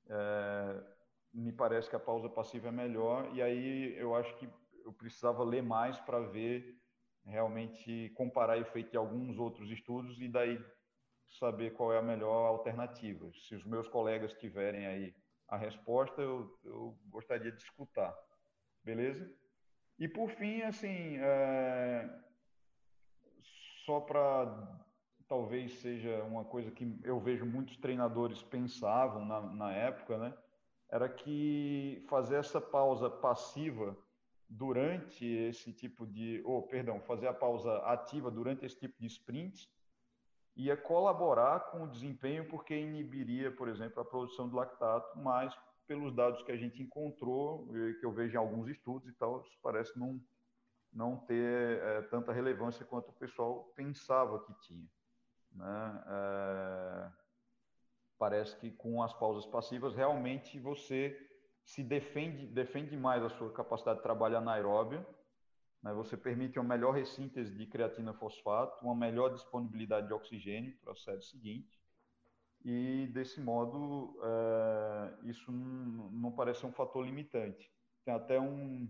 é, 0.09 0.83
me 1.31 1.51
parece 1.51 1.87
que 1.87 1.95
a 1.95 1.99
pausa 1.99 2.27
passiva 2.27 2.69
é 2.69 2.71
melhor. 2.71 3.29
E 3.35 3.43
aí 3.43 3.95
eu 3.95 4.15
acho 4.15 4.35
que 4.39 4.49
eu 4.83 4.91
precisava 4.91 5.43
ler 5.43 5.61
mais 5.61 5.99
para 5.99 6.19
ver 6.19 6.81
realmente 7.27 8.11
comparar 8.15 8.57
efeito 8.57 8.89
de 8.89 8.97
alguns 8.97 9.37
outros 9.37 9.69
estudos 9.69 10.19
e 10.19 10.27
daí 10.29 10.59
saber 11.37 11.73
qual 11.73 11.93
é 11.93 11.99
a 11.99 12.01
melhor 12.01 12.47
alternativa. 12.47 13.31
Se 13.35 13.53
os 13.53 13.63
meus 13.63 13.87
colegas 13.87 14.33
tiverem 14.33 14.87
aí 14.87 15.15
a 15.47 15.57
resposta, 15.57 16.23
eu, 16.23 16.57
eu 16.63 16.97
gostaria 17.09 17.51
de 17.51 17.61
escutar. 17.61 18.17
Beleza? 18.83 19.31
E 19.99 20.07
por 20.07 20.31
fim, 20.31 20.63
assim, 20.63 21.17
é, 21.19 22.24
só 23.85 23.99
para 23.99 24.81
talvez 25.27 25.79
seja 25.79 26.23
uma 26.23 26.43
coisa 26.43 26.71
que 26.71 26.99
eu 27.03 27.19
vejo 27.19 27.45
muitos 27.45 27.77
treinadores 27.77 28.41
pensavam 28.43 29.25
na, 29.25 29.41
na 29.41 29.71
época, 29.71 30.17
né? 30.17 30.37
Era 30.89 31.09
que 31.09 32.05
fazer 32.07 32.35
essa 32.35 32.61
pausa 32.61 33.09
passiva 33.09 33.97
durante 34.47 35.25
esse 35.25 35.73
tipo 35.73 36.05
de, 36.05 36.41
ou 36.45 36.59
oh, 36.59 36.63
perdão, 36.63 36.99
fazer 37.01 37.27
a 37.27 37.33
pausa 37.33 37.77
ativa 37.79 38.29
durante 38.29 38.65
esse 38.65 38.79
tipo 38.79 38.95
de 38.99 39.07
sprints 39.07 39.67
ia 40.55 40.77
colaborar 40.77 41.71
com 41.71 41.83
o 41.83 41.89
desempenho 41.89 42.47
porque 42.47 42.75
inibiria, 42.75 43.51
por 43.51 43.67
exemplo, 43.67 44.01
a 44.01 44.05
produção 44.05 44.47
de 44.47 44.55
lactato, 44.55 45.17
mas 45.19 45.53
pelos 45.85 46.15
dados 46.15 46.41
que 46.43 46.51
a 46.51 46.57
gente 46.57 46.81
encontrou, 46.81 47.67
que 47.99 48.05
eu 48.05 48.11
vejo 48.11 48.35
em 48.35 48.37
alguns 48.37 48.69
estudos 48.69 49.07
e 49.09 49.13
tal, 49.13 49.41
isso 49.41 49.57
parece 49.61 49.97
não 49.99 50.19
não 50.95 51.17
ter 51.17 51.79
é, 51.83 52.01
tanta 52.03 52.31
relevância 52.31 52.85
quanto 52.85 53.09
o 53.09 53.13
pessoal 53.13 53.65
pensava 53.75 54.39
que 54.45 54.53
tinha. 54.61 54.87
Né? 55.51 56.03
É, 56.07 57.11
parece 58.17 58.55
que 58.57 58.71
com 58.71 59.03
as 59.03 59.13
pausas 59.13 59.45
passivas 59.45 59.93
realmente 59.93 60.57
você 60.57 61.15
se 61.65 61.83
defende 61.83 62.47
defende 62.47 62.95
mais 62.95 63.23
a 63.23 63.29
sua 63.29 63.51
capacidade 63.51 63.97
de 63.97 64.03
trabalho 64.03 64.37
anaeróbia, 64.37 65.05
né? 65.83 65.93
você 65.93 66.15
permite 66.15 66.57
uma 66.57 66.75
melhor 66.75 66.93
ressíntese 66.93 67.53
de 67.53 67.65
creatina 67.65 68.13
fosfato, 68.13 68.85
uma 68.85 68.95
melhor 68.95 69.33
disponibilidade 69.33 70.07
de 70.07 70.13
oxigênio 70.13 70.77
para 70.81 70.93
a 70.93 70.95
série 70.95 71.21
seguinte, 71.21 71.77
e 72.63 73.07
desse 73.13 73.41
modo 73.41 74.17
é, 74.23 75.29
isso 75.29 75.51
não, 75.51 76.09
não 76.09 76.31
parece 76.31 76.65
um 76.65 76.71
fator 76.71 77.05
limitante. 77.05 77.69
Tem 78.05 78.13
até 78.13 78.39
um 78.39 78.89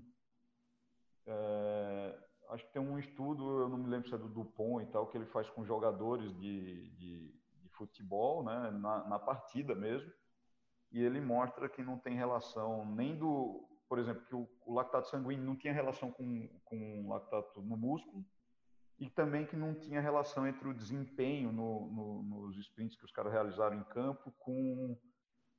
é, 1.27 2.19
acho 2.49 2.65
que 2.65 2.73
tem 2.73 2.81
um 2.81 2.99
estudo, 2.99 3.61
eu 3.61 3.69
não 3.69 3.77
me 3.77 3.89
lembro 3.89 4.07
se 4.07 4.15
é 4.15 4.17
do 4.17 4.29
Dupont 4.29 4.83
e 4.83 4.91
tal, 4.91 5.07
que 5.07 5.17
ele 5.17 5.25
faz 5.25 5.49
com 5.49 5.65
jogadores 5.65 6.33
de, 6.37 6.89
de, 6.91 7.33
de 7.61 7.69
futebol, 7.69 8.43
né, 8.43 8.71
na, 8.71 9.07
na, 9.07 9.19
partida 9.19 9.73
mesmo, 9.73 10.11
e 10.91 11.01
ele 11.01 11.19
mostra 11.19 11.67
que 11.67 11.83
não 11.83 11.97
tem 11.97 12.15
relação 12.15 12.85
nem 12.85 13.17
do, 13.17 13.67
por 13.89 13.99
exemplo, 13.99 14.23
que 14.25 14.35
o, 14.35 14.47
o 14.65 14.73
lactato 14.73 15.09
sanguíneo 15.09 15.45
não 15.45 15.55
tinha 15.55 15.73
relação 15.73 16.11
com, 16.11 16.47
com 16.63 17.05
o 17.05 17.09
lactato 17.09 17.61
no 17.61 17.75
músculo, 17.75 18.23
e 18.97 19.09
também 19.09 19.45
que 19.45 19.57
não 19.57 19.73
tinha 19.73 19.99
relação 19.99 20.47
entre 20.47 20.67
o 20.67 20.73
desempenho 20.73 21.51
no, 21.51 21.91
no, 21.91 22.23
nos 22.23 22.57
sprints 22.57 22.95
que 22.95 23.03
os 23.03 23.11
caras 23.11 23.33
realizaram 23.33 23.77
em 23.77 23.83
campo 23.83 24.31
com, 24.39 24.97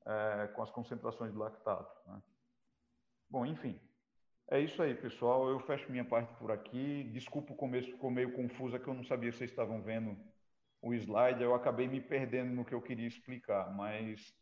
é, 0.06 0.46
com 0.54 0.62
as 0.62 0.70
concentrações 0.70 1.32
de 1.32 1.38
lactato. 1.38 2.10
Né? 2.10 2.22
Bom, 3.28 3.44
enfim, 3.44 3.78
é 4.48 4.60
isso 4.60 4.80
aí, 4.82 4.94
pessoal. 4.94 5.48
Eu 5.48 5.58
fecho 5.60 5.90
minha 5.90 6.04
parte 6.04 6.32
por 6.34 6.50
aqui. 6.50 7.04
Desculpa 7.12 7.52
o 7.52 7.56
começo, 7.56 7.90
ficou 7.90 8.10
meio 8.10 8.32
confuso, 8.32 8.76
é 8.76 8.78
que 8.78 8.88
eu 8.88 8.94
não 8.94 9.04
sabia 9.04 9.32
se 9.32 9.38
vocês 9.38 9.50
estavam 9.50 9.82
vendo 9.82 10.16
o 10.80 10.94
slide. 10.94 11.42
Eu 11.42 11.54
acabei 11.54 11.88
me 11.88 12.00
perdendo 12.00 12.52
no 12.52 12.64
que 12.64 12.74
eu 12.74 12.80
queria 12.80 13.06
explicar, 13.06 13.74
mas 13.74 14.34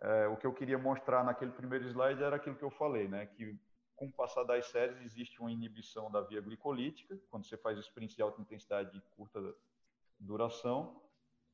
é, 0.00 0.28
o 0.28 0.36
que 0.36 0.46
eu 0.46 0.54
queria 0.54 0.78
mostrar 0.78 1.22
naquele 1.24 1.52
primeiro 1.52 1.86
slide 1.88 2.22
era 2.22 2.36
aquilo 2.36 2.56
que 2.56 2.64
eu 2.64 2.70
falei, 2.70 3.06
né? 3.06 3.26
Que 3.26 3.58
com 3.94 4.06
o 4.06 4.12
passar 4.12 4.44
das 4.44 4.66
séries 4.66 4.98
existe 5.02 5.40
uma 5.40 5.52
inibição 5.52 6.10
da 6.10 6.22
via 6.22 6.40
glicolítica, 6.40 7.20
quando 7.30 7.44
você 7.44 7.58
faz 7.58 7.78
sprints 7.78 8.16
de 8.16 8.22
alta 8.22 8.40
intensidade 8.40 8.96
e 8.96 9.00
curta 9.14 9.54
duração, 10.18 11.02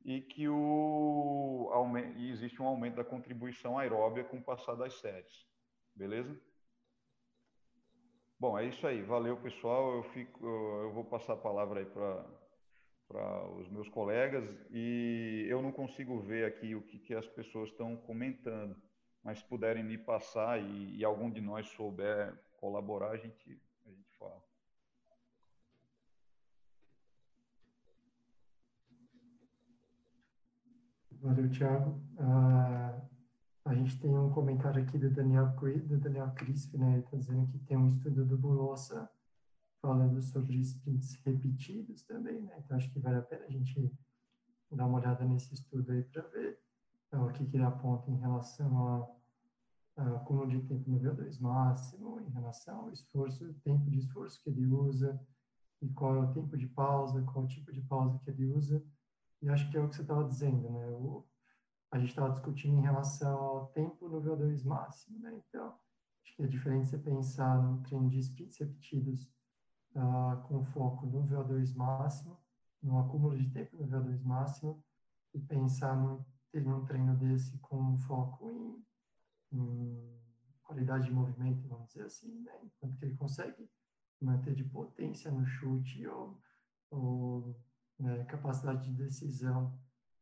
e 0.05 0.21
que 0.21 0.49
o, 0.49 1.69
e 2.17 2.31
existe 2.31 2.63
um 2.63 2.67
aumento 2.67 2.95
da 2.95 3.05
contribuição 3.05 3.77
aeróbia 3.77 4.23
com 4.23 4.39
o 4.39 4.43
passar 4.43 4.77
das 4.77 4.95
séries. 5.01 5.45
Beleza? 5.93 6.41
Bom, 8.39 8.59
é 8.59 8.67
isso 8.67 8.87
aí. 8.87 9.03
Valeu, 9.03 9.37
pessoal. 9.39 9.97
Eu, 9.97 10.03
fico, 10.05 10.45
eu 10.47 10.93
vou 10.93 11.05
passar 11.05 11.33
a 11.35 11.37
palavra 11.37 11.81
aí 11.81 11.87
para 11.87 13.51
os 13.59 13.69
meus 13.69 13.89
colegas 13.89 14.45
e 14.71 15.47
eu 15.49 15.63
não 15.63 15.73
consigo 15.73 16.21
ver 16.21 16.45
aqui 16.45 16.75
o 16.75 16.83
que, 16.83 16.99
que 16.99 17.15
as 17.15 17.27
pessoas 17.27 17.71
estão 17.71 17.97
comentando, 17.97 18.77
mas 19.23 19.39
se 19.39 19.45
puderem 19.45 19.83
me 19.85 19.97
passar 19.97 20.61
e, 20.61 20.97
e 20.99 21.05
algum 21.05 21.31
de 21.31 21.41
nós 21.41 21.67
souber 21.69 22.39
colaborar, 22.59 23.11
a 23.13 23.17
gente, 23.17 23.61
a 23.87 23.91
gente 23.91 24.11
fala. 24.19 24.43
Valeu, 31.23 31.51
Thiago. 31.51 32.01
Ah, 32.19 33.01
a 33.67 33.75
gente 33.75 33.99
tem 33.99 34.17
um 34.17 34.31
comentário 34.31 34.81
aqui 34.81 34.97
do 34.97 35.11
Daniel, 35.11 35.49
do 35.49 35.99
Daniel 35.99 36.31
Crisp, 36.35 36.79
né? 36.79 37.01
Está 37.01 37.17
dizendo 37.17 37.49
que 37.49 37.59
tem 37.59 37.77
um 37.77 37.89
estudo 37.89 38.25
do 38.25 38.39
Bulosa 38.39 39.11
falando 39.83 40.23
sobre 40.23 40.61
sprints 40.61 41.15
repetidos 41.25 42.03
também, 42.05 42.41
né? 42.43 42.55
Então, 42.59 42.77
acho 42.77 42.91
que 42.93 43.01
vale 43.01 43.17
a 43.17 43.23
pena 43.23 43.45
a 43.45 43.51
gente 43.51 43.93
dar 44.71 44.87
uma 44.87 44.99
olhada 44.99 45.25
nesse 45.25 45.53
estudo 45.53 45.91
aí 45.91 46.05
para 46.05 46.23
ver 46.29 46.61
uh, 47.13 47.25
o 47.25 47.33
que, 47.33 47.45
que 47.45 47.57
ele 47.57 47.65
aponta 47.65 48.09
em 48.11 48.17
relação 48.19 48.89
a 49.97 50.17
acúmulo 50.17 50.49
de 50.49 50.61
tempo 50.63 50.89
no 50.89 51.01
VO2 51.01 51.41
máximo, 51.41 52.21
em 52.21 52.31
relação 52.31 52.81
ao 52.83 52.93
esforço, 52.93 53.53
tempo 53.65 53.91
de 53.91 53.99
esforço 53.99 54.41
que 54.43 54.51
ele 54.51 54.67
usa, 54.67 55.19
e 55.83 55.89
qual 55.89 56.15
é 56.15 56.21
o 56.21 56.33
tempo 56.33 56.57
de 56.57 56.69
pausa, 56.69 57.23
qual 57.23 57.43
é 57.43 57.47
o 57.47 57.49
tipo 57.49 57.73
de 57.73 57.81
pausa 57.81 58.21
que 58.23 58.31
ele 58.31 58.47
usa. 58.47 58.85
E 59.43 59.49
acho 59.49 59.69
que 59.71 59.77
é 59.77 59.81
o 59.81 59.89
que 59.89 59.97
você 59.97 60.03
estava 60.03 60.25
dizendo, 60.25 60.71
né? 60.71 60.87
O, 60.89 61.25
a 61.97 61.99
gente 61.99 62.11
estava 62.11 62.31
discutindo 62.31 62.79
em 62.79 62.83
relação 62.83 63.39
ao 63.39 63.67
tempo 63.69 64.09
no 64.09 64.21
VO2 64.21 64.65
máximo, 64.65 65.19
né? 65.19 65.43
Então, 65.49 65.75
acho 66.23 66.37
que 66.37 66.43
é 66.43 66.47
diferente 66.47 66.89
você 66.89 66.99
pensar 66.99 67.63
num 67.63 67.83
treino 67.83 68.09
de 68.11 68.19
sprints 68.21 68.59
repetidos 68.59 69.25
uh, 69.95 70.41
com 70.47 70.65
foco 70.67 71.07
no 71.07 71.27
VO2 71.27 71.75
máximo, 71.75 72.39
no 72.83 72.99
acúmulo 72.99 73.37
de 73.37 73.49
tempo 73.51 73.77
no 73.77 73.89
VO2 73.89 74.23
máximo, 74.23 74.83
e 75.35 75.41
pensar 75.41 75.97
num, 75.97 76.25
num 76.55 76.85
treino 76.85 77.17
desse 77.17 77.59
com 77.59 77.97
foco 77.99 78.51
em, 78.51 78.85
em 79.53 80.21
qualidade 80.63 81.07
de 81.07 81.13
movimento, 81.13 81.67
vamos 81.67 81.89
dizer 81.89 82.05
assim, 82.05 82.43
né? 82.43 82.53
Enquanto 82.63 82.99
que 82.99 83.05
ele 83.07 83.17
consegue 83.17 83.69
manter 84.21 84.55
de 84.55 84.65
potência 84.65 85.31
no 85.31 85.47
chute 85.47 86.07
ou, 86.07 86.39
ou 86.91 87.61
né, 87.99 88.25
capacidade 88.25 88.85
de 88.85 89.05
decisão. 89.05 89.79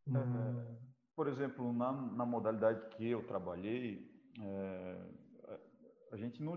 É, 0.06 0.93
por 1.14 1.28
exemplo, 1.28 1.72
na, 1.72 1.92
na 1.92 2.26
modalidade 2.26 2.88
que 2.96 3.08
eu 3.08 3.22
trabalhei, 3.26 4.10
é, 4.40 5.00
a 6.14 6.16
gente 6.16 6.40
não 6.42 6.52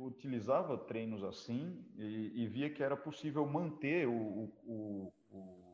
utilizava 0.00 0.76
treinos 0.76 1.22
assim 1.22 1.84
e, 1.96 2.42
e, 2.42 2.46
via 2.48 2.68
que 2.68 2.82
era 2.82 2.96
possível 2.96 3.46
manter 3.46 4.08
o, 4.08 4.52
o, 4.64 5.12
o, 5.30 5.68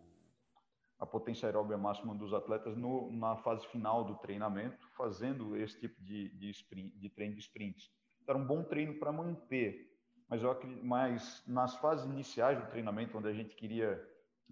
a 0.99 1.07
potência 1.07 1.47
aeróbica 1.47 1.79
máxima 1.79 2.14
dos 2.14 2.35
atletas 2.35 2.77
no, 2.77 3.11
na 3.12 3.37
fase 3.37 3.66
final 3.68 4.05
do 4.05 4.16
treinamento, 4.16 4.87
fazendo 4.97 5.57
esse 5.57 5.81
tipo 5.81 6.03
de, 6.03 6.29
de, 6.37 6.51
sprint, 6.51 6.99
de 6.99 7.09
treino 7.09 7.35
de 7.35 7.41
sprints. 7.41 7.91
Era 8.29 8.37
um 8.37 8.47
bom 8.47 8.62
treino 8.62 8.99
para 8.99 9.11
manter, 9.11 9.91
mas, 10.29 10.43
eu, 10.43 10.59
mas 10.83 11.43
nas 11.47 11.77
fases 11.77 12.05
iniciais 12.05 12.59
do 12.59 12.70
treinamento, 12.70 13.16
onde 13.16 13.29
a 13.29 13.33
gente 13.33 13.55
queria 13.55 14.03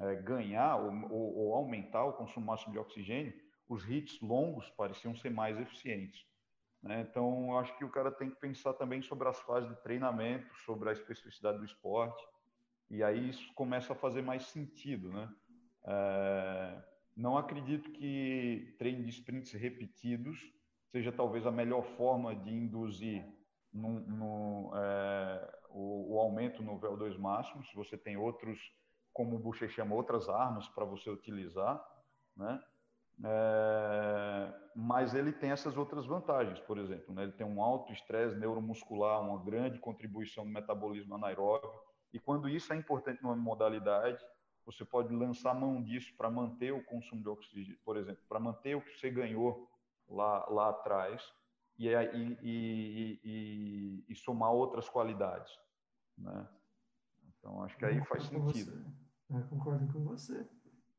é, 0.00 0.14
ganhar 0.14 0.76
ou, 0.76 1.12
ou, 1.12 1.36
ou, 1.36 1.54
aumentar 1.54 2.04
o 2.04 2.14
consumo 2.14 2.46
máximo 2.46 2.72
de 2.72 2.78
oxigênio, 2.78 3.34
os 3.72 3.88
hits 3.88 4.20
longos 4.20 4.68
pareciam 4.70 5.16
ser 5.16 5.30
mais 5.30 5.58
eficientes. 5.58 6.26
Né? 6.82 7.00
Então, 7.08 7.56
acho 7.58 7.76
que 7.78 7.84
o 7.84 7.90
cara 7.90 8.10
tem 8.10 8.28
que 8.28 8.36
pensar 8.36 8.74
também 8.74 9.00
sobre 9.00 9.26
as 9.28 9.40
fases 9.40 9.70
de 9.70 9.82
treinamento, 9.82 10.54
sobre 10.66 10.90
a 10.90 10.92
especificidade 10.92 11.58
do 11.58 11.64
esporte, 11.64 12.22
e 12.90 13.02
aí 13.02 13.30
isso 13.30 13.52
começa 13.54 13.94
a 13.94 13.96
fazer 13.96 14.20
mais 14.20 14.44
sentido. 14.44 15.10
Né? 15.10 15.34
É, 15.84 16.82
não 17.16 17.38
acredito 17.38 17.90
que 17.92 18.74
treino 18.78 19.02
de 19.04 19.10
sprints 19.10 19.52
repetidos 19.52 20.38
seja 20.90 21.10
talvez 21.10 21.46
a 21.46 21.50
melhor 21.50 21.82
forma 21.96 22.36
de 22.36 22.50
induzir 22.50 23.24
no, 23.72 24.00
no, 24.00 24.72
é, 24.76 25.60
o, 25.70 26.14
o, 26.14 26.18
aumento 26.18 26.62
no 26.62 26.78
VO2 26.78 27.16
máximo, 27.18 27.64
se 27.64 27.74
você 27.74 27.96
tem 27.96 28.18
outros, 28.18 28.58
como 29.14 29.36
o 29.36 29.38
Boucher 29.38 29.70
chama, 29.70 29.94
outras 29.94 30.28
armas 30.28 30.68
para 30.68 30.84
você 30.84 31.08
utilizar, 31.08 31.82
né? 32.36 32.62
É, 33.24 34.54
mas 34.74 35.14
ele 35.14 35.32
tem 35.32 35.50
essas 35.50 35.76
outras 35.76 36.06
vantagens, 36.06 36.58
por 36.60 36.76
exemplo, 36.76 37.14
né? 37.14 37.22
ele 37.22 37.32
tem 37.32 37.46
um 37.46 37.62
alto 37.62 37.92
estresse 37.92 38.36
neuromuscular, 38.36 39.20
uma 39.20 39.42
grande 39.42 39.78
contribuição 39.78 40.44
no 40.44 40.50
metabolismo 40.50 41.14
anaeróbio, 41.14 41.70
e 42.12 42.18
quando 42.18 42.48
isso 42.48 42.72
é 42.72 42.76
importante 42.76 43.22
numa 43.22 43.36
modalidade, 43.36 44.22
você 44.66 44.84
pode 44.84 45.14
lançar 45.14 45.54
mão 45.54 45.82
disso 45.82 46.14
para 46.16 46.30
manter 46.30 46.72
o 46.72 46.84
consumo 46.84 47.22
de 47.22 47.28
oxigênio, 47.28 47.78
por 47.84 47.96
exemplo, 47.96 48.22
para 48.28 48.40
manter 48.40 48.76
o 48.76 48.80
que 48.80 48.98
você 48.98 49.10
ganhou 49.10 49.68
lá, 50.08 50.44
lá 50.48 50.70
atrás, 50.70 51.22
e, 51.78 51.88
e, 51.88 53.20
e, 53.24 54.04
e 54.08 54.16
somar 54.16 54.52
outras 54.52 54.88
qualidades. 54.88 55.52
Né? 56.18 56.48
Então, 57.38 57.62
acho 57.62 57.76
que 57.76 57.84
aí 57.84 58.04
faz 58.04 58.24
sentido. 58.24 58.84
Eu 59.30 59.42
concordo 59.48 59.92
com 59.92 60.04
você. 60.04 60.46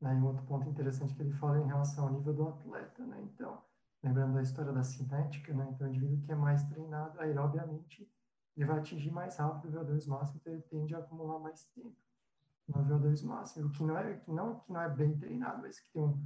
Né? 0.04 0.14
E 0.14 0.18
um 0.18 0.26
outro 0.26 0.44
ponto 0.44 0.68
interessante 0.68 1.14
que 1.14 1.22
ele 1.22 1.32
fala 1.32 1.58
é 1.58 1.62
em 1.62 1.66
relação 1.66 2.06
ao 2.06 2.12
nível 2.12 2.34
do 2.34 2.48
atleta. 2.48 3.04
Né? 3.06 3.22
Então, 3.22 3.62
lembrando 4.02 4.34
da 4.34 4.42
história 4.42 4.70
da 4.70 4.84
cinética, 4.84 5.54
né? 5.54 5.66
então, 5.72 5.86
o 5.86 5.90
indivíduo 5.90 6.20
que 6.20 6.30
é 6.30 6.34
mais 6.34 6.62
treinado 6.64 7.18
aerobiamente, 7.18 8.06
ele 8.54 8.66
vai 8.66 8.78
atingir 8.78 9.10
mais 9.10 9.38
rápido 9.38 9.68
o 9.68 9.84
VO2 9.84 10.06
máximo, 10.06 10.38
então 10.40 10.52
ele 10.52 10.62
tende 10.62 10.94
a 10.94 10.98
acumular 10.98 11.38
mais 11.40 11.64
tempo 11.74 11.96
no 12.68 12.84
VO2 12.84 13.24
máximo. 13.24 13.66
O 13.66 13.70
que 13.70 13.82
não 13.82 13.96
é, 13.98 14.14
que 14.14 14.30
não, 14.30 14.60
que 14.60 14.72
não 14.72 14.82
é 14.82 14.88
bem 14.90 15.16
treinado, 15.16 15.62
mas 15.62 15.80
que 15.80 15.90
tem 15.90 16.02
um, 16.02 16.22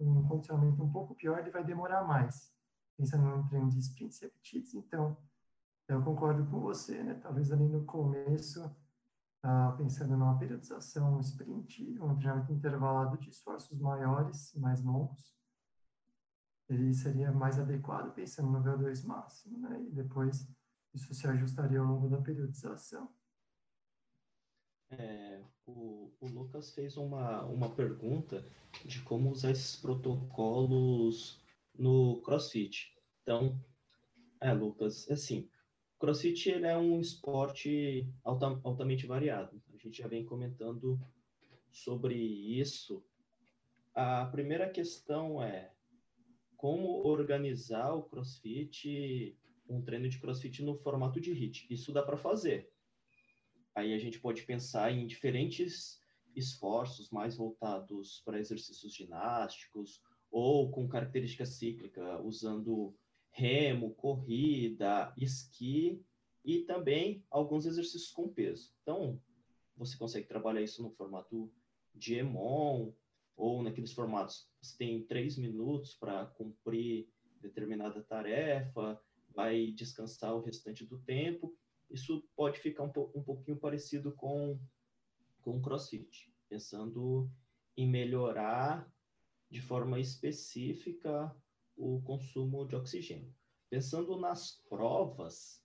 um 0.00 0.26
condicionamento 0.26 0.82
um 0.82 0.90
pouco 0.90 1.14
pior, 1.14 1.38
ele 1.38 1.50
vai 1.50 1.62
demorar 1.62 2.02
mais 2.04 2.50
pensando 2.96 3.24
num 3.24 3.46
treino 3.46 3.68
de 3.68 3.78
sprints 3.78 4.20
repetidos, 4.20 4.74
então 4.74 5.16
eu 5.86 6.02
concordo 6.02 6.44
com 6.50 6.58
você, 6.60 7.00
né? 7.02 7.14
Talvez 7.14 7.52
ali 7.52 7.68
no 7.68 7.84
começo, 7.84 8.74
uh, 9.44 9.76
pensando 9.76 10.16
numa 10.16 10.38
periodização, 10.38 11.16
um 11.16 11.20
sprint, 11.20 11.98
um 12.00 12.16
treinamento 12.16 12.52
intervalado 12.52 13.18
de 13.18 13.30
esforços 13.30 13.78
maiores, 13.78 14.54
mais 14.54 14.82
longos, 14.82 15.36
ele 16.68 16.92
seria 16.92 17.32
mais 17.32 17.58
adequado 17.58 18.12
pensando 18.14 18.50
no 18.50 18.62
VO2 18.62 19.04
máximo, 19.06 19.58
né? 19.58 19.82
E 19.82 19.90
depois 19.90 20.46
isso 20.94 21.14
se 21.14 21.26
ajustaria 21.26 21.80
ao 21.80 21.86
longo 21.86 22.08
da 22.08 22.20
periodização. 22.20 23.10
É, 24.90 25.42
o, 25.66 26.12
o, 26.20 26.26
Lucas 26.26 26.72
fez 26.72 26.96
uma, 26.96 27.44
uma 27.44 27.74
pergunta 27.74 28.46
de 28.84 29.02
como 29.02 29.30
usar 29.30 29.50
esses 29.50 29.76
protocolos 29.76 31.42
no 31.74 32.20
CrossFit. 32.22 32.94
Então, 33.22 33.62
é, 34.40 34.52
Lucas, 34.52 35.10
assim, 35.10 35.48
CrossFit 35.98 36.50
ele 36.50 36.66
é 36.66 36.76
um 36.76 37.00
esporte 37.00 38.08
alta, 38.22 38.46
altamente 38.62 39.06
variado. 39.06 39.60
A 39.74 39.76
gente 39.76 39.98
já 39.98 40.06
vem 40.06 40.24
comentando 40.24 40.98
sobre 41.70 42.14
isso. 42.14 43.04
A 43.94 44.26
primeira 44.26 44.70
questão 44.70 45.42
é 45.42 45.72
como 46.56 47.06
organizar 47.06 47.94
o 47.94 48.04
CrossFit, 48.04 49.36
um 49.68 49.82
treino 49.82 50.08
de 50.08 50.18
CrossFit 50.18 50.62
no 50.62 50.76
formato 50.76 51.20
de 51.20 51.32
HIIT. 51.32 51.66
Isso 51.68 51.92
dá 51.92 52.02
para 52.02 52.16
fazer. 52.16 52.70
Aí 53.74 53.92
a 53.92 53.98
gente 53.98 54.20
pode 54.20 54.42
pensar 54.42 54.92
em 54.92 55.06
diferentes 55.06 56.00
esforços 56.34 57.10
mais 57.10 57.36
voltados 57.36 58.22
para 58.24 58.38
exercícios 58.38 58.94
ginásticos 58.94 60.00
ou 60.30 60.70
com 60.70 60.88
característica 60.88 61.44
cíclica, 61.44 62.20
usando 62.22 62.94
remo, 63.38 63.94
corrida, 63.94 65.14
esqui 65.16 66.04
e 66.44 66.60
também 66.64 67.24
alguns 67.30 67.66
exercícios 67.66 68.10
com 68.10 68.28
peso. 68.28 68.74
Então, 68.82 69.22
você 69.76 69.96
consegue 69.96 70.26
trabalhar 70.26 70.60
isso 70.60 70.82
no 70.82 70.90
formato 70.90 71.52
de 71.94 72.16
EMON 72.16 72.92
ou 73.36 73.62
naqueles 73.62 73.92
formatos 73.92 74.50
você 74.60 74.76
tem 74.76 75.04
três 75.04 75.38
minutos 75.38 75.94
para 75.94 76.26
cumprir 76.26 77.08
determinada 77.40 78.02
tarefa, 78.02 79.00
vai 79.32 79.70
descansar 79.70 80.34
o 80.34 80.42
restante 80.42 80.84
do 80.84 80.98
tempo. 80.98 81.56
Isso 81.88 82.28
pode 82.34 82.58
ficar 82.58 82.82
um, 82.82 82.92
um 83.14 83.22
pouquinho 83.22 83.56
parecido 83.56 84.10
com, 84.12 84.58
com 85.42 85.58
o 85.58 85.62
CrossFit, 85.62 86.34
pensando 86.48 87.30
em 87.76 87.88
melhorar 87.88 88.92
de 89.48 89.60
forma 89.60 90.00
específica 90.00 91.32
o 91.78 92.02
consumo 92.02 92.66
de 92.66 92.74
oxigênio. 92.74 93.32
Pensando 93.70 94.18
nas 94.18 94.62
provas, 94.68 95.62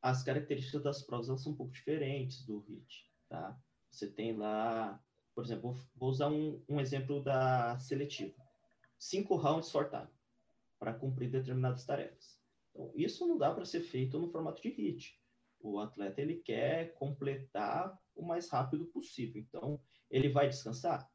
as 0.00 0.22
características 0.22 0.82
das 0.82 1.02
provas 1.02 1.26
são 1.42 1.52
um 1.52 1.56
pouco 1.56 1.72
diferentes 1.72 2.44
do 2.44 2.60
HIT, 2.60 3.10
tá? 3.28 3.58
Você 3.90 4.10
tem 4.10 4.36
lá, 4.36 5.02
por 5.34 5.44
exemplo, 5.44 5.76
vou 5.94 6.08
usar 6.08 6.28
um, 6.28 6.62
um 6.68 6.80
exemplo 6.80 7.22
da 7.22 7.78
seletiva. 7.78 8.34
Cinco 8.98 9.36
rounds 9.36 9.70
for 9.70 9.88
time 9.88 10.08
para 10.78 10.94
cumprir 10.94 11.30
determinadas 11.30 11.84
tarefas. 11.84 12.40
Então, 12.70 12.90
isso 12.94 13.26
não 13.26 13.38
dá 13.38 13.54
para 13.54 13.64
ser 13.64 13.80
feito 13.80 14.18
no 14.18 14.30
formato 14.30 14.60
de 14.62 14.68
HIT. 14.68 15.20
O 15.60 15.78
atleta 15.78 16.20
ele 16.20 16.36
quer 16.36 16.94
completar 16.94 17.98
o 18.14 18.22
mais 18.24 18.48
rápido 18.50 18.86
possível. 18.86 19.40
Então, 19.40 19.80
ele 20.10 20.28
vai 20.28 20.48
descansar? 20.48 21.10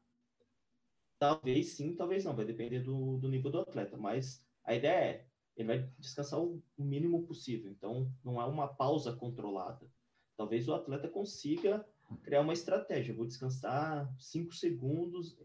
Talvez 1.20 1.74
sim, 1.74 1.94
talvez 1.94 2.24
não, 2.24 2.34
vai 2.34 2.46
depender 2.46 2.80
do, 2.80 3.18
do 3.18 3.28
nível 3.28 3.50
do 3.50 3.60
atleta, 3.60 3.94
mas 3.94 4.42
a 4.64 4.74
ideia 4.74 5.04
é, 5.04 5.26
ele 5.54 5.68
vai 5.68 5.92
descansar 5.98 6.40
o 6.40 6.62
mínimo 6.78 7.26
possível, 7.26 7.70
então 7.70 8.10
não 8.24 8.40
é 8.40 8.46
uma 8.46 8.66
pausa 8.66 9.12
controlada. 9.12 9.86
Talvez 10.34 10.66
o 10.66 10.72
atleta 10.72 11.08
consiga 11.08 11.86
criar 12.22 12.40
uma 12.40 12.54
estratégia, 12.54 13.14
vou 13.14 13.26
descansar 13.26 14.10
cinco 14.18 14.54
segundos 14.54 15.38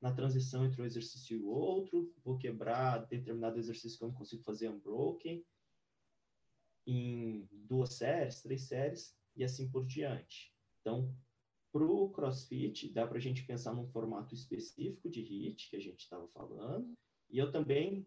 na 0.00 0.12
transição 0.12 0.64
entre 0.64 0.82
um 0.82 0.84
exercício 0.84 1.36
e 1.36 1.40
o 1.40 1.46
outro, 1.46 2.12
vou 2.24 2.36
quebrar 2.36 3.06
determinado 3.06 3.56
exercício 3.56 3.98
que 3.98 4.02
eu 4.02 4.08
não 4.08 4.16
consigo 4.16 4.42
fazer 4.42 4.68
unbroken 4.68 5.46
em 6.88 7.48
duas 7.52 7.94
séries, 7.94 8.42
três 8.42 8.62
séries 8.62 9.16
e 9.36 9.44
assim 9.44 9.70
por 9.70 9.86
diante. 9.86 10.52
Então, 10.80 11.14
para 11.72 11.84
o 11.84 12.10
CrossFit, 12.10 12.92
dá 12.92 13.06
para 13.06 13.18
a 13.18 13.20
gente 13.20 13.44
pensar 13.44 13.74
num 13.74 13.86
formato 13.86 14.34
específico 14.34 15.08
de 15.08 15.20
HIIT, 15.20 15.70
que 15.70 15.76
a 15.76 15.80
gente 15.80 16.00
estava 16.00 16.26
falando, 16.28 16.92
e 17.30 17.38
eu 17.38 17.50
também, 17.50 18.06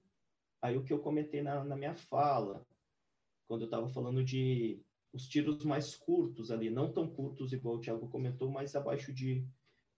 aí 0.62 0.78
o 0.78 0.84
que 0.84 0.92
eu 0.92 1.00
comentei 1.00 1.42
na, 1.42 1.64
na 1.64 1.76
minha 1.76 1.96
fala, 1.96 2.66
quando 3.48 3.62
eu 3.62 3.68
estava 3.68 3.88
falando 3.88 4.24
de 4.24 4.82
os 5.14 5.28
tiros 5.28 5.64
mais 5.64 5.96
curtos 5.96 6.50
ali, 6.50 6.70
não 6.70 6.92
tão 6.92 7.08
curtos 7.08 7.54
igual 7.54 7.76
o 7.76 7.80
Thiago 7.80 8.10
comentou, 8.10 8.50
mas 8.50 8.76
abaixo 8.76 9.14
de, 9.14 9.48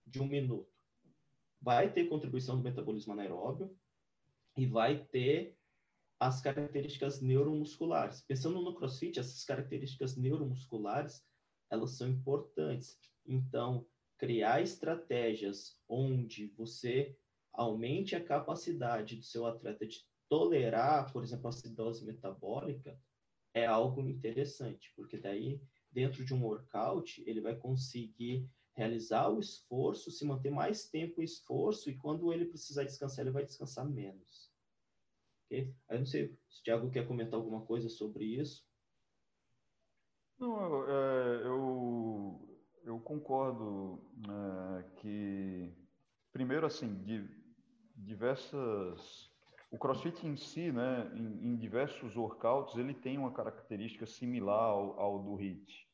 de 0.06 0.20
um 0.20 0.26
minuto. 0.26 0.70
Vai 1.60 1.90
ter 1.90 2.08
contribuição 2.08 2.56
do 2.56 2.62
metabolismo 2.62 3.14
anaeróbio 3.14 3.74
e 4.56 4.66
vai 4.66 5.04
ter 5.06 5.56
as 6.20 6.40
características 6.40 7.20
neuromusculares. 7.22 8.22
Pensando 8.22 8.60
no 8.60 8.74
CrossFit, 8.74 9.18
essas 9.18 9.42
características 9.44 10.16
neuromusculares, 10.16 11.24
elas 11.70 11.96
são 11.96 12.08
importantes. 12.08 12.98
Então, 13.26 13.86
criar 14.16 14.62
estratégias 14.62 15.78
onde 15.88 16.48
você 16.48 17.16
aumente 17.52 18.14
a 18.14 18.22
capacidade 18.22 19.16
do 19.16 19.24
seu 19.24 19.46
atleta 19.46 19.86
de 19.86 20.04
tolerar, 20.28 21.12
por 21.12 21.22
exemplo, 21.22 21.46
a 21.46 21.50
acidose 21.50 22.04
metabólica, 22.04 22.98
é 23.54 23.64
algo 23.64 24.02
interessante, 24.02 24.92
porque 24.94 25.16
daí, 25.16 25.60
dentro 25.90 26.24
de 26.24 26.34
um 26.34 26.44
workout, 26.44 27.22
ele 27.26 27.40
vai 27.40 27.56
conseguir 27.56 28.46
realizar 28.74 29.30
o 29.30 29.40
esforço, 29.40 30.10
se 30.10 30.26
manter 30.26 30.50
mais 30.50 30.88
tempo 30.90 31.20
o 31.20 31.24
esforço, 31.24 31.88
e 31.88 31.96
quando 31.96 32.30
ele 32.32 32.44
precisar 32.44 32.84
descansar, 32.84 33.24
ele 33.24 33.32
vai 33.32 33.44
descansar 33.44 33.88
menos. 33.88 34.52
Okay? 35.46 35.72
Aí 35.88 35.98
não 35.98 36.04
sei 36.04 36.36
se 36.50 36.60
o 36.60 36.64
Thiago 36.64 36.90
quer 36.90 37.06
comentar 37.06 37.40
alguma 37.40 37.64
coisa 37.64 37.88
sobre 37.88 38.24
isso. 38.24 38.66
Não, 40.38 40.84
é, 40.86 41.46
eu, 41.46 42.45
eu 42.86 43.00
concordo 43.00 44.00
é, 44.28 44.82
que, 45.00 45.72
primeiro, 46.32 46.64
assim, 46.64 46.94
de 47.02 47.28
diversas 47.96 49.28
o 49.68 49.76
CrossFit 49.76 50.24
em 50.24 50.36
si, 50.36 50.70
né, 50.70 51.10
em, 51.12 51.48
em, 51.48 51.56
diversos 51.56 52.14
workouts, 52.16 52.76
ele 52.76 52.94
tem 52.94 53.18
uma 53.18 53.32
característica 53.32 54.06
similar 54.06 54.70
ao, 54.70 54.98
ao 54.98 55.18
do 55.18 55.34
HIIT, 55.34 55.88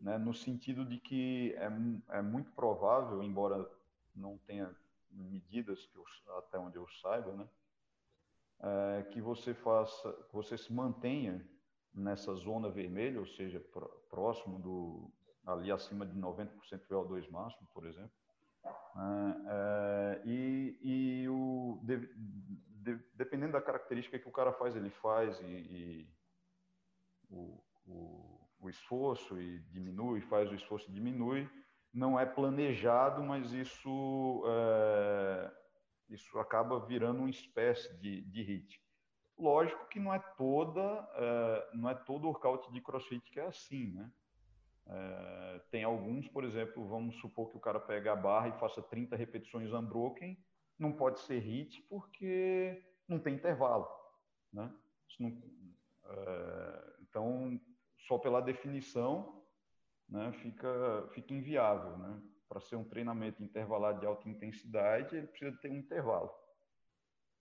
né, 0.00 0.18
no 0.18 0.34
sentido 0.34 0.84
de 0.84 0.98
que 0.98 1.54
é, 1.56 2.18
é 2.18 2.20
muito 2.20 2.50
provável, 2.50 3.22
embora 3.22 3.70
não 4.14 4.36
tenha 4.38 4.74
medidas 5.08 5.86
que 5.86 5.96
eu, 5.96 6.04
até 6.38 6.58
onde 6.58 6.76
eu 6.76 6.88
saiba, 7.00 7.32
né, 7.32 7.48
é, 8.60 9.02
que 9.04 9.20
você 9.20 9.54
faça, 9.54 10.12
que 10.28 10.34
você 10.34 10.58
se 10.58 10.72
mantenha 10.72 11.46
nessa 11.94 12.34
zona 12.34 12.68
vermelha, 12.68 13.20
ou 13.20 13.26
seja, 13.26 13.64
próximo 14.10 14.58
do 14.58 15.10
ali 15.46 15.70
acima 15.72 16.06
de 16.06 16.18
90% 16.18 16.48
VO2 16.88 17.30
máximo, 17.30 17.66
por 17.72 17.84
exemplo, 17.86 18.12
é, 18.64 18.70
é, 19.46 20.22
e, 20.24 20.78
e 20.82 21.28
o, 21.28 21.80
de, 21.82 22.08
dependendo 23.14 23.52
da 23.52 23.62
característica 23.62 24.18
que 24.18 24.28
o 24.28 24.32
cara 24.32 24.52
faz, 24.52 24.76
ele 24.76 24.90
faz 24.90 25.40
e, 25.40 25.44
e 25.44 26.08
o, 27.30 27.62
o, 27.86 28.48
o, 28.60 28.70
esforço 28.70 29.40
e 29.40 29.60
diminui, 29.70 30.20
faz 30.22 30.50
o 30.50 30.54
esforço 30.54 30.88
e 30.90 30.92
diminui. 30.92 31.48
Não 31.92 32.18
é 32.18 32.24
planejado, 32.24 33.22
mas 33.22 33.52
isso, 33.52 34.44
é, 34.46 35.52
isso 36.08 36.38
acaba 36.38 36.80
virando 36.80 37.20
uma 37.20 37.30
espécie 37.30 37.92
de, 37.98 38.22
de 38.22 38.42
hit. 38.42 38.80
Lógico 39.38 39.88
que 39.88 39.98
não 39.98 40.14
é 40.14 40.18
toda, 40.36 40.80
não 41.74 41.88
é 41.88 41.94
todo 41.94 42.28
workout 42.28 42.70
de 42.72 42.80
CrossFit 42.80 43.30
que 43.30 43.40
é 43.40 43.46
assim, 43.46 43.92
né? 43.92 44.10
É, 44.86 45.60
tem 45.70 45.84
alguns, 45.84 46.28
por 46.28 46.44
exemplo, 46.44 46.86
vamos 46.88 47.16
supor 47.20 47.50
que 47.50 47.56
o 47.56 47.60
cara 47.60 47.80
pegue 47.80 48.08
a 48.08 48.16
barra 48.16 48.48
e 48.48 48.58
faça 48.58 48.82
30 48.82 49.16
repetições 49.16 49.72
unbroken, 49.72 50.36
não 50.78 50.92
pode 50.92 51.20
ser 51.20 51.38
hit 51.38 51.80
porque 51.88 52.82
não 53.08 53.18
tem 53.18 53.34
intervalo, 53.34 53.88
né? 54.52 54.72
Não, 55.20 55.28
é, 56.04 56.94
então, 57.02 57.60
só 58.06 58.18
pela 58.18 58.40
definição, 58.40 59.44
né, 60.08 60.32
fica, 60.32 61.08
fica 61.12 61.32
inviável, 61.32 61.96
né? 61.98 62.20
Para 62.48 62.60
ser 62.60 62.76
um 62.76 62.84
treinamento 62.84 63.42
intervalado 63.42 64.00
de 64.00 64.06
alta 64.06 64.28
intensidade, 64.28 65.16
ele 65.16 65.26
precisa 65.26 65.56
ter 65.58 65.70
um 65.70 65.76
intervalo, 65.76 66.30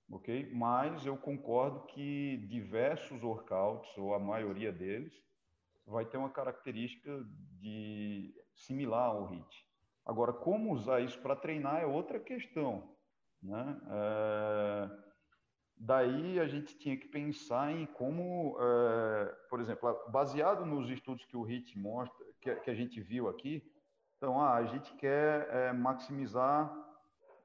ok? 0.09 0.49
Mas 0.53 1.05
eu 1.05 1.17
concordo 1.17 1.85
que 1.87 2.37
diversos 2.47 3.21
workouts, 3.23 3.97
ou 3.97 4.13
a 4.13 4.19
maioria 4.19 4.71
deles, 4.71 5.13
vai 5.91 6.05
ter 6.05 6.17
uma 6.17 6.29
característica 6.29 7.23
de 7.59 8.33
similar 8.55 9.09
ao 9.09 9.29
HIIT. 9.29 9.67
Agora, 10.05 10.33
como 10.33 10.73
usar 10.73 11.01
isso 11.01 11.19
para 11.21 11.35
treinar 11.35 11.81
é 11.81 11.85
outra 11.85 12.19
questão. 12.19 12.95
Né? 13.43 13.81
É, 13.89 14.89
daí 15.77 16.39
a 16.39 16.47
gente 16.47 16.77
tinha 16.77 16.97
que 16.97 17.07
pensar 17.07 17.71
em 17.71 17.85
como, 17.85 18.57
é, 18.59 19.35
por 19.49 19.59
exemplo, 19.59 19.93
baseado 20.09 20.65
nos 20.65 20.89
estudos 20.89 21.25
que 21.25 21.37
o 21.37 21.43
HIT 21.43 21.77
mostra, 21.77 22.25
que, 22.39 22.55
que 22.55 22.69
a 22.71 22.75
gente 22.75 22.99
viu 23.01 23.27
aqui, 23.27 23.61
então 24.17 24.39
ah, 24.39 24.55
a 24.55 24.65
gente 24.65 24.93
quer 24.95 25.47
é, 25.49 25.73
maximizar 25.73 26.71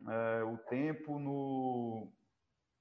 é, 0.09 0.45
o 0.45 0.59
tempo 0.59 1.19
no, 1.19 2.13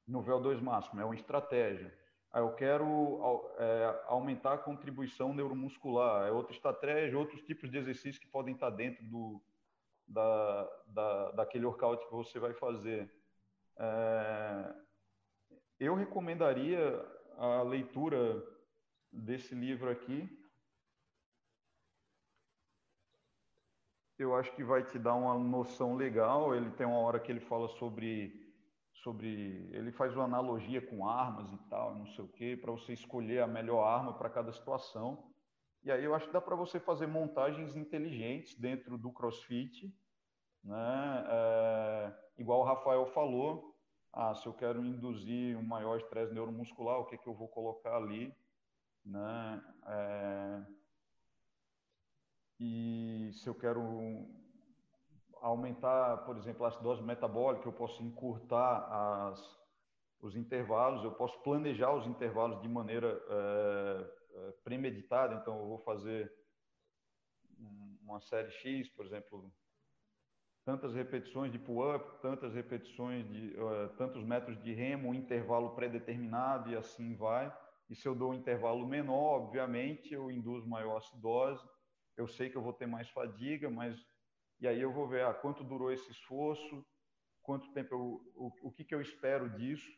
no 0.08 0.22
VO2 0.22 0.62
máximo, 0.62 1.02
é 1.02 1.06
uma 1.06 1.16
estratégia. 1.16 1.94
Aí 2.36 2.42
eu 2.42 2.52
quero 2.52 3.50
é, 3.58 4.04
aumentar 4.08 4.56
a 4.56 4.58
contribuição 4.58 5.34
neuromuscular, 5.34 6.28
é 6.28 6.32
outra 6.32 6.54
estratégia, 6.54 7.18
outros 7.18 7.42
tipos 7.42 7.72
de 7.72 7.78
exercícios 7.78 8.18
que 8.18 8.28
podem 8.28 8.54
estar 8.54 8.70
dentro 8.72 9.06
do, 9.06 9.42
da, 10.06 10.70
da, 10.88 11.32
daquele 11.32 11.66
workout 11.66 12.06
que 12.06 12.12
você 12.12 12.38
vai 12.38 12.54
fazer. 12.54 13.10
É, 13.78 14.76
eu 15.80 15.96
recomendaria 15.96 17.02
a 17.38 17.62
leitura 17.62 18.46
desse 19.10 19.56
livro 19.56 19.90
aqui. 19.90 20.28
Eu 24.20 24.36
acho 24.36 24.52
que 24.58 24.64
vai 24.64 24.84
te 24.84 25.00
dar 25.00 25.14
uma 25.14 25.40
noção 25.40 25.96
legal. 25.96 26.54
Ele 26.54 26.70
tem 26.72 26.86
uma 26.86 27.00
hora 27.00 27.18
que 27.18 27.32
ele 27.32 27.40
fala 27.40 27.70
sobre 27.70 28.45
sobre 29.06 29.70
ele 29.72 29.92
faz 29.92 30.16
uma 30.16 30.24
analogia 30.24 30.82
com 30.82 31.08
armas 31.08 31.54
e 31.54 31.58
tal, 31.70 31.94
não 31.94 32.08
sei 32.08 32.26
o 32.26 32.28
quê, 32.28 32.58
para 32.60 32.72
você 32.72 32.92
escolher 32.92 33.44
a 33.44 33.48
melhor 33.48 33.84
arma 33.84 34.18
para 34.18 34.32
cada 34.32 34.52
situação. 34.52 35.32
E 35.84 35.92
aí 35.92 36.04
eu 36.04 36.16
acho 36.16 36.26
que 36.26 36.34
dá 36.34 36.42
para 36.42 36.56
você 36.56 36.80
fazer 36.80 37.06
montagens 37.06 37.76
inteligentes 37.76 38.56
dentro 38.56 38.98
do 38.98 39.12
CrossFit, 39.12 39.96
né? 40.64 41.24
É, 41.30 42.14
igual 42.40 42.62
o 42.62 42.64
Rafael 42.64 43.06
falou, 43.06 43.78
ah, 44.12 44.34
se 44.34 44.48
eu 44.48 44.54
quero 44.54 44.84
induzir 44.84 45.56
um 45.56 45.64
maior 45.64 45.98
estresse 45.98 46.34
neuromuscular, 46.34 47.00
o 47.00 47.06
que, 47.06 47.14
é 47.14 47.18
que 47.20 47.28
eu 47.28 47.36
vou 47.36 47.48
colocar 47.48 47.98
ali, 47.98 48.36
né? 49.06 49.64
É, 49.86 50.66
e 52.60 53.30
se 53.34 53.48
eu 53.48 53.54
quero 53.54 54.28
aumentar, 55.48 56.18
por 56.26 56.38
exemplo, 56.38 56.66
a 56.66 56.70
acidose 56.70 57.04
metabólica, 57.04 57.68
eu 57.68 57.74
posso 57.74 58.02
encurtar 58.02 58.88
as, 58.90 59.60
os 60.20 60.36
intervalos, 60.36 61.04
eu 61.04 61.12
posso 61.12 61.40
planejar 61.44 61.94
os 61.94 62.08
intervalos 62.08 62.62
de 62.62 62.68
maneira 62.68 63.22
é, 63.30 64.52
premeditada, 64.64 65.36
então 65.36 65.60
eu 65.60 65.68
vou 65.68 65.80
fazer 65.80 66.34
uma 68.02 68.20
série 68.22 68.50
X, 68.50 68.90
por 68.90 69.06
exemplo, 69.06 69.52
tantas 70.64 70.96
repetições 70.96 71.52
de 71.52 71.60
pull-up, 71.60 72.22
tantas 72.22 72.54
repetições 72.54 73.28
de 73.30 73.56
uh, 73.60 73.90
tantos 73.98 74.24
metros 74.24 74.62
de 74.64 74.74
remo, 74.74 75.10
um 75.10 75.14
intervalo 75.14 75.76
pré-determinado 75.76 76.72
e 76.72 76.76
assim 76.76 77.16
vai. 77.16 77.56
E 77.88 77.96
se 77.96 78.08
eu 78.08 78.16
dou 78.16 78.32
um 78.32 78.34
intervalo 78.34 78.88
menor, 78.88 79.42
obviamente, 79.42 80.12
eu 80.12 80.32
induzo 80.32 80.68
maior 80.68 80.98
acidose. 80.98 81.64
Eu 82.18 82.28
sei 82.28 82.50
que 82.50 82.56
eu 82.56 82.64
vou 82.64 82.74
ter 82.74 82.88
mais 82.88 83.08
fadiga, 83.10 83.70
mas 83.70 83.96
e 84.60 84.68
aí 84.68 84.82
eu 84.82 84.92
vou 84.92 85.08
ver 85.08 85.26
ah, 85.26 85.34
quanto 85.34 85.64
durou 85.64 85.92
esse 85.92 86.10
esforço, 86.12 86.86
quanto 87.42 87.72
tempo 87.74 87.94
eu, 87.94 88.00
o, 88.36 88.68
o 88.68 88.72
que, 88.72 88.84
que 88.84 88.96
eu 88.96 89.02
espero 89.02 89.50
disso. 89.50 89.90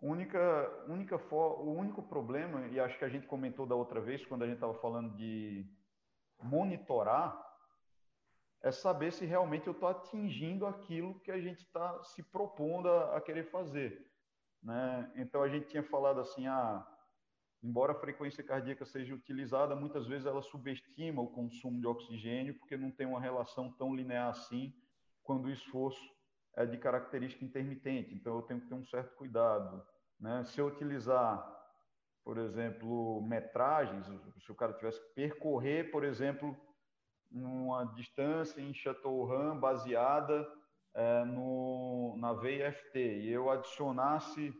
Única, 0.00 0.84
única 0.88 1.18
for, 1.18 1.60
o 1.60 1.72
único 1.72 2.02
problema, 2.02 2.66
e 2.68 2.78
acho 2.78 2.98
que 2.98 3.04
a 3.04 3.08
gente 3.08 3.26
comentou 3.26 3.66
da 3.66 3.74
outra 3.74 4.00
vez, 4.00 4.24
quando 4.26 4.42
a 4.42 4.46
gente 4.46 4.56
estava 4.56 4.74
falando 4.74 5.16
de 5.16 5.66
monitorar, 6.38 7.42
é 8.62 8.70
saber 8.70 9.12
se 9.12 9.24
realmente 9.24 9.66
eu 9.66 9.72
estou 9.72 9.88
atingindo 9.88 10.66
aquilo 10.66 11.18
que 11.20 11.30
a 11.30 11.40
gente 11.40 11.60
está 11.60 12.02
se 12.04 12.22
propondo 12.22 12.88
a, 12.88 13.16
a, 13.16 13.20
querer 13.20 13.44
fazer. 13.44 14.10
Né? 14.62 15.12
Então, 15.16 15.42
a 15.42 15.48
gente 15.48 15.68
tinha 15.68 15.82
falado 15.82 16.20
assim, 16.20 16.46
ah, 16.46 16.86
embora 17.66 17.92
a 17.92 17.98
frequência 17.98 18.44
cardíaca 18.44 18.84
seja 18.84 19.14
utilizada, 19.14 19.74
muitas 19.74 20.06
vezes 20.06 20.24
ela 20.24 20.40
subestima 20.40 21.20
o 21.20 21.26
consumo 21.26 21.80
de 21.80 21.86
oxigênio, 21.86 22.54
porque 22.54 22.76
não 22.76 22.92
tem 22.92 23.06
uma 23.06 23.20
relação 23.20 23.72
tão 23.72 23.94
linear 23.94 24.28
assim 24.28 24.72
quando 25.24 25.46
o 25.46 25.50
esforço 25.50 26.00
é 26.54 26.64
de 26.64 26.78
característica 26.78 27.44
intermitente, 27.44 28.14
então 28.14 28.36
eu 28.36 28.42
tenho 28.42 28.60
que 28.60 28.68
ter 28.68 28.74
um 28.74 28.86
certo 28.86 29.16
cuidado. 29.16 29.84
Né? 30.18 30.44
Se 30.44 30.60
eu 30.60 30.68
utilizar, 30.68 31.44
por 32.24 32.38
exemplo, 32.38 33.20
metragens, 33.22 34.06
se 34.38 34.52
o 34.52 34.54
cara 34.54 34.72
tivesse 34.72 35.00
que 35.00 35.14
percorrer, 35.14 35.90
por 35.90 36.04
exemplo, 36.04 36.56
uma 37.30 37.84
distância 37.94 38.60
em 38.60 38.72
Chateauroux 38.72 39.60
baseada 39.60 40.48
é, 40.94 41.24
no, 41.24 42.16
na 42.16 42.32
VFT 42.32 42.98
e 42.98 43.28
eu 43.28 43.50
adicionasse 43.50 44.54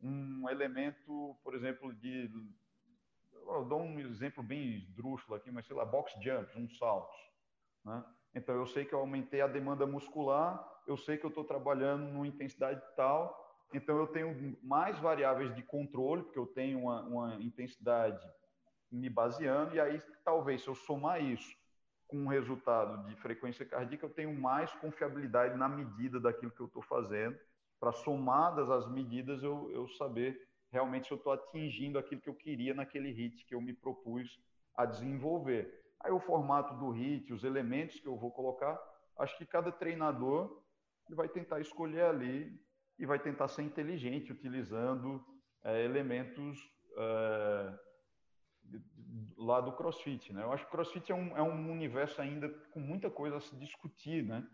um 0.00 0.48
elemento, 0.48 1.36
por 1.42 1.54
exemplo, 1.54 1.92
de. 1.94 2.30
Eu 3.32 3.64
dou 3.64 3.80
um 3.80 3.98
exemplo 4.00 4.42
bem 4.42 4.76
esdrúxulo 4.76 5.36
aqui, 5.36 5.50
mas 5.50 5.66
sei 5.66 5.76
lá, 5.76 5.84
box 5.84 6.12
jumps, 6.22 6.54
uns 6.56 6.76
saltos. 6.78 7.16
Né? 7.84 8.04
Então, 8.34 8.54
eu 8.54 8.66
sei 8.66 8.84
que 8.84 8.92
eu 8.92 8.98
aumentei 8.98 9.40
a 9.40 9.46
demanda 9.46 9.86
muscular, 9.86 10.62
eu 10.86 10.96
sei 10.96 11.16
que 11.16 11.24
eu 11.24 11.28
estou 11.28 11.44
trabalhando 11.44 12.04
numa 12.12 12.26
intensidade 12.26 12.82
tal, 12.96 13.46
então 13.72 13.96
eu 13.96 14.06
tenho 14.08 14.56
mais 14.62 14.98
variáveis 14.98 15.54
de 15.54 15.62
controle, 15.62 16.22
porque 16.22 16.38
eu 16.38 16.46
tenho 16.46 16.80
uma, 16.80 17.02
uma 17.02 17.34
intensidade 17.36 18.20
me 18.90 19.08
baseando, 19.08 19.74
e 19.74 19.80
aí 19.80 20.00
talvez 20.24 20.62
se 20.62 20.68
eu 20.68 20.74
somar 20.74 21.22
isso 21.22 21.56
com 22.06 22.18
um 22.18 22.26
resultado 22.28 23.08
de 23.08 23.16
frequência 23.16 23.64
cardíaca, 23.66 24.06
eu 24.06 24.10
tenho 24.10 24.32
mais 24.32 24.72
confiabilidade 24.74 25.56
na 25.56 25.68
medida 25.68 26.20
daquilo 26.20 26.52
que 26.52 26.60
eu 26.60 26.66
estou 26.66 26.82
fazendo, 26.82 27.38
para 27.78 27.92
somadas 27.92 28.70
as 28.70 28.90
medidas 28.90 29.42
eu, 29.42 29.70
eu 29.72 29.88
saber 29.88 30.40
realmente 30.70 31.06
se 31.06 31.12
eu 31.12 31.18
estou 31.18 31.32
atingindo 31.32 31.98
aquilo 31.98 32.20
que 32.20 32.28
eu 32.28 32.34
queria 32.34 32.74
naquele 32.74 33.10
HIT 33.10 33.44
que 33.46 33.54
eu 33.54 33.60
me 33.60 33.72
propus 33.72 34.38
a 34.74 34.84
desenvolver. 34.84 35.84
Aí 36.00 36.12
o 36.12 36.20
formato 36.20 36.74
do 36.74 36.90
HIT, 36.90 37.32
os 37.32 37.44
elementos 37.44 37.98
que 37.98 38.06
eu 38.06 38.16
vou 38.16 38.30
colocar, 38.30 38.78
acho 39.18 39.36
que 39.38 39.46
cada 39.46 39.72
treinador 39.72 40.62
vai 41.10 41.28
tentar 41.28 41.60
escolher 41.60 42.04
ali 42.04 42.60
e 42.98 43.06
vai 43.06 43.18
tentar 43.18 43.48
ser 43.48 43.62
inteligente 43.62 44.32
utilizando 44.32 45.24
é, 45.64 45.84
elementos 45.84 46.58
é, 46.96 47.78
lá 49.36 49.60
do 49.60 49.72
CrossFit, 49.72 50.32
né? 50.32 50.42
Eu 50.42 50.52
acho 50.52 50.64
que 50.64 50.68
o 50.68 50.72
CrossFit 50.72 51.12
é 51.12 51.14
um, 51.14 51.36
é 51.36 51.42
um 51.42 51.70
universo 51.70 52.20
ainda 52.20 52.48
com 52.72 52.80
muita 52.80 53.10
coisa 53.10 53.36
a 53.36 53.40
se 53.40 53.54
discutir, 53.56 54.24
né? 54.24 54.46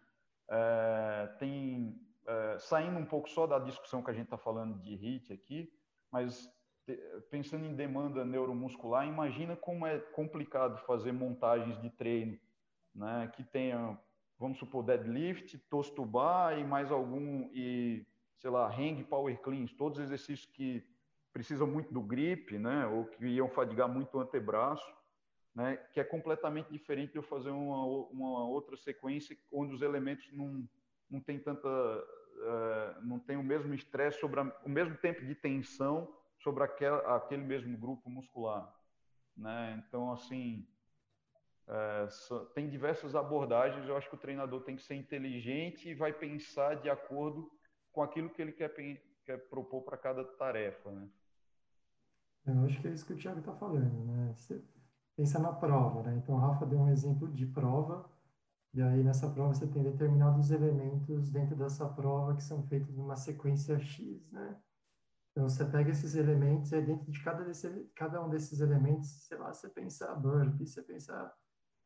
É, 0.49 1.27
tem 1.39 1.99
é, 2.27 2.59
saindo 2.59 2.99
um 2.99 3.07
pouco 3.07 3.29
só 3.29 3.47
da 3.47 3.59
discussão 3.59 4.03
que 4.03 4.11
a 4.11 4.15
gente 4.15 4.25
está 4.25 4.39
falando 4.39 4.79
de 4.81 4.95
HIIT 4.95 5.33
aqui, 5.33 5.73
mas 6.11 6.49
te, 6.85 6.97
pensando 7.31 7.65
em 7.65 7.75
demanda 7.75 8.25
neuromuscular, 8.25 9.07
imagina 9.07 9.57
como 9.57 9.87
é 9.87 9.99
complicado 9.99 10.79
fazer 10.87 11.13
montagens 11.13 11.81
de 11.81 11.91
treino, 11.91 12.39
né? 12.95 13.31
Que 13.35 13.43
tenha, 13.45 13.99
vamos 14.39 14.59
supor, 14.59 14.85
deadlift, 14.85 15.59
toast 15.71 15.95
to 15.95 16.05
bar 16.05 16.59
e 16.59 16.65
mais 16.65 16.91
algum 16.91 17.51
e 17.53 18.07
sei 18.43 18.51
lá, 18.51 18.69
hang 18.69 19.05
power 19.05 19.41
cleans, 19.41 19.73
todos 19.73 19.99
os 19.99 20.05
exercícios 20.05 20.51
que 20.51 20.85
precisam 21.33 21.65
muito 21.65 21.95
do 21.95 22.03
grip, 22.03 22.59
né, 22.59 22.85
ou 22.87 23.05
que 23.05 23.25
iam 23.25 23.49
fadigar 23.49 23.89
muito 23.89 24.17
o 24.17 24.21
antebraço, 24.21 24.93
né, 25.55 25.77
que 25.93 26.01
é 26.01 26.05
completamente 26.05 26.71
diferente 26.71 27.13
de 27.13 27.19
eu 27.19 27.23
fazer 27.23 27.51
uma, 27.51 27.85
uma 28.11 28.49
outra 28.49 28.77
sequência 28.77 29.39
onde 29.53 29.75
os 29.75 29.81
elementos 29.81 30.29
não, 30.33 30.69
não 31.13 31.21
tem 31.21 31.39
tanta, 31.39 31.69
uh, 31.69 33.05
não 33.05 33.19
tem 33.19 33.37
o 33.37 33.43
mesmo 33.43 33.75
estresse 33.75 34.19
sobre 34.19 34.41
a, 34.41 34.61
o 34.65 34.69
mesmo 34.69 34.97
tempo 34.97 35.25
de 35.25 35.35
tensão 35.35 36.13
sobre 36.39 36.65
aquela, 36.65 37.17
aquele 37.17 37.43
mesmo 37.43 37.77
grupo 37.79 38.11
muscular, 38.11 38.75
né? 39.37 39.85
Então 39.87 40.11
assim 40.11 40.67
é, 41.69 42.09
tem 42.55 42.69
diversas 42.69 43.15
abordagens. 43.15 43.89
Eu 43.89 43.97
acho 43.97 44.09
que 44.09 44.17
o 44.17 44.19
treinador 44.19 44.63
tem 44.63 44.77
que 44.77 44.83
ser 44.83 44.95
inteligente 44.95 45.89
e 45.89 45.95
vai 45.95 46.13
pensar 46.13 46.77
de 46.77 46.91
acordo 46.91 47.51
com 47.93 48.03
aquilo 48.03 48.31
que 48.31 48.43
ele 48.43 48.53
quer, 48.53 48.73
quer 49.25 49.49
propor 49.49 49.83
para 49.83 49.97
cada 49.97 50.25
tarefa, 50.25 50.91
né? 50.91 51.09
Eu 52.47 52.65
acho 52.65 52.81
que 52.81 52.89
é 52.89 52.91
isso 52.91 53.07
que 53.07 53.13
o 53.13 53.17
Thiago 53.17 53.39
está 53.39 53.55
falando, 53.55 54.05
né? 54.05 54.35
Você 54.37 54.61
pensa 55.17 55.39
na 55.39 55.53
prova, 55.53 56.03
né? 56.03 56.17
Então, 56.17 56.35
o 56.35 56.39
Rafa 56.39 56.67
deu 56.67 56.81
um 56.81 56.89
exemplo 56.89 57.29
de 57.29 57.47
prova, 57.47 58.11
e 58.75 58.81
aí 58.83 59.03
nessa 59.03 59.29
prova 59.31 59.55
você 59.55 59.67
tem 59.67 59.83
determinados 59.83 60.51
elementos 60.51 61.31
dentro 61.31 61.55
dessa 61.57 61.87
prova 61.89 62.35
que 62.35 62.43
são 62.43 62.63
feitos 62.63 62.97
numa 62.97 63.17
sequência 63.17 63.79
X, 63.79 64.31
né? 64.31 64.57
Então, 65.33 65.49
você 65.49 65.65
pega 65.65 65.91
esses 65.91 66.15
elementos 66.15 66.73
e 66.73 66.77
aí 66.77 66.85
dentro 66.85 67.11
de 67.11 67.23
cada, 67.23 67.43
desse, 67.43 67.91
cada 67.95 68.23
um 68.23 68.29
desses 68.29 68.61
elementos, 68.61 69.09
sei 69.27 69.39
lá, 69.39 69.53
você 69.53 69.69
pensa 69.69 70.15
burpee, 70.15 70.67
você 70.67 70.83
pensa 70.83 71.33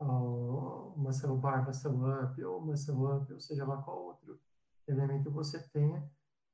oh, 0.01 0.93
muscle 0.97 1.37
bar, 1.37 1.65
muscle 1.65 2.25
up, 2.25 2.43
ou 2.43 2.61
muscle 2.61 3.07
up, 3.07 3.33
ou 3.33 3.41
seja 3.41 3.65
lá 3.65 3.81
qual 3.83 4.03
outro 4.05 4.41
elemento 4.89 5.31
você 5.31 5.61
tenha. 5.69 6.05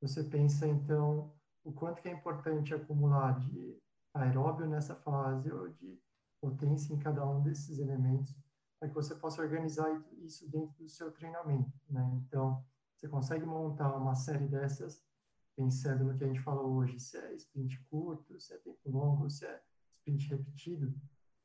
Você 0.03 0.25
pensa, 0.25 0.67
então, 0.67 1.33
o 1.65 1.73
quanto 1.73 2.03
que 2.03 2.09
é 2.09 2.13
importante 2.13 2.75
acumular 2.75 3.39
de 3.41 3.81
aeróbio 4.13 4.67
nessa 4.67 4.95
fase 4.95 5.51
ou 5.51 5.69
de 5.71 5.99
potência 6.43 6.93
em 6.93 6.99
cada 6.99 7.27
um 7.27 7.43
desses 7.43 7.79
elementos, 7.79 8.37
para 8.83 8.89
que 8.89 8.97
você 8.97 9.15
possa 9.15 9.41
organizar 9.41 9.89
isso 10.25 10.51
dentro 10.51 10.83
do 10.83 10.89
seu 10.89 11.09
treinamento, 11.13 11.71
né? 11.89 12.05
Então, 12.27 12.65
você 12.97 13.09
consegue 13.09 13.47
montar 13.47 13.97
uma 13.97 14.17
série 14.17 14.49
dessas 14.49 15.07
pensando 15.55 16.03
no 16.03 16.19
que 16.19 16.25
a 16.25 16.27
gente 16.27 16.41
falou 16.41 16.73
hoje, 16.73 16.99
se 16.99 17.17
é 17.17 17.33
sprint 17.37 17.79
curto, 17.89 18.41
se 18.41 18.53
é 18.53 18.59
tempo 18.59 18.91
longo, 18.91 19.31
se 19.31 19.47
é 19.47 19.63
sprint 19.99 20.31
repetido, 20.31 20.93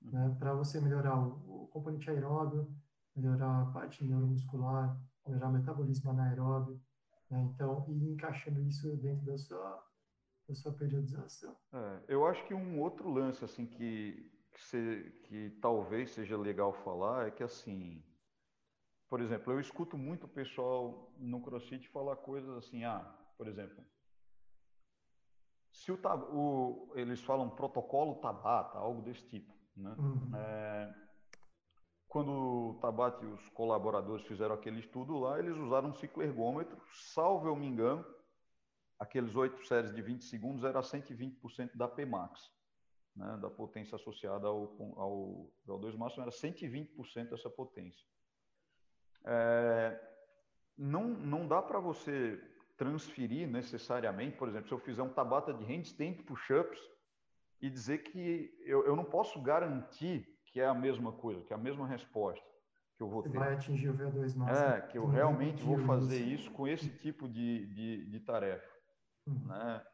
né? 0.01 0.35
Para 0.39 0.55
você 0.55 0.81
melhorar 0.81 1.15
o, 1.15 1.65
o 1.65 1.67
componente 1.67 2.09
aeróbio, 2.09 2.75
melhorar 3.15 3.61
a 3.61 3.65
parte 3.67 4.03
neuromuscular, 4.03 4.99
melhorar 5.23 5.49
o 5.49 5.53
metabolismo 5.53 6.09
anaeróbio, 6.09 6.81
né? 7.29 7.39
Então, 7.53 7.85
ir 7.87 8.13
encaixando 8.13 8.59
isso 8.63 8.97
dentro 8.97 9.23
da 9.27 9.37
sua 9.37 9.87
da 10.49 10.55
sua 10.55 10.73
periodização. 10.73 11.55
É, 11.71 11.99
eu 12.07 12.25
acho 12.25 12.43
que 12.47 12.53
um 12.53 12.79
outro 12.79 13.11
lance 13.11 13.45
assim 13.45 13.65
que 13.65 14.31
que, 14.57 14.63
se, 14.63 15.11
que 15.23 15.49
talvez 15.61 16.11
seja 16.11 16.35
legal 16.35 16.73
falar 16.73 17.27
é 17.27 17.31
que 17.31 17.43
assim, 17.43 18.03
por 19.07 19.21
exemplo, 19.21 19.53
eu 19.53 19.59
escuto 19.59 19.97
muito 19.97 20.25
o 20.25 20.29
pessoal 20.29 21.13
no 21.17 21.41
CrossFit 21.41 21.87
falar 21.89 22.15
coisas 22.15 22.57
assim, 22.57 22.83
ah, 22.83 23.05
por 23.37 23.47
exemplo, 23.47 23.85
se 25.71 25.91
o, 25.91 25.99
o 26.33 26.91
eles 26.95 27.21
falam 27.21 27.51
protocolo 27.51 28.15
Tabata, 28.15 28.79
algo 28.79 29.03
desse 29.03 29.23
tipo, 29.27 29.53
né? 29.75 29.95
Uhum. 29.95 30.35
É, 30.35 30.95
quando 32.07 32.31
o 32.31 32.79
Tabata 32.81 33.23
e 33.23 33.27
os 33.27 33.47
colaboradores 33.49 34.25
fizeram 34.25 34.55
aquele 34.55 34.79
estudo 34.79 35.19
lá, 35.19 35.37
eles 35.37 35.55
usaram 35.55 35.89
um 35.89 35.95
cicloergômetro, 35.95 36.81
salvo 37.13 37.47
eu 37.47 37.55
me 37.55 37.67
engano, 37.67 38.03
aqueles 38.97 39.35
oito 39.35 39.63
séries 39.67 39.93
de 39.93 40.01
20 40.01 40.23
segundos 40.23 40.63
era 40.63 40.79
120% 40.79 41.75
da 41.75 41.87
Pmax, 41.87 42.56
né, 43.17 43.37
da 43.41 43.49
potência 43.49 43.95
associada 43.95 44.47
ao, 44.47 44.75
ao 44.95 45.51
VO2 45.67 45.97
máximo, 45.97 46.21
era 46.21 46.31
120% 46.31 47.29
dessa 47.29 47.49
potência. 47.49 48.05
É, 49.25 49.99
não, 50.77 51.05
não 51.07 51.47
dá 51.47 51.61
para 51.61 51.79
você 51.79 52.39
transferir 52.77 53.49
necessariamente, 53.49 54.37
por 54.37 54.47
exemplo, 54.47 54.67
se 54.67 54.73
eu 54.73 54.79
fizer 54.79 55.01
um 55.01 55.09
Tabata 55.09 55.53
de 55.53 55.65
handstand 55.65 56.13
push-ups 56.23 56.79
e 57.59 57.69
dizer 57.69 57.99
que 58.03 58.55
eu, 58.63 58.85
eu 58.85 58.95
não 58.95 59.03
posso 59.03 59.41
garantir 59.41 60.27
que 60.45 60.61
é 60.61 60.65
a 60.65 60.75
mesma 60.75 61.11
coisa, 61.11 61.43
que 61.43 61.51
é 61.51 61.55
a 61.55 61.59
mesma 61.59 61.87
resposta 61.87 62.45
que 62.95 63.03
eu 63.03 63.09
vou 63.09 63.23
ter. 63.23 63.37
Vai 63.37 63.53
atingir 63.53 63.89
o 63.89 63.93
VO2 63.93 64.35
máximo. 64.35 64.49
É, 64.49 64.81
que 64.81 64.97
eu 64.97 65.05
realmente 65.05 65.63
vou 65.63 65.77
fazer 65.85 66.19
isso 66.19 66.51
com 66.51 66.67
esse 66.67 66.89
tipo 66.89 67.27
de, 67.27 67.67
de, 67.67 68.05
de 68.09 68.19
tarefa. 68.19 68.67
Uhum. 69.27 69.47
Né? 69.47 69.85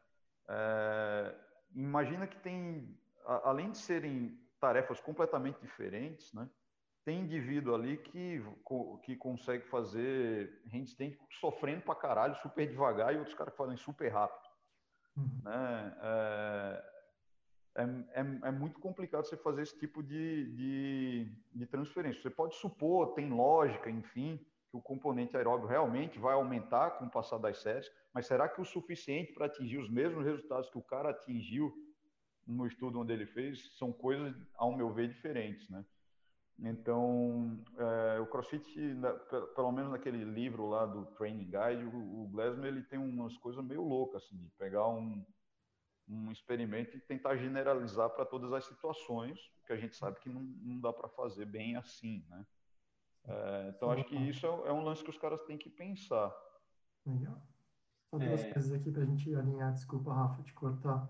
É, 0.48 1.34
imagina 1.74 2.26
que 2.26 2.38
tem, 2.40 2.98
além 3.24 3.70
de 3.70 3.78
serem 3.78 4.38
tarefas 4.60 5.00
completamente 5.00 5.60
diferentes, 5.60 6.32
né? 6.32 6.48
tem 7.04 7.20
indivíduo 7.20 7.74
ali 7.74 7.98
que, 7.98 8.42
que 9.02 9.14
consegue 9.16 9.66
fazer 9.68 10.62
handstand 10.72 11.16
sofrendo 11.38 11.82
pra 11.82 11.94
caralho, 11.94 12.34
super 12.36 12.66
devagar, 12.66 13.14
e 13.14 13.18
outros 13.18 13.36
caras 13.36 13.52
que 13.52 13.58
fazem 13.58 13.76
super 13.76 14.08
rápido. 14.08 14.48
Uhum. 15.16 15.40
Né? 15.44 15.96
É, 16.02 16.84
é, 17.76 17.82
é, 17.82 18.20
é, 18.20 18.50
muito 18.50 18.80
complicado 18.80 19.26
você 19.26 19.36
fazer 19.36 19.62
esse 19.62 19.78
tipo 19.78 20.02
de, 20.02 20.50
de, 20.54 21.32
de, 21.52 21.66
transferência. 21.66 22.22
Você 22.22 22.30
pode 22.30 22.54
supor, 22.56 23.12
tem 23.14 23.28
lógica, 23.30 23.90
enfim, 23.90 24.38
que 24.70 24.76
o 24.76 24.80
componente 24.80 25.36
aeróbio 25.36 25.68
realmente 25.68 26.18
vai 26.18 26.34
aumentar 26.34 26.92
com 26.92 27.04
o 27.04 27.10
passar 27.10 27.38
das 27.38 27.58
séries, 27.58 27.90
mas 28.14 28.26
será 28.26 28.48
que 28.48 28.60
o 28.60 28.64
suficiente 28.64 29.32
para 29.34 29.46
atingir 29.46 29.78
os 29.78 29.90
mesmos 29.90 30.24
resultados 30.24 30.70
que 30.70 30.78
o 30.78 30.82
cara 30.82 31.10
atingiu 31.10 31.74
no 32.46 32.66
estudo 32.66 33.00
onde 33.00 33.12
ele 33.12 33.26
fez? 33.26 33.76
São 33.76 33.92
coisas, 33.92 34.34
ao 34.54 34.76
meu 34.76 34.92
ver, 34.92 35.08
diferentes, 35.08 35.68
né? 35.68 35.84
Então, 36.58 37.64
é, 37.76 38.20
o 38.20 38.26
CrossFit, 38.26 38.64
pelo 39.56 39.72
menos 39.72 39.90
naquele 39.90 40.24
livro 40.24 40.68
lá 40.68 40.86
do 40.86 41.04
Training 41.06 41.50
Guide, 41.50 41.84
o, 41.84 42.22
o 42.22 42.28
Glasmer 42.28 42.66
ele 42.66 42.82
tem 42.82 42.98
umas 42.98 43.36
coisas 43.38 43.64
meio 43.64 43.82
loucas, 43.82 44.22
assim, 44.22 44.36
de 44.36 44.50
pegar 44.50 44.86
um, 44.86 45.24
um 46.08 46.30
experimento 46.30 46.96
e 46.96 47.00
tentar 47.00 47.36
generalizar 47.36 48.10
para 48.10 48.24
todas 48.24 48.52
as 48.52 48.64
situações, 48.64 49.40
que 49.66 49.72
a 49.72 49.76
gente 49.76 49.96
sabe 49.96 50.20
que 50.20 50.28
não, 50.28 50.42
não 50.42 50.80
dá 50.80 50.92
para 50.92 51.08
fazer 51.08 51.46
bem 51.46 51.76
assim, 51.76 52.24
né? 52.28 52.46
É, 53.26 53.72
então, 53.74 53.90
acho 53.90 54.04
que 54.04 54.16
isso 54.16 54.46
é, 54.46 54.68
é, 54.68 54.72
um 54.72 54.84
lance 54.84 55.02
que 55.02 55.10
os 55.10 55.18
caras 55.18 55.42
têm 55.42 55.56
que 55.56 55.70
pensar. 55.70 56.32
Legal. 57.06 57.40
Só 58.10 58.18
duas 58.18 58.44
é... 58.44 58.52
coisas 58.52 58.72
aqui 58.72 58.92
para 58.92 59.02
a 59.02 59.06
gente 59.06 59.34
alinhar. 59.34 59.72
Desculpa, 59.72 60.12
Rafa, 60.12 60.42
te 60.42 60.52
cortar. 60.52 61.08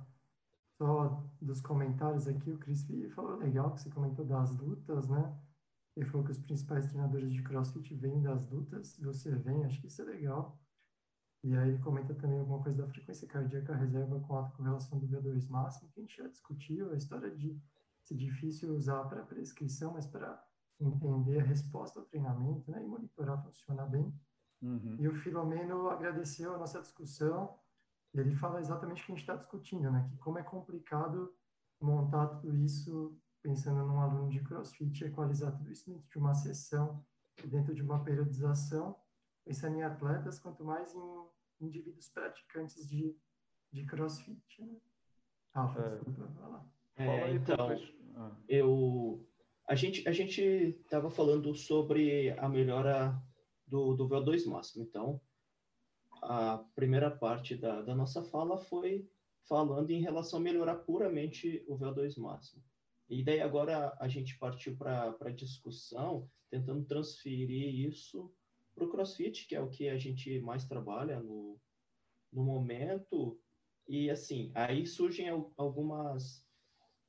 Só 0.85 1.24
dos 1.41 1.62
comentários 1.62 2.28
aqui, 2.28 2.53
o 2.53 2.59
Cris 2.59 2.87
falou 3.14 3.39
legal 3.39 3.72
que 3.72 3.80
você 3.80 3.89
comentou 3.89 4.22
das 4.22 4.55
lutas, 4.55 5.09
né? 5.09 5.35
Ele 5.97 6.05
falou 6.05 6.26
que 6.26 6.32
os 6.32 6.39
principais 6.39 6.89
treinadores 6.89 7.32
de 7.32 7.43
CrossFit 7.43 7.95
vêm 7.95 8.20
das 8.20 8.47
lutas. 8.51 8.99
Você 8.99 9.35
vem, 9.35 9.64
acho 9.64 9.80
que 9.80 9.87
isso 9.87 10.03
é 10.03 10.05
legal. 10.05 10.61
E 11.43 11.57
aí 11.57 11.70
ele 11.70 11.78
comenta 11.78 12.14
também 12.14 12.39
alguma 12.39 12.62
coisa 12.62 12.82
da 12.82 12.89
frequência 12.93 13.26
cardíaca 13.26 13.74
reserva 13.74 14.20
com 14.20 14.37
a 14.37 14.51
correlação 14.51 14.99
do 14.99 15.07
VO2 15.07 15.49
máximo, 15.49 15.89
que 15.89 16.01
a 16.01 16.03
gente 16.03 16.18
já 16.18 16.28
discutiu, 16.28 16.93
a 16.93 16.97
história 16.99 17.35
de 17.35 17.59
ser 18.03 18.16
difícil 18.16 18.74
usar 18.74 19.05
para 19.05 19.22
prescrição, 19.22 19.95
mas 19.95 20.07
para 20.07 20.39
entender 20.78 21.41
a 21.41 21.45
resposta 21.45 21.99
ao 21.99 22.05
treinamento 22.05 22.70
né, 22.70 22.85
e 22.85 22.87
monitorar 22.87 23.43
funcionar 23.43 23.87
bem. 23.87 24.14
Uhum. 24.61 24.97
E 24.99 25.09
o 25.09 25.14
Filomeno 25.14 25.89
agradeceu 25.89 26.55
a 26.55 26.59
nossa 26.59 26.82
discussão, 26.82 27.59
ele 28.21 28.35
fala 28.35 28.61
exatamente 28.61 29.03
o 29.03 29.07
que 29.07 29.12
a 29.12 29.15
gente 29.15 29.23
está 29.23 29.37
discutindo, 29.37 29.91
né, 29.91 30.07
que 30.11 30.17
como 30.19 30.39
é 30.39 30.43
complicado 30.43 31.35
montar 31.81 32.27
tudo 32.27 32.57
isso 32.57 33.17
pensando 33.43 33.85
num 33.85 34.01
aluno 34.01 34.31
de 34.31 34.41
CrossFit, 34.41 35.05
equalizar 35.05 35.55
tudo 35.57 35.71
isso 35.71 35.91
dentro 35.91 36.09
de 36.09 36.19
uma 36.19 36.35
sessão, 36.35 37.05
dentro 37.45 37.75
de 37.75 37.83
uma 37.83 38.03
periodização, 38.03 38.97
pensando 39.45 39.77
em 39.77 39.83
atletas, 39.83 40.39
quanto 40.39 40.65
mais 40.65 40.95
em 40.95 41.27
indivíduos 41.61 42.09
praticantes 42.09 42.89
de, 42.89 43.15
de 43.71 43.85
crossfit. 43.85 44.62
Né? 44.62 44.77
Rafa, 45.55 45.81
é. 45.81 45.91
desculpa, 45.91 46.27
vai 46.41 46.51
lá. 46.51 46.67
É, 46.97 47.31
então, 47.33 47.69
ah. 48.17 48.33
eu, 48.49 49.27
a 49.69 49.75
gente 49.75 50.09
a 50.09 50.12
gente 50.12 50.41
estava 50.41 51.11
falando 51.11 51.55
sobre 51.55 52.31
a 52.39 52.49
melhora 52.49 53.21
do, 53.67 53.95
do 53.95 54.09
VO2 54.09 54.47
máximo. 54.47 54.85
Então, 54.85 55.21
a 56.25 56.59
primeira 56.75 57.11
parte 57.11 57.57
da, 57.57 57.83
da 57.83 57.95
nossa 57.95 58.22
fala 58.22 58.57
foi 58.57 59.09
falando 59.47 59.91
em 59.91 60.01
relação 60.01 60.39
a 60.39 60.43
melhorar 60.43 60.77
puramente 60.77 61.62
o 61.68 61.77
VO2 61.77 62.18
máximo. 62.18 62.62
E 63.09 63.22
daí 63.22 63.41
agora 63.41 63.95
a 64.01 64.09
gente 64.09 64.39
partiu 64.39 64.77
para 64.77 65.14
a 65.20 65.31
discussão, 65.31 66.29
tentando 66.51 66.85
transferir 66.85 67.87
isso 67.89 68.33
para 68.75 68.85
o 68.85 68.89
CrossFit, 68.89 69.47
que 69.47 69.55
é 69.55 69.61
o 69.61 69.68
que 69.68 69.89
a 69.89 69.99
gente 69.99 70.41
mais 70.41 70.64
trabalha 70.64 71.20
no, 71.20 71.61
no 72.33 72.43
momento. 72.43 73.39
E 73.87 74.11
assim, 74.11 74.51
aí 74.55 74.87
surgem 74.87 75.29
algumas, 75.57 76.45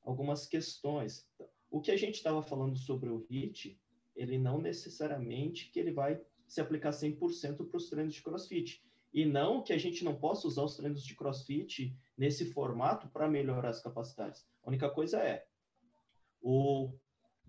algumas 0.02 0.46
questões. 0.46 1.26
O 1.72 1.80
que 1.80 1.92
a 1.92 1.98
gente 1.98 2.16
estava 2.16 2.42
falando 2.42 2.78
sobre 2.78 3.10
o 3.10 3.26
HIT, 3.30 3.80
ele 4.16 4.38
não 4.38 4.60
necessariamente 4.60 5.72
que 5.72 5.80
ele 5.80 5.92
vai 5.92 6.22
se 6.48 6.62
aplicar 6.62 6.92
100% 6.92 7.68
para 7.68 7.78
os 7.78 7.90
treinos 7.90 8.14
de 8.14 8.22
CrossFit. 8.22 8.84
E 9.16 9.24
não 9.24 9.64
que 9.64 9.72
a 9.72 9.78
gente 9.78 10.04
não 10.04 10.14
possa 10.14 10.46
usar 10.46 10.64
os 10.64 10.76
treinos 10.76 11.02
de 11.06 11.16
CrossFit 11.16 11.98
nesse 12.18 12.52
formato 12.52 13.08
para 13.08 13.30
melhorar 13.30 13.70
as 13.70 13.82
capacidades. 13.82 14.46
A 14.62 14.68
única 14.68 14.90
coisa 14.90 15.20
é, 15.20 15.48
o 16.42 16.94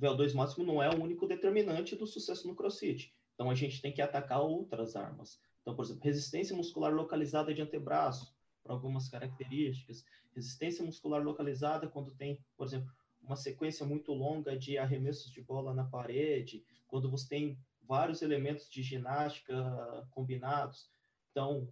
VO2 0.01 0.33
máximo 0.33 0.65
não 0.65 0.81
é 0.81 0.89
o 0.89 1.03
único 1.03 1.27
determinante 1.27 1.97
do 1.97 2.07
sucesso 2.07 2.47
no 2.47 2.55
CrossFit. 2.55 3.13
Então 3.35 3.51
a 3.51 3.55
gente 3.57 3.83
tem 3.83 3.93
que 3.93 4.01
atacar 4.01 4.43
outras 4.43 4.95
armas. 4.95 5.41
Então, 5.61 5.75
por 5.75 5.85
exemplo, 5.85 6.05
resistência 6.05 6.55
muscular 6.55 6.95
localizada 6.95 7.53
de 7.53 7.61
antebraço, 7.61 8.33
para 8.63 8.73
algumas 8.73 9.09
características. 9.09 10.05
Resistência 10.37 10.85
muscular 10.85 11.21
localizada 11.21 11.89
quando 11.89 12.15
tem, 12.15 12.39
por 12.57 12.69
exemplo, 12.69 12.93
uma 13.21 13.35
sequência 13.35 13.85
muito 13.85 14.13
longa 14.13 14.57
de 14.57 14.79
arremessos 14.79 15.33
de 15.33 15.43
bola 15.43 15.75
na 15.75 15.85
parede, 15.85 16.65
quando 16.87 17.11
você 17.11 17.29
tem 17.29 17.59
vários 17.83 18.23
elementos 18.23 18.71
de 18.71 18.85
ginástica 18.85 20.07
combinados. 20.11 20.95
Então, 21.37 21.71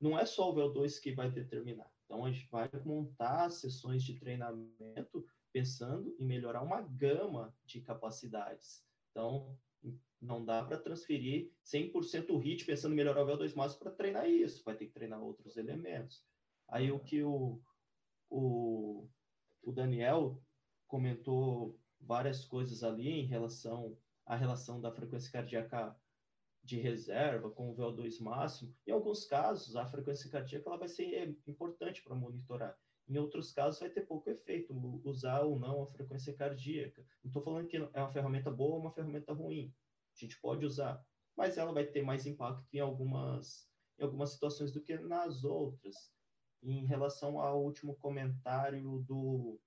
não 0.00 0.18
é 0.18 0.26
só 0.26 0.50
o 0.50 0.54
VO2 0.56 1.00
que 1.00 1.12
vai 1.12 1.30
determinar. 1.30 1.88
Então, 2.04 2.24
a 2.24 2.32
gente 2.32 2.48
vai 2.50 2.68
montar 2.84 3.48
sessões 3.48 4.02
de 4.02 4.18
treinamento 4.18 5.24
pensando 5.52 6.12
em 6.18 6.26
melhorar 6.26 6.62
uma 6.62 6.82
gama 6.82 7.56
de 7.64 7.80
capacidades. 7.80 8.84
Então, 9.12 9.56
não 10.20 10.44
dá 10.44 10.64
para 10.64 10.80
transferir 10.80 11.52
100% 11.64 12.30
o 12.30 12.38
HIT 12.38 12.64
pensando 12.64 12.92
em 12.92 12.96
melhorar 12.96 13.22
o 13.22 13.26
VO2 13.26 13.54
máximo 13.54 13.84
para 13.84 13.92
treinar 13.92 14.28
isso, 14.28 14.64
vai 14.64 14.76
ter 14.76 14.86
que 14.86 14.92
treinar 14.92 15.22
outros 15.22 15.56
elementos. 15.56 16.26
Aí 16.68 16.90
o 16.90 16.98
que 16.98 17.22
o, 17.22 17.62
o, 18.28 19.08
o 19.62 19.70
Daniel 19.70 20.42
comentou 20.88 21.78
várias 22.00 22.44
coisas 22.44 22.82
ali 22.82 23.08
em 23.08 23.26
relação 23.26 23.96
à 24.26 24.34
relação 24.34 24.80
da 24.80 24.90
frequência 24.90 25.30
cardíaca 25.30 25.96
de 26.64 26.80
reserva 26.80 27.50
com 27.50 27.70
o 27.70 27.76
VO2 27.76 28.20
máximo. 28.20 28.74
Em 28.86 28.90
alguns 28.90 29.26
casos, 29.26 29.76
a 29.76 29.86
frequência 29.86 30.30
cardíaca 30.30 30.68
ela 30.68 30.78
vai 30.78 30.88
ser 30.88 31.38
importante 31.46 32.02
para 32.02 32.14
monitorar. 32.14 32.76
Em 33.06 33.18
outros 33.18 33.52
casos, 33.52 33.80
vai 33.80 33.90
ter 33.90 34.06
pouco 34.06 34.30
efeito 34.30 34.72
usar 35.04 35.42
ou 35.42 35.58
não 35.58 35.82
a 35.82 35.90
frequência 35.90 36.32
cardíaca. 36.32 37.04
Não 37.22 37.28
estou 37.28 37.42
falando 37.42 37.68
que 37.68 37.76
é 37.76 38.00
uma 38.00 38.10
ferramenta 38.10 38.50
boa 38.50 38.76
ou 38.76 38.80
uma 38.80 38.92
ferramenta 38.92 39.34
ruim. 39.34 39.74
A 40.16 40.18
gente 40.18 40.40
pode 40.40 40.64
usar, 40.64 41.04
mas 41.36 41.58
ela 41.58 41.72
vai 41.72 41.84
ter 41.84 42.02
mais 42.02 42.24
impacto 42.24 42.66
em 42.72 42.80
algumas, 42.80 43.68
em 43.98 44.04
algumas 44.04 44.30
situações 44.30 44.72
do 44.72 44.80
que 44.80 44.96
nas 44.96 45.44
outras. 45.44 46.10
Em 46.62 46.86
relação 46.86 47.38
ao 47.38 47.62
último 47.62 47.94
comentário 47.96 49.00
do, 49.00 49.60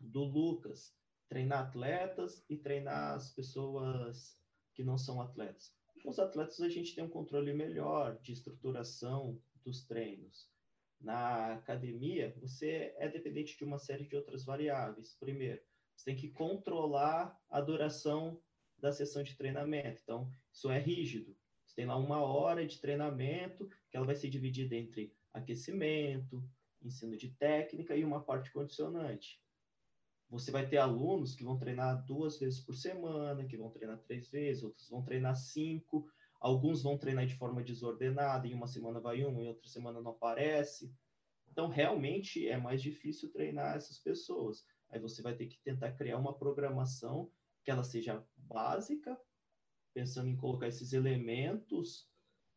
do 0.00 0.24
Lucas, 0.24 0.92
treinar 1.28 1.68
atletas 1.68 2.44
e 2.48 2.56
treinar 2.56 3.14
as 3.14 3.30
pessoas 3.30 4.36
que 4.74 4.82
não 4.82 4.98
são 4.98 5.22
atletas. 5.22 5.72
Com 6.02 6.10
os 6.10 6.18
atletas, 6.18 6.60
a 6.60 6.68
gente 6.68 6.94
tem 6.94 7.04
um 7.04 7.10
controle 7.10 7.52
melhor 7.52 8.18
de 8.20 8.32
estruturação 8.32 9.40
dos 9.64 9.84
treinos 9.84 10.50
na 11.00 11.54
academia, 11.54 12.34
você 12.38 12.94
é 12.98 13.08
dependente 13.08 13.56
de 13.56 13.64
uma 13.64 13.78
série 13.78 14.06
de 14.06 14.14
outras 14.14 14.44
variáveis. 14.44 15.16
Primeiro, 15.18 15.60
você 15.96 16.04
tem 16.04 16.16
que 16.16 16.28
controlar 16.28 17.38
a 17.48 17.60
duração 17.60 18.40
da 18.78 18.92
sessão 18.92 19.22
de 19.22 19.34
treinamento. 19.34 20.00
Então, 20.02 20.30
isso 20.52 20.70
é 20.70 20.78
rígido. 20.78 21.34
Você 21.64 21.76
tem 21.76 21.86
lá 21.86 21.96
uma 21.96 22.22
hora 22.22 22.66
de 22.66 22.78
treinamento, 22.78 23.68
que 23.90 23.96
ela 23.96 24.06
vai 24.06 24.14
ser 24.14 24.28
dividida 24.28 24.74
entre 24.76 25.14
aquecimento, 25.32 26.42
ensino 26.82 27.16
de 27.16 27.30
técnica 27.30 27.96
e 27.96 28.04
uma 28.04 28.22
parte 28.22 28.52
condicionante. 28.52 29.40
Você 30.30 30.50
vai 30.50 30.68
ter 30.68 30.78
alunos 30.78 31.34
que 31.34 31.44
vão 31.44 31.58
treinar 31.58 32.04
duas 32.06 32.38
vezes 32.38 32.60
por 32.60 32.74
semana, 32.74 33.44
que 33.44 33.56
vão 33.56 33.70
treinar 33.70 33.98
três 33.98 34.30
vezes, 34.30 34.62
outros 34.62 34.88
vão 34.88 35.02
treinar 35.02 35.34
cinco, 35.34 36.06
Alguns 36.40 36.82
vão 36.82 36.96
treinar 36.96 37.26
de 37.26 37.36
forma 37.36 37.62
desordenada, 37.62 38.48
em 38.48 38.54
uma 38.54 38.66
semana 38.66 38.98
vai 38.98 39.22
um, 39.22 39.42
em 39.42 39.48
outra 39.48 39.68
semana 39.68 40.00
não 40.00 40.12
aparece. 40.12 40.90
Então, 41.46 41.68
realmente 41.68 42.48
é 42.48 42.56
mais 42.56 42.80
difícil 42.80 43.30
treinar 43.30 43.76
essas 43.76 43.98
pessoas. 43.98 44.64
Aí 44.88 44.98
você 44.98 45.20
vai 45.20 45.36
ter 45.36 45.46
que 45.46 45.60
tentar 45.62 45.92
criar 45.92 46.16
uma 46.16 46.36
programação 46.36 47.30
que 47.62 47.70
ela 47.70 47.84
seja 47.84 48.26
básica, 48.38 49.20
pensando 49.92 50.30
em 50.30 50.36
colocar 50.36 50.66
esses 50.66 50.94
elementos 50.94 52.09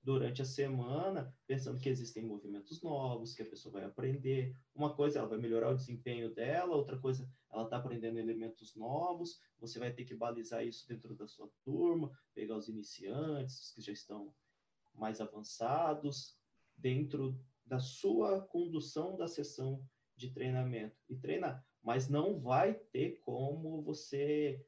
durante 0.03 0.41
a 0.41 0.45
semana, 0.45 1.33
pensando 1.47 1.79
que 1.79 1.87
existem 1.87 2.25
movimentos 2.25 2.81
novos, 2.83 3.33
que 3.33 3.41
a 3.41 3.49
pessoa 3.49 3.71
vai 3.71 3.85
aprender. 3.85 4.55
Uma 4.75 4.93
coisa, 4.93 5.19
ela 5.19 5.27
vai 5.29 5.37
melhorar 5.37 5.69
o 5.71 5.75
desempenho 5.75 6.33
dela, 6.33 6.75
outra 6.75 6.99
coisa, 6.99 7.27
ela 7.51 7.63
está 7.63 7.77
aprendendo 7.77 8.19
elementos 8.19 8.75
novos. 8.75 9.39
Você 9.59 9.79
vai 9.79 9.93
ter 9.93 10.03
que 10.03 10.13
balizar 10.13 10.65
isso 10.65 10.85
dentro 10.87 11.15
da 11.15 11.25
sua 11.25 11.49
turma, 11.63 12.11
pegar 12.33 12.57
os 12.57 12.67
iniciantes, 12.67 13.59
os 13.59 13.71
que 13.71 13.81
já 13.81 13.93
estão 13.93 14.33
mais 14.93 15.21
avançados, 15.21 16.37
dentro 16.75 17.39
da 17.65 17.79
sua 17.79 18.41
condução 18.41 19.15
da 19.15 19.27
sessão 19.27 19.81
de 20.17 20.31
treinamento 20.31 20.97
e 21.09 21.15
treinar. 21.15 21.65
Mas 21.81 22.09
não 22.09 22.39
vai 22.39 22.73
ter 22.73 23.19
como 23.21 23.81
você 23.81 24.65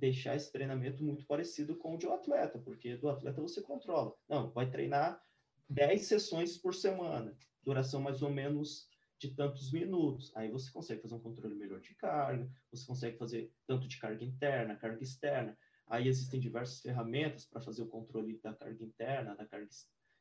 deixar 0.00 0.34
esse 0.34 0.50
treinamento 0.50 1.04
muito 1.04 1.26
parecido 1.26 1.76
com 1.76 1.94
o 1.94 1.98
de 1.98 2.06
um 2.06 2.14
atleta, 2.14 2.58
porque 2.58 2.96
do 2.96 3.08
atleta 3.08 3.40
você 3.40 3.60
controla. 3.60 4.14
Não, 4.28 4.50
vai 4.50 4.68
treinar 4.68 5.22
10 5.68 6.06
sessões 6.06 6.56
por 6.56 6.74
semana, 6.74 7.36
duração 7.62 8.00
mais 8.00 8.22
ou 8.22 8.30
menos 8.30 8.88
de 9.18 9.34
tantos 9.34 9.70
minutos. 9.70 10.34
Aí 10.34 10.50
você 10.50 10.72
consegue 10.72 11.02
fazer 11.02 11.14
um 11.14 11.20
controle 11.20 11.54
melhor 11.54 11.80
de 11.80 11.94
carga, 11.94 12.50
você 12.72 12.86
consegue 12.86 13.18
fazer 13.18 13.52
tanto 13.66 13.86
de 13.86 13.98
carga 13.98 14.24
interna, 14.24 14.74
carga 14.74 15.02
externa. 15.02 15.56
Aí 15.86 16.08
existem 16.08 16.40
diversas 16.40 16.80
ferramentas 16.80 17.44
para 17.44 17.60
fazer 17.60 17.82
o 17.82 17.88
controle 17.88 18.40
da 18.42 18.54
carga 18.54 18.82
interna, 18.82 19.36
da 19.36 19.44
carga, 19.44 19.68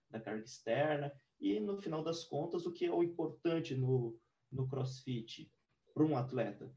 da 0.09 0.19
carga 0.19 0.43
externa. 0.43 1.13
E 1.39 1.59
no 1.59 1.81
final 1.81 2.03
das 2.03 2.25
contas, 2.25 2.65
o 2.65 2.73
que 2.73 2.85
é 2.85 2.91
o 2.91 3.03
importante 3.03 3.73
no, 3.73 4.19
no 4.51 4.67
CrossFit 4.67 5.49
para 5.93 6.03
um 6.03 6.17
atleta? 6.17 6.69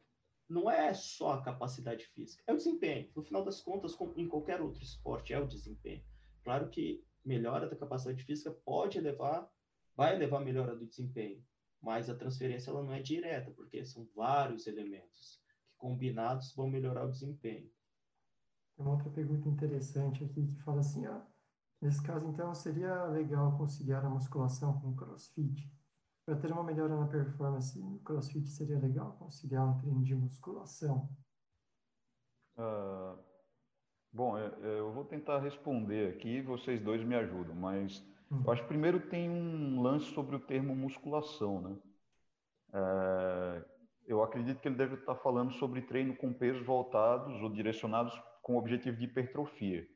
Não 0.52 0.70
é 0.70 0.92
só 0.94 1.32
a 1.32 1.42
capacidade 1.42 2.04
física, 2.06 2.42
é 2.46 2.52
o 2.52 2.56
desempenho. 2.56 3.10
No 3.16 3.22
final 3.22 3.44
das 3.44 3.60
contas, 3.60 3.96
em 4.16 4.28
qualquer 4.28 4.60
outro 4.60 4.82
esporte, 4.82 5.32
é 5.32 5.38
o 5.38 5.46
desempenho. 5.46 6.04
Claro 6.44 6.68
que 6.68 7.04
melhora 7.24 7.68
da 7.68 7.76
capacidade 7.76 8.22
física 8.22 8.50
pode 8.50 9.00
levar, 9.00 9.50
vai 9.96 10.16
levar 10.16 10.38
a 10.38 10.44
melhora 10.44 10.76
do 10.76 10.86
desempenho, 10.86 11.42
mas 11.80 12.10
a 12.10 12.14
transferência 12.14 12.70
ela 12.70 12.82
não 12.82 12.92
é 12.92 13.00
direta, 13.00 13.50
porque 13.50 13.84
são 13.84 14.08
vários 14.14 14.66
elementos 14.66 15.40
que 15.64 15.76
combinados 15.76 16.54
vão 16.54 16.68
melhorar 16.68 17.06
o 17.06 17.10
desempenho. 17.10 17.70
Tem 18.76 18.86
uma 18.86 18.92
outra 18.92 19.10
pergunta 19.10 19.48
interessante 19.48 20.24
aqui 20.24 20.46
que 20.46 20.62
fala 20.62 20.80
assim, 20.80 21.06
ó, 21.06 21.20
Nesse 21.82 22.00
caso, 22.00 22.28
então, 22.28 22.54
seria 22.54 23.06
legal 23.06 23.58
conciliar 23.58 24.04
a 24.04 24.08
musculação 24.08 24.78
com 24.78 24.90
o 24.90 24.94
crossfit? 24.94 25.68
Para 26.24 26.36
ter 26.36 26.52
uma 26.52 26.62
melhora 26.62 26.94
na 26.94 27.08
performance 27.08 27.78
no 27.78 27.98
crossfit, 28.00 28.48
seria 28.48 28.78
legal 28.78 29.16
conciliar 29.18 29.68
um 29.68 29.78
treino 29.78 30.04
de 30.04 30.14
musculação? 30.14 31.08
Uh, 32.56 33.18
bom, 34.12 34.38
eu, 34.38 34.50
eu 34.64 34.92
vou 34.92 35.04
tentar 35.04 35.40
responder 35.40 36.14
aqui, 36.14 36.40
vocês 36.40 36.80
dois 36.80 37.02
me 37.02 37.16
ajudam, 37.16 37.54
mas 37.54 38.06
hum. 38.30 38.42
eu 38.44 38.52
acho 38.52 38.62
que 38.62 38.68
primeiro 38.68 39.08
tem 39.08 39.28
um 39.28 39.82
lance 39.82 40.06
sobre 40.06 40.36
o 40.36 40.40
termo 40.40 40.76
musculação, 40.76 41.60
né? 41.60 41.76
É, 42.74 43.64
eu 44.06 44.22
acredito 44.22 44.60
que 44.60 44.68
ele 44.68 44.76
deve 44.76 44.94
estar 44.94 45.14
falando 45.16 45.52
sobre 45.52 45.82
treino 45.82 46.16
com 46.16 46.32
pesos 46.32 46.64
voltados 46.64 47.40
ou 47.42 47.52
direcionados 47.52 48.12
com 48.42 48.54
o 48.54 48.58
objetivo 48.58 48.96
de 48.96 49.04
hipertrofia. 49.04 49.86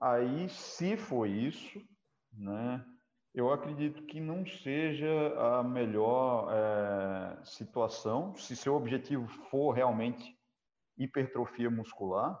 Aí, 0.00 0.48
se 0.48 0.96
foi 0.96 1.30
isso, 1.30 1.80
né, 2.32 2.84
eu 3.34 3.50
acredito 3.50 4.02
que 4.02 4.20
não 4.20 4.44
seja 4.44 5.08
a 5.38 5.62
melhor 5.62 6.48
é, 6.52 7.44
situação, 7.44 8.34
se 8.36 8.54
seu 8.54 8.74
objetivo 8.74 9.26
for 9.50 9.72
realmente 9.72 10.36
hipertrofia 10.98 11.70
muscular, 11.70 12.40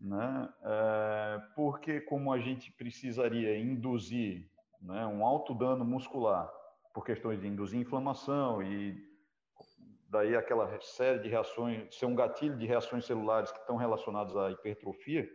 né, 0.00 0.52
é, 0.62 1.42
porque 1.54 2.00
como 2.00 2.32
a 2.32 2.38
gente 2.40 2.72
precisaria 2.72 3.56
induzir 3.56 4.50
né, 4.80 5.06
um 5.06 5.24
alto 5.24 5.54
dano 5.54 5.84
muscular 5.84 6.52
por 6.92 7.04
questões 7.04 7.40
de 7.40 7.46
induzir 7.46 7.78
inflamação 7.80 8.60
e 8.60 9.00
daí 10.08 10.34
aquela 10.36 10.78
série 10.80 11.20
de 11.20 11.28
reações, 11.28 11.94
ser 11.94 12.06
um 12.06 12.14
gatilho 12.16 12.58
de 12.58 12.66
reações 12.66 13.06
celulares 13.06 13.52
que 13.52 13.58
estão 13.60 13.76
relacionadas 13.76 14.36
à 14.36 14.50
hipertrofia, 14.50 15.30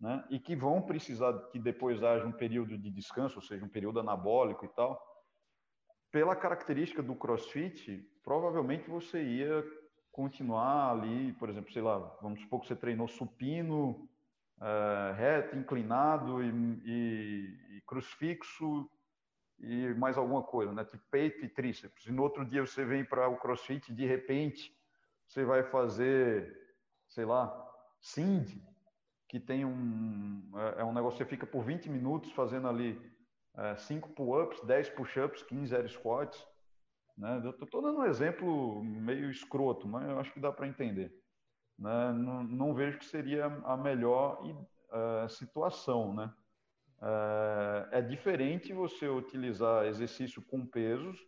né? 0.00 0.24
E 0.30 0.38
que 0.38 0.54
vão 0.54 0.82
precisar 0.82 1.32
que 1.50 1.58
depois 1.58 2.02
haja 2.02 2.26
um 2.26 2.32
período 2.32 2.76
de 2.78 2.90
descanso, 2.90 3.36
ou 3.36 3.42
seja, 3.42 3.64
um 3.64 3.68
período 3.68 4.00
anabólico 4.00 4.64
e 4.64 4.68
tal. 4.68 5.00
Pela 6.10 6.36
característica 6.36 7.02
do 7.02 7.14
CrossFit, 7.14 7.98
provavelmente 8.22 8.88
você 8.88 9.22
ia 9.22 9.64
continuar 10.10 10.92
ali, 10.92 11.32
por 11.34 11.48
exemplo, 11.48 11.72
sei 11.72 11.82
lá, 11.82 11.98
vamos 12.20 12.40
supor 12.40 12.60
que 12.60 12.66
você 12.66 12.76
treinou 12.76 13.08
supino, 13.08 14.08
é, 14.60 15.12
reto, 15.16 15.56
inclinado 15.56 16.42
e, 16.42 16.50
e, 16.84 17.76
e 17.76 17.80
crucifixo 17.86 18.88
e 19.58 19.94
mais 19.94 20.18
alguma 20.18 20.42
coisa, 20.42 20.72
né? 20.72 20.84
Tipo 20.84 21.02
peito 21.10 21.44
e 21.44 21.48
tríceps. 21.48 22.06
E 22.06 22.12
no 22.12 22.22
outro 22.22 22.44
dia 22.44 22.64
você 22.64 22.84
vem 22.84 23.04
para 23.04 23.28
o 23.28 23.36
crossfit, 23.36 23.92
de 23.92 24.04
repente 24.04 24.76
você 25.26 25.44
vai 25.44 25.62
fazer, 25.62 26.76
sei 27.08 27.24
lá, 27.24 27.50
Cindy, 28.00 28.62
que 29.32 29.40
tem 29.40 29.64
um. 29.64 30.42
É, 30.54 30.82
é 30.82 30.84
um 30.84 30.92
negócio 30.92 31.16
que 31.16 31.24
você 31.24 31.30
fica 31.30 31.46
por 31.46 31.64
20 31.64 31.88
minutos 31.88 32.30
fazendo 32.32 32.68
ali 32.68 33.00
5 33.78 34.06
é, 34.06 34.12
pull-ups, 34.12 34.60
10 34.66 34.90
push-ups, 34.90 35.42
15 35.42 35.74
air 35.74 35.88
squats. 35.88 36.46
Né? 37.16 37.40
Eu 37.42 37.50
estou 37.50 37.80
dando 37.80 38.00
um 38.00 38.04
exemplo 38.04 38.84
meio 38.84 39.30
escroto, 39.30 39.88
mas 39.88 40.06
eu 40.06 40.18
acho 40.20 40.30
que 40.34 40.40
dá 40.40 40.52
para 40.52 40.68
entender. 40.68 41.18
Né? 41.78 42.12
Não, 42.12 42.44
não, 42.44 42.74
vejo 42.74 42.98
que 42.98 43.06
seria 43.06 43.46
a 43.46 43.74
melhor 43.74 44.44
uh, 44.44 45.28
situação, 45.30 46.14
né? 46.14 46.30
É, 47.00 47.98
é 47.98 48.02
diferente 48.02 48.72
você 48.74 49.08
utilizar 49.08 49.86
exercício 49.86 50.42
com 50.42 50.64
pesos 50.64 51.18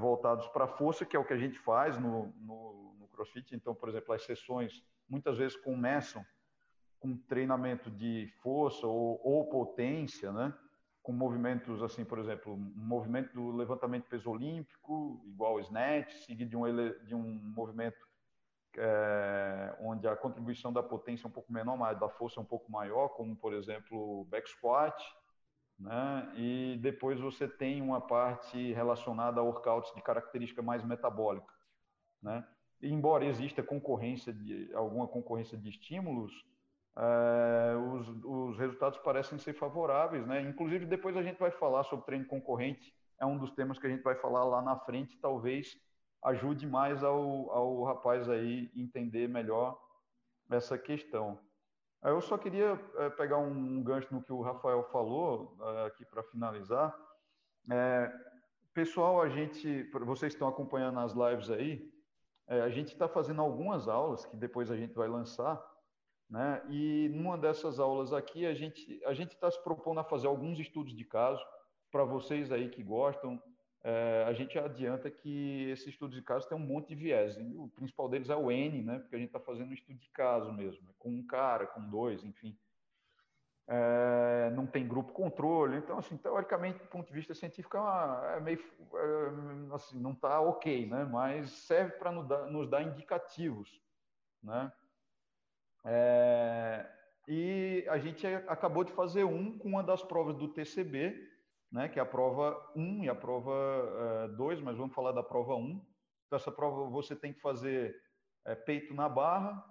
voltados 0.00 0.48
para 0.48 0.66
força, 0.66 1.04
que 1.04 1.14
é 1.14 1.18
o 1.18 1.24
que 1.24 1.34
a 1.34 1.38
gente 1.38 1.58
faz 1.58 1.98
no, 1.98 2.32
no, 2.38 2.96
no, 2.98 3.08
CrossFit. 3.08 3.54
Então, 3.54 3.74
por 3.74 3.90
exemplo, 3.90 4.14
as 4.14 4.22
sessões 4.22 4.82
muitas 5.06 5.36
vezes 5.36 5.54
começam 5.54 6.24
com 7.06 7.16
treinamento 7.28 7.90
de 7.90 8.28
força 8.42 8.86
ou, 8.86 9.20
ou 9.22 9.46
potência, 9.46 10.32
né? 10.32 10.52
com 11.02 11.12
movimentos 11.12 11.82
assim, 11.84 12.04
por 12.04 12.18
exemplo, 12.18 12.52
um 12.52 12.72
movimento 12.74 13.32
do 13.32 13.52
levantamento 13.52 14.04
de 14.04 14.10
peso 14.10 14.28
olímpico, 14.28 15.22
igual 15.24 15.60
snatch, 15.60 16.12
seguido 16.24 16.50
de 16.50 16.56
um, 16.56 16.64
de 17.06 17.14
um 17.14 17.22
movimento 17.54 17.96
é, 18.76 19.76
onde 19.80 20.08
a 20.08 20.16
contribuição 20.16 20.72
da 20.72 20.82
potência 20.82 21.24
é 21.24 21.28
um 21.28 21.32
pouco 21.32 21.52
menor, 21.52 21.76
mas 21.78 21.96
da 21.98 22.08
força 22.08 22.40
é 22.40 22.42
um 22.42 22.46
pouco 22.46 22.70
maior, 22.72 23.10
como 23.10 23.36
por 23.36 23.54
exemplo 23.54 24.24
back 24.24 24.50
squat, 24.50 25.00
né? 25.78 26.32
E 26.34 26.76
depois 26.82 27.20
você 27.20 27.46
tem 27.46 27.80
uma 27.80 28.00
parte 28.00 28.72
relacionada 28.72 29.40
a 29.40 29.44
workouts 29.44 29.94
de 29.94 30.02
característica 30.02 30.60
mais 30.60 30.84
metabólica, 30.84 31.54
né? 32.20 32.44
Embora 32.82 33.24
exista 33.24 33.62
concorrência 33.62 34.32
de 34.32 34.74
alguma 34.74 35.06
concorrência 35.06 35.56
de 35.56 35.68
estímulos, 35.68 36.32
é, 36.96 37.76
os, 37.76 38.08
os 38.24 38.58
resultados 38.58 38.98
parecem 38.98 39.38
ser 39.38 39.52
favoráveis, 39.52 40.26
né? 40.26 40.40
Inclusive 40.40 40.86
depois 40.86 41.16
a 41.16 41.22
gente 41.22 41.38
vai 41.38 41.50
falar 41.50 41.84
sobre 41.84 42.06
treino 42.06 42.26
concorrente, 42.26 42.94
é 43.20 43.26
um 43.26 43.36
dos 43.36 43.50
temas 43.50 43.78
que 43.78 43.86
a 43.86 43.90
gente 43.90 44.02
vai 44.02 44.14
falar 44.14 44.44
lá 44.44 44.62
na 44.62 44.76
frente, 44.76 45.18
talvez 45.18 45.76
ajude 46.24 46.66
mais 46.66 47.04
ao, 47.04 47.50
ao 47.50 47.84
rapaz 47.84 48.28
aí 48.28 48.70
entender 48.74 49.28
melhor 49.28 49.78
essa 50.50 50.78
questão. 50.78 51.38
Eu 52.02 52.20
só 52.20 52.38
queria 52.38 52.80
é, 52.98 53.10
pegar 53.10 53.38
um 53.38 53.82
gancho 53.82 54.14
no 54.14 54.22
que 54.22 54.32
o 54.32 54.40
Rafael 54.40 54.84
falou 54.84 55.56
é, 55.60 55.86
aqui 55.86 56.04
para 56.04 56.22
finalizar. 56.22 56.96
É, 57.70 58.12
pessoal, 58.72 59.20
a 59.20 59.28
gente, 59.28 59.82
vocês 60.04 60.32
estão 60.32 60.48
acompanhando 60.48 61.00
as 61.00 61.12
lives 61.12 61.50
aí, 61.50 61.90
é, 62.46 62.60
a 62.60 62.68
gente 62.68 62.92
está 62.92 63.08
fazendo 63.08 63.42
algumas 63.42 63.88
aulas 63.88 64.24
que 64.24 64.36
depois 64.36 64.70
a 64.70 64.76
gente 64.76 64.94
vai 64.94 65.08
lançar, 65.08 65.60
né? 66.28 66.62
E 66.68 67.08
numa 67.14 67.38
dessas 67.38 67.78
aulas 67.78 68.12
aqui 68.12 68.46
a 68.46 68.54
gente 68.54 69.00
a 69.04 69.12
está 69.12 69.50
se 69.50 69.62
propondo 69.62 70.00
a 70.00 70.04
fazer 70.04 70.26
alguns 70.26 70.58
estudos 70.58 70.94
de 70.94 71.04
caso 71.04 71.44
para 71.90 72.04
vocês 72.04 72.50
aí 72.50 72.68
que 72.68 72.82
gostam 72.82 73.40
é, 73.88 74.24
a 74.26 74.32
gente 74.32 74.58
adianta 74.58 75.08
que 75.08 75.70
esse 75.70 75.90
estudo 75.90 76.12
de 76.12 76.20
caso 76.20 76.48
tem 76.48 76.58
um 76.58 76.60
monte 76.60 76.88
de 76.88 76.96
viés. 76.96 77.36
o 77.54 77.68
principal 77.68 78.08
deles 78.08 78.28
é 78.28 78.34
o 78.34 78.50
N, 78.50 78.82
né? 78.82 78.98
Porque 78.98 79.14
a 79.14 79.18
gente 79.18 79.28
está 79.28 79.38
fazendo 79.38 79.70
um 79.70 79.74
estudo 79.74 79.96
de 79.96 80.08
caso 80.08 80.52
mesmo, 80.52 80.92
com 80.98 81.08
um 81.08 81.24
cara, 81.24 81.68
com 81.68 81.80
dois, 81.88 82.24
enfim. 82.24 82.58
É, 83.68 84.50
não 84.56 84.66
tem 84.66 84.88
grupo 84.88 85.12
controle. 85.12 85.76
Então, 85.76 85.98
assim, 85.98 86.16
teoricamente, 86.16 86.80
do 86.80 86.88
ponto 86.88 87.06
de 87.06 87.14
vista 87.14 87.32
científico, 87.32 87.76
é, 87.76 88.38
é 88.38 88.40
meio, 88.40 88.58
é, 88.58 89.74
assim, 89.76 90.00
não 90.00 90.10
está 90.10 90.40
ok, 90.40 90.88
né? 90.88 91.04
Mas 91.04 91.50
serve 91.50 91.92
para 91.92 92.10
nos, 92.10 92.26
nos 92.50 92.68
dar, 92.68 92.82
indicativos, 92.82 93.80
né? 94.42 94.72
É, 95.88 96.84
e 97.28 97.86
a 97.88 97.98
gente 97.98 98.26
acabou 98.26 98.82
de 98.82 98.92
fazer 98.92 99.24
um 99.24 99.56
com 99.56 99.68
uma 99.68 99.82
das 99.82 100.02
provas 100.02 100.36
do 100.36 100.48
TCB, 100.48 101.16
né, 101.70 101.88
que 101.88 101.98
é 101.98 102.02
a 102.02 102.06
prova 102.06 102.56
1 102.74 103.04
e 103.04 103.08
a 103.08 103.14
prova 103.14 103.50
uh, 103.50 104.24
eh, 104.24 104.36
2, 104.36 104.60
mas 104.60 104.76
vamos 104.76 104.94
falar 104.94 105.12
da 105.12 105.22
prova 105.22 105.54
1. 105.54 105.84
Então, 106.26 106.36
essa 106.36 106.50
prova 106.50 106.88
você 106.88 107.14
tem 107.14 107.32
que 107.32 107.40
fazer 107.40 107.94
é, 108.44 108.54
peito 108.54 108.94
na 108.94 109.08
barra, 109.08 109.64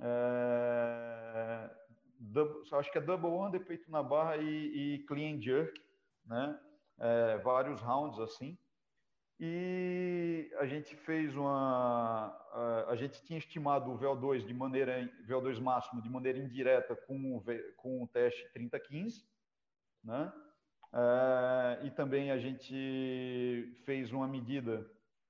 é, 0.00 1.70
double, 2.18 2.62
acho 2.72 2.90
que 2.92 2.98
é 2.98 3.00
double 3.00 3.30
under, 3.30 3.64
peito 3.64 3.90
na 3.90 4.02
barra 4.02 4.36
e, 4.36 4.44
e 4.94 4.98
clean 5.06 5.40
jerk, 5.40 5.78
né, 6.24 6.58
é, 6.98 7.38
vários 7.38 7.80
rounds 7.80 8.18
assim. 8.18 8.58
E 9.42 10.52
a 10.58 10.66
gente 10.66 10.94
fez 10.94 11.34
uma. 11.34 12.36
A, 12.88 12.94
gente 12.94 13.22
tinha 13.24 13.38
estimado 13.38 13.90
o 13.90 13.98
VO2 13.98 14.44
de 14.46 14.52
maneira. 14.52 15.10
VO2 15.26 15.58
máximo 15.58 16.02
de 16.02 16.10
maneira 16.10 16.38
indireta 16.38 16.94
com 16.94 17.38
o, 17.38 17.42
com 17.76 18.02
o 18.02 18.08
teste 18.08 18.46
3015, 18.52 19.26
né? 20.04 20.30
Uh, 20.92 21.86
e 21.86 21.90
também 21.92 22.30
a 22.30 22.38
gente 22.38 23.72
fez 23.86 24.12
uma 24.12 24.28
medida 24.28 24.86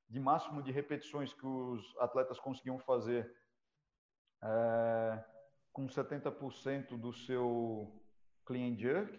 de 0.09 0.19
máximo 0.19 0.61
de 0.61 0.73
repetições 0.73 1.33
que 1.33 1.47
os 1.47 1.97
atletas 1.99 2.41
conseguiam 2.41 2.81
fazer 2.81 3.33
uh, 4.43 5.23
com 5.73 5.87
70% 5.87 6.99
do 6.99 7.13
seu 7.13 8.03
clean 8.45 8.77
jerk 8.77 9.17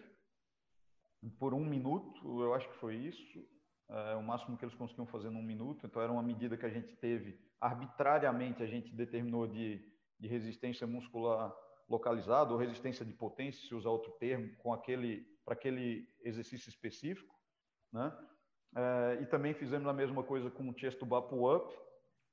por 1.38 1.54
um 1.54 1.64
minuto, 1.64 2.42
eu 2.42 2.52
acho 2.52 2.68
que 2.68 2.76
foi 2.76 2.96
isso, 2.96 3.46
uh, 3.92 4.18
o 4.18 4.22
máximo 4.22 4.56
que 4.56 4.64
eles 4.64 4.74
conseguiam 4.74 5.06
fazer 5.06 5.30
num 5.30 5.42
minuto. 5.42 5.86
Então 5.86 6.00
era 6.00 6.10
uma 6.10 6.22
medida 6.22 6.56
que 6.56 6.66
a 6.66 6.70
gente 6.70 6.96
teve 6.96 7.38
arbitrariamente, 7.60 8.62
a 8.62 8.66
gente 8.66 8.94
determinou 8.94 9.46
de, 9.46 9.84
de 10.18 10.26
resistência 10.26 10.86
muscular 10.86 11.54
localizada 11.88 12.52
ou 12.52 12.58
resistência 12.58 13.04
de 13.04 13.12
potência, 13.12 13.68
se 13.68 13.74
usar 13.74 13.90
outro 13.90 14.12
termo, 14.12 14.50
com 14.56 14.72
aquele 14.72 15.30
para 15.44 15.54
aquele 15.54 16.08
exercício 16.22 16.68
específico, 16.68 17.34
né? 17.92 18.16
É, 18.74 19.18
e 19.20 19.26
também 19.26 19.52
fizemos 19.52 19.86
a 19.88 19.92
mesma 19.92 20.22
coisa 20.22 20.50
com 20.50 20.68
o 20.68 20.78
chest 20.78 20.98
to 20.98 21.04
bar 21.04 21.22
pull-up 21.22 21.76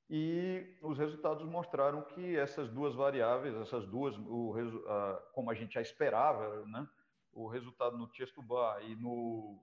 e 0.08 0.78
os 0.80 0.96
resultados 0.96 1.44
mostraram 1.44 2.02
que 2.02 2.36
essas 2.36 2.70
duas 2.70 2.94
variáveis, 2.94 3.54
essas 3.56 3.86
duas, 3.86 4.16
o, 4.16 4.54
a, 4.86 5.14
como 5.34 5.50
a 5.50 5.54
gente 5.54 5.74
já 5.74 5.82
esperava, 5.82 6.64
né? 6.66 6.88
O 7.32 7.46
resultado 7.46 7.98
no 7.98 8.08
chest 8.14 8.32
to 8.32 8.42
bar 8.42 8.80
e 8.82 8.94
no 8.96 9.60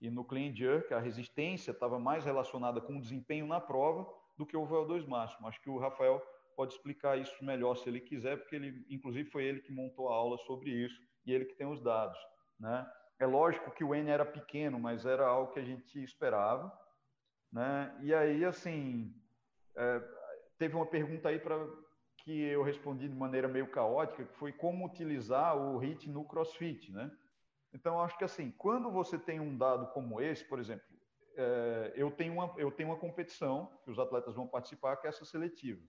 e 0.00 0.10
no 0.10 0.24
clean 0.24 0.54
jerk, 0.54 0.92
a 0.92 0.98
resistência 0.98 1.70
estava 1.70 1.98
mais 1.98 2.24
relacionada 2.24 2.80
com 2.80 2.96
o 2.96 3.00
desempenho 3.00 3.46
na 3.46 3.60
prova 3.60 4.06
do 4.36 4.44
que 4.44 4.56
o 4.56 4.66
VO2 4.66 5.06
máximo. 5.06 5.46
Acho 5.48 5.60
que 5.62 5.70
o 5.70 5.78
Rafael 5.78 6.22
pode 6.54 6.74
explicar 6.74 7.18
isso 7.18 7.44
melhor 7.44 7.76
se 7.76 7.88
ele 7.88 8.00
quiser, 8.00 8.38
porque 8.38 8.56
ele, 8.56 8.86
inclusive, 8.88 9.30
foi 9.30 9.44
ele 9.44 9.60
que 9.60 9.72
montou 9.72 10.08
a 10.08 10.14
aula 10.14 10.38
sobre 10.38 10.70
isso 10.70 11.00
e 11.24 11.32
ele 11.32 11.44
que 11.44 11.54
tem 11.54 11.66
os 11.66 11.82
dados, 11.82 12.18
né? 12.58 12.90
É 13.18 13.26
lógico 13.26 13.70
que 13.70 13.82
o 13.82 13.94
N 13.94 14.10
era 14.10 14.26
pequeno, 14.26 14.78
mas 14.78 15.06
era 15.06 15.26
algo 15.26 15.52
que 15.52 15.60
a 15.60 15.64
gente 15.64 16.02
esperava, 16.02 16.70
né? 17.50 17.96
E 18.02 18.14
aí, 18.14 18.44
assim, 18.44 19.14
é, 19.74 20.02
teve 20.58 20.74
uma 20.74 20.86
pergunta 20.86 21.28
aí 21.28 21.38
para 21.38 21.56
que 22.18 22.42
eu 22.42 22.62
respondi 22.62 23.08
de 23.08 23.14
maneira 23.14 23.48
meio 23.48 23.70
caótica, 23.70 24.24
que 24.24 24.34
foi 24.34 24.52
como 24.52 24.84
utilizar 24.84 25.56
o 25.56 25.78
HIT 25.78 26.10
no 26.10 26.24
CrossFit, 26.24 26.92
né? 26.92 27.10
Então, 27.76 28.00
acho 28.00 28.16
que 28.16 28.24
assim, 28.24 28.50
quando 28.52 28.90
você 28.90 29.18
tem 29.18 29.38
um 29.38 29.54
dado 29.54 29.92
como 29.92 30.18
esse, 30.18 30.42
por 30.42 30.58
exemplo, 30.58 30.86
é, 31.36 31.92
eu, 31.94 32.10
tenho 32.10 32.32
uma, 32.32 32.54
eu 32.56 32.72
tenho 32.72 32.88
uma 32.88 32.96
competição 32.96 33.70
que 33.84 33.90
os 33.90 33.98
atletas 33.98 34.34
vão 34.34 34.48
participar, 34.48 34.96
que 34.96 35.06
é 35.06 35.10
essa 35.10 35.26
seletiva. 35.26 35.82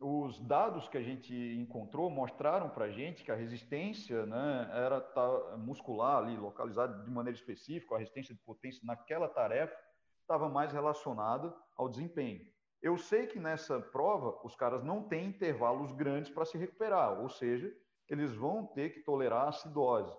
Os 0.00 0.40
dados 0.40 0.88
que 0.88 0.96
a 0.96 1.02
gente 1.02 1.34
encontrou 1.58 2.08
mostraram 2.08 2.70
para 2.70 2.86
a 2.86 2.90
gente 2.90 3.22
que 3.22 3.30
a 3.30 3.34
resistência 3.34 4.24
né, 4.24 4.70
era 4.72 4.98
tá, 4.98 5.56
muscular 5.58 6.24
ali, 6.24 6.38
localizada 6.38 7.04
de 7.04 7.10
maneira 7.10 7.38
específica, 7.38 7.94
a 7.94 7.98
resistência 7.98 8.34
de 8.34 8.40
potência 8.40 8.80
naquela 8.82 9.28
tarefa 9.28 9.76
estava 10.22 10.48
mais 10.48 10.72
relacionada 10.72 11.54
ao 11.76 11.86
desempenho. 11.86 12.40
Eu 12.80 12.96
sei 12.96 13.26
que 13.26 13.38
nessa 13.38 13.78
prova 13.78 14.40
os 14.42 14.56
caras 14.56 14.82
não 14.82 15.02
têm 15.02 15.26
intervalos 15.26 15.92
grandes 15.92 16.30
para 16.30 16.46
se 16.46 16.56
recuperar, 16.56 17.20
ou 17.20 17.28
seja, 17.28 17.70
eles 18.08 18.34
vão 18.34 18.66
ter 18.66 18.94
que 18.94 19.00
tolerar 19.00 19.48
acidose. 19.48 20.16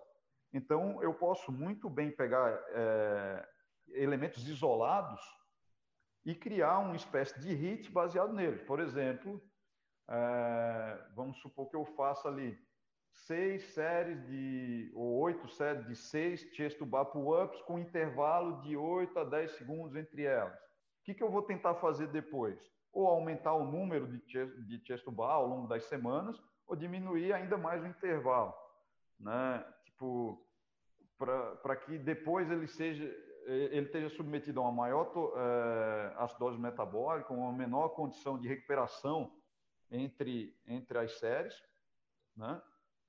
Então, 0.53 1.01
eu 1.03 1.13
posso 1.13 1.51
muito 1.51 1.89
bem 1.89 2.11
pegar 2.11 2.49
é, 2.69 3.49
elementos 3.89 4.47
isolados 4.47 5.21
e 6.25 6.33
criar 6.33 6.79
uma 6.79 6.95
espécie 6.95 7.39
de 7.39 7.53
hit 7.53 7.91
baseado 7.91 8.33
neles. 8.33 8.61
Por 8.61 8.79
exemplo, 8.79 9.41
é, 10.09 11.05
vamos 11.15 11.37
supor 11.39 11.69
que 11.69 11.75
eu 11.75 11.85
faça 11.85 12.27
ali 12.27 12.57
seis 13.11 13.63
séries 13.73 14.25
de, 14.27 14.91
ou 14.93 15.19
oito 15.21 15.47
séries 15.49 15.85
de 15.87 15.95
seis 15.95 16.41
chest 16.53 16.79
bar 16.83 17.05
pull-ups 17.05 17.61
com 17.63 17.79
intervalo 17.79 18.61
de 18.61 18.77
8 18.77 19.19
a 19.19 19.23
10 19.23 19.51
segundos 19.53 19.95
entre 19.95 20.23
elas 20.23 20.67
que, 21.07 21.13
que 21.13 21.23
eu 21.23 21.31
vou 21.31 21.41
tentar 21.41 21.75
fazer 21.75 22.07
depois? 22.07 22.59
Ou 22.91 23.07
aumentar 23.07 23.53
o 23.53 23.63
número 23.63 24.05
de 24.07 24.21
chest, 24.29 24.53
de 24.65 24.85
chest 24.85 25.05
to 25.05 25.11
bar 25.11 25.31
ao 25.31 25.47
longo 25.47 25.65
das 25.65 25.85
semanas, 25.85 26.37
ou 26.67 26.75
diminuir 26.75 27.31
ainda 27.31 27.57
mais 27.57 27.81
o 27.81 27.87
intervalo, 27.87 28.53
né? 29.17 29.65
Tipo, 29.97 30.39
para 31.17 31.75
que 31.75 31.97
depois 31.97 32.51
ele 32.51 32.67
seja 32.67 33.03
ele 33.47 33.85
esteja 33.85 34.09
submetido 34.09 34.59
a 34.59 34.63
uma 34.63 34.71
maior 34.73 35.09
é, 35.35 36.13
acidose 36.17 36.59
metabólica, 36.59 37.33
uma 37.33 37.51
menor 37.51 37.89
condição 37.89 38.37
de 38.37 38.45
recuperação 38.45 39.33
entre, 39.89 40.53
entre 40.67 40.97
as 40.97 41.17
séries, 41.17 41.55
né? 42.35 42.61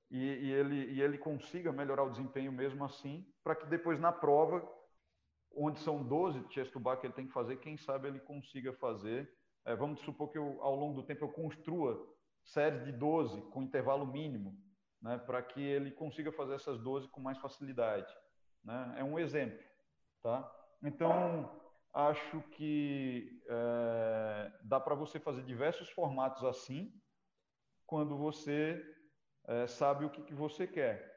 E, 0.09 0.17
e, 0.17 0.51
ele, 0.51 0.93
e 0.93 1.01
ele 1.01 1.17
consiga 1.17 1.73
melhorar 1.73 2.03
o 2.03 2.09
desempenho 2.09 2.53
mesmo 2.53 2.85
assim, 2.85 3.27
para 3.43 3.53
que 3.53 3.67
depois 3.67 3.99
na 3.99 4.13
prova 4.13 4.65
onde 5.53 5.79
são 5.81 6.01
12 6.01 6.47
chest 6.49 6.71
to 6.71 6.79
bar 6.79 6.97
que 6.97 7.05
ele 7.05 7.13
tem 7.13 7.27
que 7.27 7.33
fazer, 7.33 7.57
quem 7.57 7.77
sabe 7.77 8.07
ele 8.07 8.19
consiga 8.19 8.73
fazer. 8.73 9.29
É, 9.65 9.75
vamos 9.75 9.99
supor 9.99 10.29
que 10.31 10.37
eu, 10.37 10.57
ao 10.61 10.73
longo 10.73 11.01
do 11.01 11.05
tempo 11.05 11.25
eu 11.25 11.29
construa 11.29 12.01
séries 12.43 12.85
de 12.85 12.93
12 12.93 13.41
com 13.51 13.61
intervalo 13.61 14.07
mínimo, 14.07 14.57
né, 15.01 15.17
para 15.17 15.41
que 15.41 15.61
ele 15.61 15.91
consiga 15.91 16.31
fazer 16.31 16.55
essas 16.55 16.79
12 16.79 17.07
com 17.09 17.21
mais 17.21 17.37
facilidade. 17.37 18.13
Né? 18.63 18.95
É 18.97 19.03
um 19.03 19.17
exemplo. 19.17 19.59
Tá? 20.21 20.49
Então, 20.83 21.49
acho 21.93 22.41
que 22.51 23.41
é, 23.47 24.51
dá 24.63 24.79
para 24.79 24.95
você 24.95 25.19
fazer 25.19 25.43
diversos 25.43 25.89
formatos 25.91 26.43
assim, 26.43 26.93
quando 27.85 28.17
você 28.17 28.81
é, 29.47 29.67
sabe 29.67 30.05
o 30.05 30.09
que, 30.09 30.21
que 30.23 30.33
você 30.33 30.67
quer. 30.67 31.09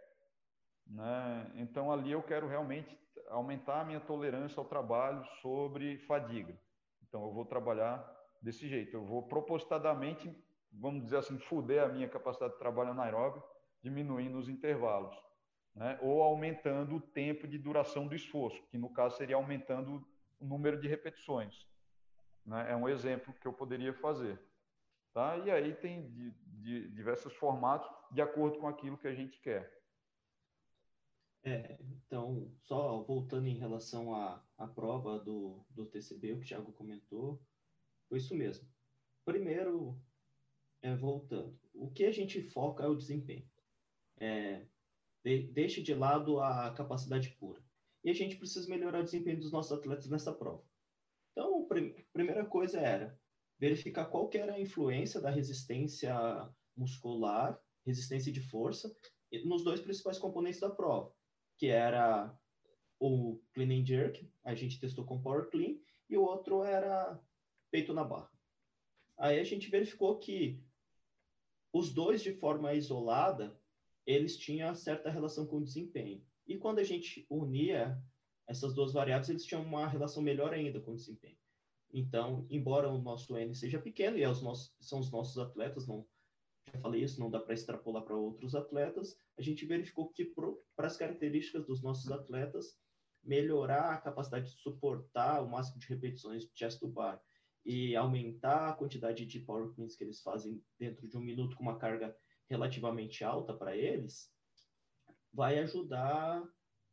Né? 0.87 1.53
Então, 1.57 1.93
ali 1.93 2.13
eu 2.13 2.23
quero 2.23 2.49
realmente 2.49 2.99
aumentar 3.29 3.81
a 3.81 3.85
minha 3.85 4.01
tolerância 4.01 4.59
ao 4.59 4.67
trabalho 4.67 5.25
sobre 5.41 5.99
fadiga. 6.01 6.59
Então, 7.03 7.25
eu 7.25 7.33
vou 7.33 7.45
trabalhar 7.45 8.03
desse 8.41 8.69
jeito. 8.69 8.97
Eu 8.97 9.05
vou 9.05 9.27
propositadamente, 9.27 10.35
vamos 10.73 11.05
dizer 11.05 11.19
assim, 11.19 11.39
fuder 11.39 11.83
a 11.83 11.89
minha 11.89 12.09
capacidade 12.09 12.55
de 12.55 12.59
trabalho 12.59 12.91
anaeróbio, 12.91 13.43
diminuindo 13.83 14.39
os 14.39 14.49
intervalos. 14.49 15.17
Né? 15.75 15.99
Ou 16.03 16.23
aumentando 16.23 16.97
o 16.97 17.01
tempo 17.01 17.49
de 17.49 17.59
duração 17.59 18.07
do 18.07 18.15
esforço, 18.15 18.63
que 18.71 18.79
no 18.79 18.91
caso 18.91 19.17
seria 19.17 19.37
aumentando 19.37 20.07
o 20.39 20.45
número 20.45 20.81
de 20.81 20.89
repetições. 20.89 21.67
Né? 22.45 22.71
É 22.71 22.77
um 22.77 22.89
exemplo 22.89 23.35
que 23.35 23.47
eu 23.47 23.53
poderia 23.53 23.93
fazer. 23.95 24.41
Tá? 25.13 25.37
E 25.39 25.51
aí 25.51 25.75
tem 25.75 26.11
de, 26.11 26.31
de 26.47 26.89
diversos 26.91 27.35
formatos 27.35 27.91
de 28.11 28.23
acordo 28.23 28.59
com 28.59 28.69
aquilo 28.69 28.99
que 28.99 29.09
a 29.09 29.15
gente 29.15 29.41
quer. 29.41 29.83
É, 31.45 31.77
então, 31.81 32.53
só 32.61 33.03
voltando 33.03 33.49
em 33.49 33.59
relação 33.59 34.15
à, 34.15 34.43
à 34.57 34.67
prova 34.67 35.19
do, 35.19 35.65
do 35.71 35.87
TCB, 35.87 36.33
o 36.33 36.37
que 36.39 36.45
o 36.45 36.47
Thiago 36.47 36.73
comentou, 36.73 37.43
foi 38.09 38.19
isso 38.19 38.35
mesmo. 38.35 38.67
Primeiro, 39.25 40.01
é, 40.83 40.95
voltando, 40.95 41.59
o 41.75 41.91
que 41.91 42.05
a 42.05 42.13
gente 42.13 42.41
foca 42.51 42.85
é 42.85 42.87
o 42.87 42.95
desempenho. 42.95 43.49
É, 44.23 44.67
de, 45.25 45.49
deixe 45.49 45.83
de 45.83 45.95
lado 45.95 46.41
a 46.41 46.73
capacidade 46.73 47.31
pura. 47.39 47.63
E 48.05 48.11
a 48.11 48.15
gente 48.15 48.37
precisa 48.37 48.69
melhorar 48.69 49.01
o 49.01 49.05
desempenho 49.05 49.41
dos 49.41 49.53
nossos 49.53 49.73
atletas 49.73 50.09
nessa 50.09 50.33
prova. 50.33 50.65
Então, 51.33 51.65
a 51.65 52.13
primeira 52.13 52.45
coisa 52.45 52.81
era 52.81 53.19
verificar 53.59 54.07
qual 54.07 54.29
era 54.35 54.55
a 54.55 54.61
influência 54.61 55.21
da 55.21 55.31
resistência 55.31 56.15
muscular, 56.77 57.59
resistência 57.87 58.33
de 58.33 58.41
força, 58.41 58.95
nos 59.45 59.65
dois 59.65 59.81
principais 59.81 60.19
componentes 60.19 60.61
da 60.61 60.71
prova 60.71 61.13
que 61.63 61.69
era 61.69 62.37
o 62.99 63.41
clean 63.55 63.71
and 63.71 63.87
jerk, 63.87 64.29
a 64.45 64.53
gente 64.53 64.81
testou 64.81 65.05
com 65.05 65.23
power 65.23 65.49
clean, 65.49 65.77
e 66.11 66.17
o 66.17 66.23
outro 66.23 66.65
era 66.65 67.21
peito 67.71 67.95
na 67.95 68.03
barra. 68.03 68.29
Aí 69.17 69.39
a 69.39 69.45
gente 69.45 69.71
verificou 69.71 70.19
que 70.19 70.61
os 71.73 71.95
dois 71.95 72.21
de 72.21 72.35
forma 72.35 72.75
isolada, 72.75 73.57
eles 74.07 74.37
tinham 74.37 74.75
certa 74.75 75.11
relação 75.11 75.47
com 75.47 75.59
o 75.59 75.65
desempenho. 75.65 76.25
E 76.47 76.57
quando 76.57 76.79
a 76.79 76.85
gente 76.85 77.27
unia 77.31 77.99
essas 78.49 78.75
duas 78.75 78.93
variáveis, 78.93 79.29
eles 79.29 79.45
tinham 79.45 79.63
uma 79.63 79.87
relação 79.87 80.23
melhor 80.23 80.53
ainda 80.53 80.81
com 80.81 80.93
o 80.93 80.97
desempenho. 80.97 81.37
Então, 81.93 82.47
embora 82.51 82.91
o 82.91 83.01
nosso 83.01 83.37
N 83.37 83.55
seja 83.55 83.79
pequeno, 83.79 84.17
e 84.17 84.23
é 84.23 84.29
os 84.29 84.43
nossos, 84.43 84.75
são 84.81 84.99
os 84.99 85.11
nossos 85.11 85.39
atletas, 85.39 85.87
não 85.87 86.07
já 86.73 86.81
falei 86.81 87.03
isso, 87.03 87.21
não 87.21 87.31
dá 87.31 87.41
para 87.41 87.55
extrapolar 87.55 88.03
para 88.05 88.17
outros 88.17 88.55
atletas, 88.55 89.17
a 89.37 89.43
gente 89.43 89.67
verificou 89.67 90.09
que 90.11 90.33
para 90.77 90.87
as 90.87 90.97
características 90.97 91.67
dos 91.67 91.83
nossos 91.83 92.11
atletas, 92.11 92.79
melhorar 93.23 93.93
a 93.93 94.01
capacidade 94.01 94.51
de 94.51 94.61
suportar 94.61 95.43
o 95.43 95.49
máximo 95.49 95.79
de 95.79 95.87
repetições 95.87 96.45
de 96.45 96.51
chest 96.55 96.81
to 96.81 96.89
bar 96.89 97.23
e 97.65 97.95
aumentar 97.95 98.69
a 98.69 98.73
quantidade 98.73 99.25
de 99.25 99.41
power 99.41 99.73
cleans 99.75 99.95
que 99.95 100.03
eles 100.03 100.21
fazem 100.21 100.61
dentro 100.79 101.09
de 101.09 101.17
um 101.17 101.21
minuto 101.21 101.57
com 101.57 101.63
uma 101.63 101.79
carga 101.79 102.17
relativamente 102.53 103.25
alta 103.25 103.55
para 103.55 103.75
eles, 103.75 104.31
vai 105.33 105.59
ajudar 105.59 106.47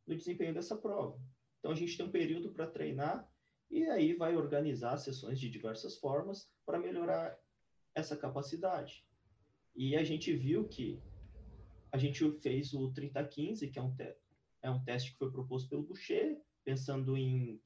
no 0.06 0.16
desempenho 0.16 0.54
dessa 0.54 0.74
prova. 0.74 1.20
Então 1.58 1.70
a 1.70 1.74
gente 1.74 1.96
tem 1.96 2.06
um 2.06 2.10
período 2.10 2.50
para 2.50 2.66
treinar 2.66 3.30
e 3.70 3.84
aí 3.84 4.14
vai 4.14 4.34
organizar 4.34 4.96
sessões 4.96 5.38
de 5.38 5.50
diversas 5.50 5.98
formas 5.98 6.50
para 6.64 6.78
melhorar 6.78 7.38
essa 7.94 8.16
capacidade. 8.16 9.06
E 9.76 9.94
a 9.96 10.02
gente 10.02 10.34
viu 10.34 10.66
que 10.66 10.98
a 11.92 11.98
gente 11.98 12.28
fez 12.40 12.72
o 12.72 12.90
3015, 12.92 13.68
que 13.68 13.78
é 13.78 13.82
um, 13.82 13.94
é 14.62 14.70
um 14.70 14.82
teste 14.82 15.12
que 15.12 15.18
foi 15.18 15.30
proposto 15.30 15.68
pelo 15.68 15.82
Boucher, 15.82 16.40
pensando 16.64 17.16
em 17.18 17.60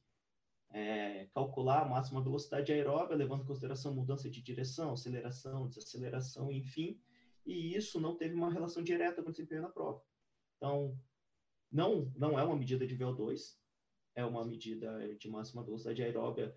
é, 0.71 1.27
calcular 1.33 1.83
a 1.83 1.89
máxima 1.89 2.23
velocidade 2.23 2.73
aeróbica, 2.73 3.15
levando 3.15 3.43
em 3.43 3.47
consideração 3.47 3.95
mudança 3.95 4.29
de 4.29 4.43
direção, 4.43 4.93
aceleração, 4.93 5.69
desaceleração, 5.69 6.51
enfim, 6.51 6.99
e 7.45 7.75
isso 7.75 8.01
não 8.01 8.17
teve 8.17 8.35
uma 8.35 8.53
relação 8.53 8.83
direta 8.83 9.23
com 9.23 9.29
o 9.29 9.33
desempenho 9.33 9.63
na 9.63 9.71
prova. 9.71 10.03
Então, 10.57 11.01
não, 11.71 12.13
não 12.17 12.39
é 12.39 12.43
uma 12.45 12.57
medida 12.57 12.87
de 12.87 12.97
VO2, 12.97 13.59
é 14.15 14.25
uma 14.25 14.45
medida 14.45 15.17
de 15.17 15.29
máxima 15.29 15.65
velocidade 15.65 16.03
aeróbica 16.03 16.57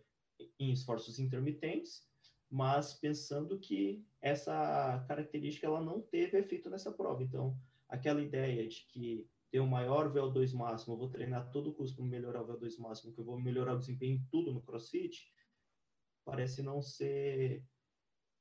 em 0.60 0.72
esforços 0.72 1.20
intermitentes, 1.20 2.08
mas 2.50 2.94
pensando 2.94 3.60
que 3.60 4.06
essa 4.22 5.04
característica 5.08 5.68
ela 5.68 5.82
não 5.82 6.02
teve 6.02 6.38
efeito 6.38 6.70
nessa 6.70 6.92
prova. 6.92 7.24
Então, 7.24 7.60
aquela 7.90 8.22
ideia 8.22 8.68
de 8.68 8.86
que 8.88 9.30
ter 9.50 9.60
um 9.60 9.68
maior 9.68 10.12
VO2 10.12 10.54
máximo, 10.54 10.94
eu 10.94 11.00
vou 11.00 11.10
treinar 11.10 11.52
todo 11.52 11.74
custo 11.74 11.98
para 11.98 12.06
melhorar 12.06 12.44
o 12.44 12.48
VO2 12.48 12.78
máximo, 12.80 13.14
que 13.14 13.20
eu 13.20 13.26
vou 13.26 13.40
melhorar 13.40 13.76
o 13.76 13.80
desempenho 13.80 14.18
em 14.18 14.28
tudo 14.30 14.54
no 14.54 14.62
CrossFit, 14.62 15.34
parece 16.24 16.62
não 16.62 16.82
ser 16.82 17.66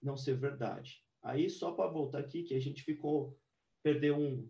não 0.03 0.17
ser 0.17 0.37
verdade. 0.37 1.06
Aí 1.27 1.51
só 1.51 1.73
para 1.73 1.91
voltar 1.91 2.21
aqui 2.21 2.43
que 2.43 2.55
a 2.55 2.61
gente 2.61 2.83
ficou 2.83 3.39
perdeu 3.83 4.17
um, 4.17 4.49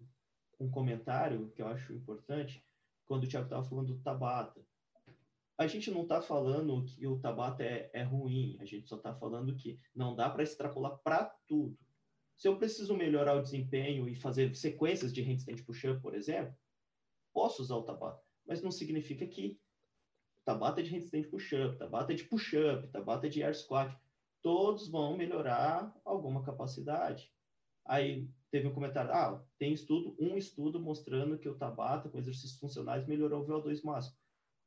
um 0.58 0.70
comentário 0.70 1.50
que 1.50 1.60
eu 1.60 1.66
acho 1.66 1.92
importante 1.92 2.64
quando 3.04 3.24
o 3.24 3.28
Thiago 3.28 3.46
estava 3.46 3.64
falando 3.64 3.94
do 3.94 4.02
Tabata 4.02 4.64
a 5.58 5.66
gente 5.66 5.90
não 5.90 6.02
está 6.02 6.20
falando 6.20 6.84
que 6.84 7.06
o 7.06 7.18
Tabata 7.18 7.62
é, 7.62 7.90
é, 7.94 8.02
ruim, 8.02 8.58
a 8.60 8.64
gente 8.64 8.86
só 8.88 8.96
está 8.96 9.14
falando 9.14 9.56
que 9.56 9.80
não 9.94 10.14
dá 10.14 10.28
para 10.28 10.42
extrapolar 10.42 10.98
para 10.98 11.24
tudo. 11.48 11.78
Se 12.36 12.46
eu 12.46 12.58
preciso 12.58 12.94
melhorar 12.94 13.36
o 13.36 13.42
desempenho 13.42 14.06
e 14.06 14.14
fazer 14.14 14.54
sequências 14.54 15.12
de 15.14 15.22
handstand 15.22 15.62
push-up, 15.64 16.00
por 16.02 16.14
exemplo, 16.14 16.54
posso 17.32 17.62
usar 17.62 17.76
o 17.76 17.82
Tabata, 17.82 18.22
mas 18.46 18.62
não 18.62 18.70
significa 18.70 19.26
que 19.26 19.58
Tabata 20.44 20.82
de 20.82 20.94
handstand 20.94 21.30
push-up, 21.30 21.78
Tabata 21.78 22.14
de 22.14 22.24
push-up, 22.24 22.86
Tabata 22.88 23.28
de 23.28 23.42
air 23.42 23.54
squat, 23.54 23.96
todos 24.42 24.88
vão 24.88 25.16
melhorar 25.16 25.94
alguma 26.04 26.42
capacidade. 26.42 27.32
Aí 27.84 28.28
teve 28.50 28.66
um 28.66 28.74
comentário, 28.74 29.12
ah, 29.12 29.44
tem 29.58 29.72
estudo, 29.72 30.16
um 30.18 30.36
estudo 30.36 30.80
mostrando 30.80 31.38
que 31.38 31.48
o 31.48 31.56
Tabata 31.56 32.08
com 32.08 32.18
exercícios 32.18 32.58
funcionais 32.58 33.06
melhorou 33.06 33.42
o 33.42 33.46
VO2 33.46 33.82
máximo. 33.84 34.16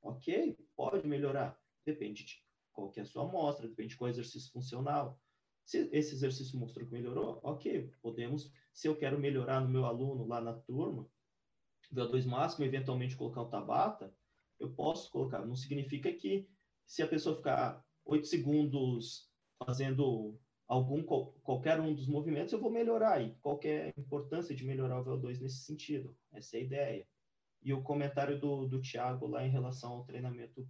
Ok, 0.02 0.58
pode 0.76 1.06
melhorar. 1.08 1.60
Depende 1.86 2.24
de 2.24 2.44
qual 2.72 2.90
que 2.90 3.00
é 3.00 3.04
a 3.04 3.06
sua 3.06 3.24
amostra, 3.24 3.68
depende 3.68 3.90
de 3.90 3.98
qual 3.98 4.10
exercício 4.10 4.52
funcional. 4.52 5.20
Se 5.66 5.90
esse 5.92 6.16
exercício 6.16 6.58
mostrou 6.58 6.86
que 6.88 6.94
melhorou, 6.94 7.40
ok, 7.44 7.92
podemos, 8.02 8.52
se 8.74 8.88
eu 8.88 8.96
quero 8.96 9.20
melhorar 9.20 9.62
no 9.62 9.70
meu 9.70 9.86
aluno 9.86 10.26
lá 10.26 10.42
na 10.42 10.54
turma, 10.54 11.08
VO2 11.94 12.26
máximo, 12.26 12.66
eventualmente 12.66 13.16
colocar 13.16 13.42
o 13.42 13.50
Tabata, 13.50 14.14
eu 14.60 14.72
posso 14.74 15.12
colocar. 15.12 15.46
Não 15.46 15.56
significa 15.56 16.12
que 16.14 16.48
se 16.86 17.04
a 17.04 17.08
pessoa 17.08 17.36
ficar 17.36 17.86
8 18.06 18.26
segundos 18.26 19.29
fazendo 19.66 20.40
algum 20.68 21.04
qualquer 21.04 21.80
um 21.80 21.94
dos 21.94 22.08
movimentos, 22.08 22.54
eu 22.54 22.60
vou 22.60 22.72
melhorar. 22.72 23.22
E 23.22 23.36
qual 23.42 23.60
é 23.64 23.88
a 23.88 24.00
importância 24.00 24.56
de 24.56 24.66
melhorar 24.66 25.02
o 25.02 25.06
VO2 25.06 25.42
nesse 25.42 25.64
sentido? 25.66 26.16
Essa 26.32 26.58
é 26.58 26.60
a 26.60 26.64
ideia. 26.64 27.08
E 27.62 27.74
o 27.74 27.82
comentário 27.82 28.40
do, 28.40 28.68
do 28.68 28.82
Thiago 28.82 29.28
lá 29.28 29.46
em 29.46 29.50
relação 29.50 29.94
ao 29.94 30.06
treinamento 30.06 30.68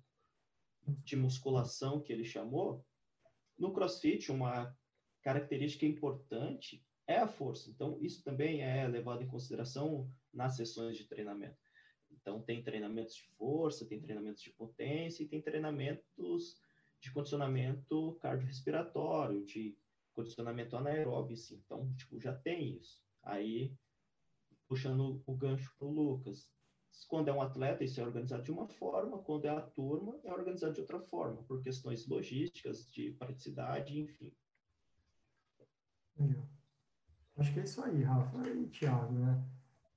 de 0.88 1.16
musculação 1.16 2.02
que 2.02 2.12
ele 2.12 2.26
chamou, 2.26 2.84
no 3.58 3.74
CrossFit, 3.74 4.32
uma 4.32 4.76
característica 5.22 5.86
importante 5.86 6.84
é 7.06 7.18
a 7.18 7.28
força. 7.28 7.70
Então, 7.70 7.98
isso 8.02 8.24
também 8.24 8.62
é 8.62 8.88
levado 8.88 9.22
em 9.22 9.28
consideração 9.28 10.10
nas 10.34 10.56
sessões 10.56 10.98
de 10.98 11.04
treinamento. 11.06 11.58
Então, 12.10 12.42
tem 12.42 12.64
treinamentos 12.64 13.16
de 13.16 13.24
força, 13.38 13.86
tem 13.86 14.00
treinamentos 14.00 14.42
de 14.42 14.52
potência 14.52 15.24
e 15.24 15.28
tem 15.28 15.42
treinamentos 15.42 16.58
de 17.00 17.12
condicionamento 17.12 18.18
cardiorrespiratório, 18.22 19.46
de 19.46 19.78
condicionamento 20.14 20.76
anaeróbio, 20.76 21.34
assim. 21.34 21.62
Então, 21.66 21.94
tipo, 21.96 22.20
já 22.20 22.34
tem 22.34 22.78
isso. 22.78 23.02
Aí, 23.24 23.74
puxando 24.68 25.22
o 25.26 25.36
gancho 25.36 25.74
para 25.78 25.88
o 25.88 25.92
Lucas, 25.92 26.52
quando 27.08 27.30
é 27.30 27.34
um 27.34 27.42
atleta, 27.42 27.84
isso 27.84 28.00
é 28.00 28.04
organizado 28.04 28.44
de 28.44 28.52
uma 28.52 28.68
forma, 28.68 29.20
quando 29.20 29.46
é 29.46 29.50
a 29.50 29.62
turma, 29.62 30.20
é 30.24 30.34
organizado 30.34 30.74
de 30.74 30.82
outra 30.82 31.00
forma, 31.00 31.44
por 31.44 31.62
questões 31.62 32.08
logísticas, 32.08 32.90
de 32.92 33.12
praticidade, 33.12 34.00
enfim. 34.00 34.34
Acho 37.38 37.54
que 37.54 37.60
é 37.62 37.64
isso 37.64 37.82
aí, 37.82 38.04
Rafa 38.04 38.50
e 38.50 38.68
Thiago, 38.68 39.14
né? 39.14 39.42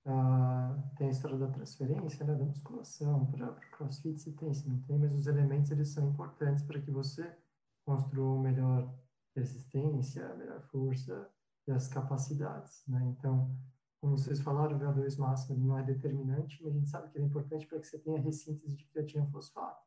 Ah, 0.05 0.77
tem 0.97 1.09
a 1.09 1.11
história 1.11 1.39
da 1.39 1.49
transferência, 1.49 2.27
né, 2.27 2.35
da 2.35 2.45
musculação 2.45 3.25
para 3.27 3.53
o 3.53 3.55
crossfit, 3.71 4.19
se 4.21 4.33
tem, 4.33 4.53
se 4.53 4.69
não 4.69 4.81
tem, 4.83 4.99
mas 4.99 5.15
os 5.15 5.27
elementos 5.29 5.71
eles 5.71 5.89
são 5.91 6.09
importantes 6.09 6.65
para 6.65 6.81
que 6.81 6.91
você 6.91 7.37
construa 7.85 8.41
melhor 8.43 8.93
resistência, 9.35 10.35
melhor 10.35 10.61
força 10.63 11.31
e 11.69 11.73
as 11.73 11.87
capacidades, 11.89 12.85
né? 12.89 13.01
Então, 13.17 13.57
como 14.01 14.19
vocês 14.19 14.41
falaram, 14.41 14.77
o 14.77 14.81
VO2 14.81 15.17
máximo 15.19 15.57
não 15.65 15.79
é 15.79 15.85
determinante, 15.85 16.61
mas 16.65 16.75
a 16.75 16.79
gente 16.79 16.91
sabe 16.91 17.09
que 17.09 17.19
ele 17.19 17.27
é 17.27 17.29
importante 17.29 17.67
para 17.67 17.79
que 17.79 17.87
você 17.87 17.99
tenha 17.99 18.21
ressíntese 18.21 18.77
de 18.77 18.85
creatina 18.87 19.27
fosfato. 19.29 19.87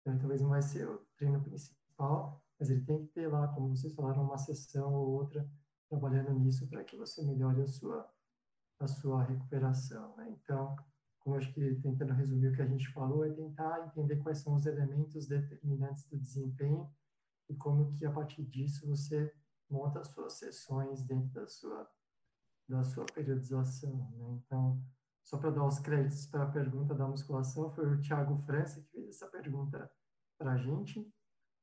Então, 0.00 0.16
talvez 0.18 0.40
não 0.40 0.50
vai 0.50 0.62
ser 0.62 0.88
o 0.88 0.98
treino 1.16 1.42
principal, 1.42 2.40
mas 2.58 2.70
ele 2.70 2.82
tem 2.84 3.04
que 3.04 3.08
ter 3.08 3.26
lá, 3.26 3.48
como 3.48 3.76
vocês 3.76 3.92
falaram, 3.92 4.22
uma 4.22 4.38
sessão 4.38 4.94
ou 4.94 5.08
outra 5.08 5.50
trabalhando 5.88 6.32
nisso 6.34 6.68
para 6.68 6.84
que 6.84 6.96
você 6.96 7.22
melhore 7.24 7.62
a 7.62 7.66
sua 7.66 8.08
a 8.78 8.86
sua 8.86 9.22
recuperação. 9.22 10.16
Né? 10.16 10.36
Então, 10.40 10.76
como 11.20 11.36
acho 11.36 11.52
que 11.52 11.74
tentando 11.76 12.12
resumir 12.12 12.48
o 12.48 12.54
que 12.54 12.62
a 12.62 12.66
gente 12.66 12.92
falou, 12.92 13.24
é 13.24 13.30
tentar 13.30 13.86
entender 13.86 14.16
quais 14.16 14.38
são 14.38 14.54
os 14.54 14.66
elementos 14.66 15.26
determinantes 15.26 16.04
do 16.08 16.18
desempenho 16.18 16.88
e 17.48 17.54
como 17.54 17.92
que 17.92 18.04
a 18.06 18.12
partir 18.12 18.44
disso 18.44 18.86
você 18.86 19.32
monta 19.68 20.00
as 20.00 20.08
suas 20.08 20.34
sessões 20.34 21.02
dentro 21.02 21.28
da 21.30 21.46
sua 21.46 21.90
da 22.68 22.82
sua 22.82 23.06
periodização. 23.06 24.10
Né? 24.10 24.42
Então, 24.44 24.82
só 25.22 25.38
para 25.38 25.50
dar 25.50 25.64
os 25.64 25.78
créditos 25.78 26.26
para 26.26 26.44
a 26.44 26.50
pergunta 26.50 26.94
da 26.94 27.06
musculação, 27.06 27.70
foi 27.70 27.86
o 27.86 28.00
Thiago 28.00 28.38
França 28.44 28.80
que 28.80 28.90
fez 28.90 29.08
essa 29.08 29.28
pergunta 29.28 29.90
para 30.36 30.52
a 30.52 30.56
gente. 30.56 31.08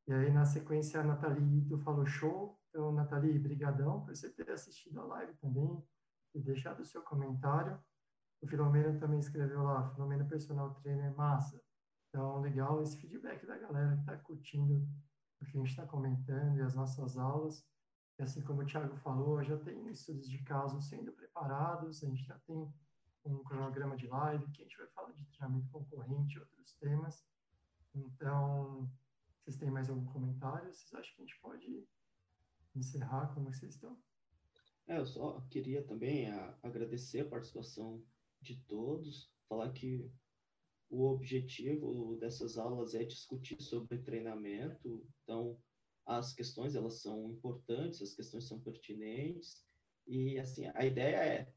E 0.08 0.14
aí, 0.14 0.32
na 0.32 0.46
sequência, 0.46 1.00
a 1.00 1.04
Nathalie 1.04 1.60
Ito 1.60 1.78
falou 1.80 2.06
show. 2.06 2.60
Então, 2.70 2.92
Nathalie, 2.92 3.40
brigadão 3.40 4.02
por 4.02 4.16
você 4.16 4.30
ter 4.30 4.50
assistido 4.50 5.00
a 5.00 5.06
live 5.06 5.34
também 5.36 5.82
e 6.34 6.40
deixado 6.40 6.82
o 6.82 6.86
seu 6.86 7.02
comentário. 7.02 7.80
O 8.42 8.48
Filomeno 8.48 9.00
também 9.00 9.20
escreveu 9.20 9.64
lá, 9.64 9.90
Filomeno 9.92 10.28
Personal 10.28 10.74
Trainer 10.76 11.16
Massa. 11.16 11.62
Então, 12.10 12.42
legal 12.42 12.82
esse 12.82 12.98
feedback 12.98 13.46
da 13.46 13.58
galera 13.58 13.96
que 13.96 14.02
está 14.02 14.18
curtindo 14.18 14.88
o 15.42 15.46
que 15.46 15.58
a 15.58 15.60
gente 15.62 15.70
está 15.70 15.86
comentando 15.86 16.58
e 16.58 16.62
as 16.62 16.76
nossas 16.76 17.18
aulas. 17.18 17.66
E 18.20 18.24
assim 18.24 18.42
como 18.42 18.62
o 18.62 18.66
Thiago 18.66 18.96
falou, 18.98 19.44
já 19.44 19.58
tem 19.58 19.90
estudos 19.90 20.30
de 20.30 20.44
caso 20.44 20.82
sendo 20.82 21.12
preparados, 21.14 22.04
a 22.04 22.08
gente 22.08 22.24
já 22.24 22.38
tem 22.40 22.72
um 23.26 23.44
cronograma 23.44 23.96
de 23.96 24.08
live 24.08 24.52
que 24.52 24.62
a 24.62 24.66
gente 24.66 24.78
vai 24.78 24.88
falar 24.88 25.12
de 25.14 25.26
treinamento 25.26 25.70
concorrente 25.70 26.36
e 26.36 26.40
outros 26.40 26.74
temas. 26.74 27.26
Então, 27.96 28.90
vocês 29.44 29.58
têm 29.58 29.72
mais 29.72 29.90
algum 29.90 30.06
comentário? 30.06 30.74
Vocês 30.74 30.94
acham 30.94 31.16
que 31.16 31.22
a 31.22 31.26
gente 31.26 31.40
pode 31.42 31.88
encerrar? 32.76 33.34
Como 33.34 33.52
vocês 33.52 33.74
estão? 33.74 33.98
É, 34.88 34.98
eu 34.98 35.06
só 35.06 35.42
queria 35.50 35.84
também 35.84 36.30
a, 36.30 36.58
agradecer 36.62 37.22
a 37.22 37.30
participação 37.30 38.04
de 38.42 38.58
todos, 38.68 39.32
falar 39.48 39.72
que 39.72 40.10
o 40.90 41.06
objetivo 41.06 42.18
dessas 42.18 42.58
aulas 42.58 42.94
é 42.94 43.04
discutir 43.04 43.62
sobre 43.62 43.98
treinamento, 44.00 45.08
então 45.24 45.58
as 46.06 46.34
questões 46.34 46.76
elas 46.76 47.02
são 47.02 47.32
importantes, 47.32 48.02
as 48.02 48.14
questões 48.14 48.46
são 48.46 48.60
pertinentes 48.60 49.66
e 50.06 50.38
assim 50.38 50.66
a 50.76 50.86
ideia 50.86 51.16
é 51.16 51.54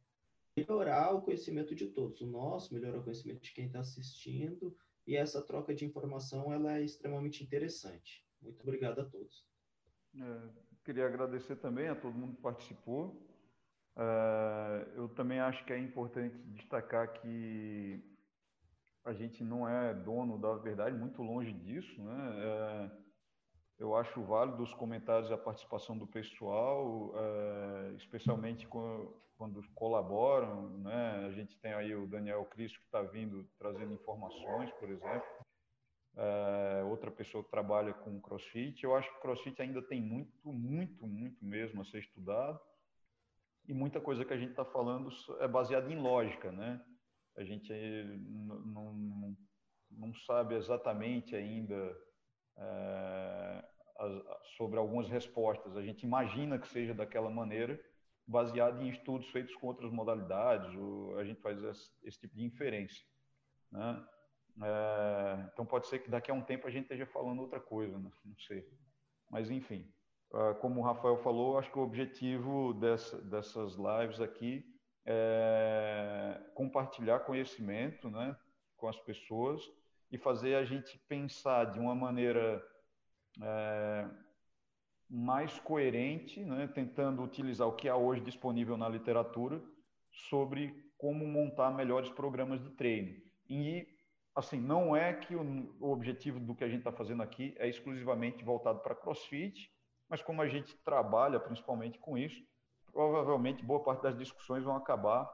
melhorar 0.56 1.12
o 1.12 1.20
conhecimento 1.20 1.74
de 1.74 1.88
todos, 1.88 2.20
o 2.20 2.26
nosso, 2.26 2.72
melhorar 2.72 3.00
o 3.00 3.02
conhecimento 3.02 3.42
de 3.42 3.52
quem 3.52 3.66
está 3.66 3.80
assistindo 3.80 4.74
e 5.06 5.16
essa 5.16 5.42
troca 5.42 5.74
de 5.74 5.84
informação 5.84 6.52
ela 6.52 6.78
é 6.78 6.84
extremamente 6.84 7.44
interessante. 7.44 8.24
Muito 8.40 8.62
obrigado 8.62 9.00
a 9.00 9.04
todos. 9.04 9.46
É, 10.14 10.50
queria 10.86 11.06
agradecer 11.06 11.56
também 11.56 11.88
a 11.88 11.96
todo 11.96 12.16
mundo 12.16 12.36
que 12.36 12.42
participou. 12.42 13.08
Uh, 13.96 14.86
eu 14.94 15.08
também 15.08 15.40
acho 15.40 15.64
que 15.64 15.72
é 15.72 15.78
importante 15.78 16.36
destacar 16.54 17.12
que 17.14 18.00
a 19.04 19.12
gente 19.12 19.42
não 19.42 19.68
é 19.68 19.92
dono 19.92 20.38
da 20.38 20.54
verdade, 20.54 20.96
muito 20.96 21.22
longe 21.22 21.52
disso, 21.52 22.00
né? 22.02 22.90
Uh, 22.92 23.06
eu 23.78 23.96
acho 23.96 24.22
válido 24.22 24.62
os 24.62 24.72
comentários 24.74 25.28
e 25.28 25.34
a 25.34 25.38
participação 25.38 25.98
do 25.98 26.06
pessoal, 26.06 27.12
uh, 27.14 27.96
especialmente 27.96 28.66
quando, 28.68 29.12
quando, 29.36 29.62
colaboram, 29.74 30.70
né? 30.78 31.26
A 31.26 31.32
gente 31.32 31.58
tem 31.58 31.72
aí 31.72 31.94
o 31.96 32.06
Daniel 32.06 32.44
Cristo 32.44 32.78
que 32.78 32.86
está 32.86 33.02
vindo 33.02 33.44
trazendo 33.58 33.92
informações, 33.92 34.70
por 34.74 34.88
exemplo 34.88 35.45
é, 36.16 36.82
outra 36.84 37.10
pessoa 37.10 37.44
que 37.44 37.50
trabalha 37.50 37.92
com 37.92 38.20
crossfit. 38.20 38.82
Eu 38.82 38.94
acho 38.94 39.12
que 39.12 39.20
crossfit 39.20 39.60
ainda 39.60 39.82
tem 39.82 40.00
muito, 40.00 40.52
muito, 40.52 41.06
muito 41.06 41.44
mesmo 41.44 41.82
a 41.82 41.84
ser 41.84 41.98
estudado. 41.98 42.58
E 43.68 43.74
muita 43.74 44.00
coisa 44.00 44.24
que 44.24 44.32
a 44.32 44.38
gente 44.38 44.50
está 44.50 44.64
falando 44.64 45.10
é 45.40 45.48
baseada 45.48 45.92
em 45.92 46.00
lógica, 46.00 46.52
né? 46.52 46.80
A 47.36 47.44
gente 47.44 47.70
não, 48.64 49.36
não, 49.90 50.14
sabe 50.26 50.54
exatamente 50.54 51.36
ainda 51.36 51.96
é, 52.56 53.64
sobre 54.56 54.78
algumas 54.78 55.08
respostas. 55.08 55.76
A 55.76 55.82
gente 55.82 56.04
imagina 56.04 56.58
que 56.58 56.68
seja 56.68 56.94
daquela 56.94 57.28
maneira, 57.28 57.78
baseado 58.26 58.80
em 58.80 58.88
estudos 58.88 59.28
feitos 59.30 59.54
com 59.56 59.66
outras 59.66 59.92
modalidades, 59.92 60.70
a 61.18 61.24
gente 61.24 61.40
faz 61.42 61.62
esse, 61.62 61.90
esse 62.04 62.20
tipo 62.20 62.36
de 62.36 62.44
inferência. 62.44 63.04
Né? 63.70 64.06
É, 64.62 65.48
então 65.52 65.66
pode 65.66 65.86
ser 65.86 65.98
que 65.98 66.10
daqui 66.10 66.30
a 66.30 66.34
um 66.34 66.42
tempo 66.42 66.66
a 66.66 66.70
gente 66.70 66.84
esteja 66.84 67.06
falando 67.06 67.40
outra 67.40 67.60
coisa, 67.60 67.98
né? 67.98 68.10
não 68.24 68.38
sei. 68.38 68.66
Mas 69.30 69.50
enfim, 69.50 69.86
uh, 70.32 70.54
como 70.60 70.80
o 70.80 70.84
Rafael 70.84 71.18
falou, 71.18 71.58
acho 71.58 71.70
que 71.70 71.78
o 71.78 71.82
objetivo 71.82 72.72
dessa, 72.74 73.20
dessas 73.22 73.76
lives 73.76 74.20
aqui 74.20 74.64
é 75.04 76.40
compartilhar 76.54 77.20
conhecimento 77.20 78.10
né, 78.10 78.36
com 78.76 78.88
as 78.88 78.98
pessoas 78.98 79.62
e 80.10 80.18
fazer 80.18 80.56
a 80.56 80.64
gente 80.64 80.98
pensar 81.08 81.70
de 81.70 81.78
uma 81.78 81.94
maneira 81.94 82.62
é, 83.40 84.08
mais 85.08 85.58
coerente, 85.60 86.44
né, 86.44 86.66
tentando 86.68 87.22
utilizar 87.22 87.68
o 87.68 87.76
que 87.76 87.88
há 87.88 87.96
hoje 87.96 88.20
disponível 88.22 88.76
na 88.76 88.88
literatura 88.88 89.62
sobre 90.28 90.74
como 90.98 91.26
montar 91.26 91.70
melhores 91.70 92.10
programas 92.10 92.60
de 92.62 92.70
treino. 92.70 93.14
E 93.48 93.86
assim, 94.36 94.60
não 94.60 94.94
é 94.94 95.14
que 95.14 95.34
o, 95.34 95.42
o 95.80 95.90
objetivo 95.90 96.38
do 96.38 96.54
que 96.54 96.62
a 96.62 96.68
gente 96.68 96.80
está 96.80 96.92
fazendo 96.92 97.22
aqui 97.22 97.54
é 97.58 97.66
exclusivamente 97.66 98.44
voltado 98.44 98.80
para 98.80 98.94
CrossFit, 98.94 99.72
mas 100.08 100.22
como 100.22 100.42
a 100.42 100.46
gente 100.46 100.76
trabalha 100.84 101.40
principalmente 101.40 101.98
com 101.98 102.18
isso, 102.18 102.44
provavelmente 102.92 103.64
boa 103.64 103.82
parte 103.82 104.02
das 104.02 104.16
discussões 104.16 104.62
vão 104.62 104.76
acabar 104.76 105.26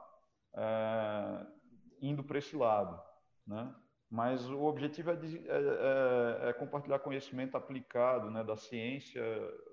é, 0.54 1.46
indo 2.00 2.22
para 2.22 2.38
esse 2.38 2.56
lado, 2.56 3.02
né? 3.46 3.74
Mas 4.08 4.48
o 4.48 4.64
objetivo 4.64 5.10
é, 5.10 5.16
de, 5.16 5.38
é, 5.48 6.44
é, 6.44 6.48
é 6.50 6.52
compartilhar 6.52 6.98
conhecimento 6.98 7.56
aplicado, 7.56 8.30
né, 8.30 8.44
da 8.44 8.56
ciência 8.56 9.22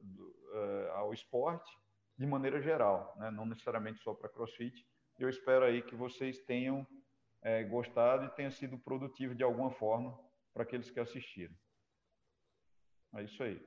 do, 0.02 0.36
é, 0.54 0.92
ao 0.96 1.14
esporte 1.14 1.70
de 2.18 2.26
maneira 2.26 2.62
geral, 2.62 3.14
né? 3.18 3.30
Não 3.30 3.46
necessariamente 3.46 4.02
só 4.02 4.14
para 4.14 4.30
CrossFit. 4.30 4.86
Eu 5.20 5.30
espero 5.30 5.66
aí 5.66 5.82
que 5.82 5.96
vocês 5.96 6.40
tenham 6.40 6.88
é, 7.41 7.64
gostado 7.64 8.26
e 8.26 8.36
tenha 8.36 8.52
sido 8.52 8.78
produtivo 8.78 9.36
de 9.36 9.44
alguma 9.44 9.72
forma 9.72 10.18
para 10.53 10.64
aqueles 10.64 10.90
que 10.90 10.99
assistiram. 10.99 11.56
É 13.16 13.24
isso 13.24 13.41
aí. 13.44 13.60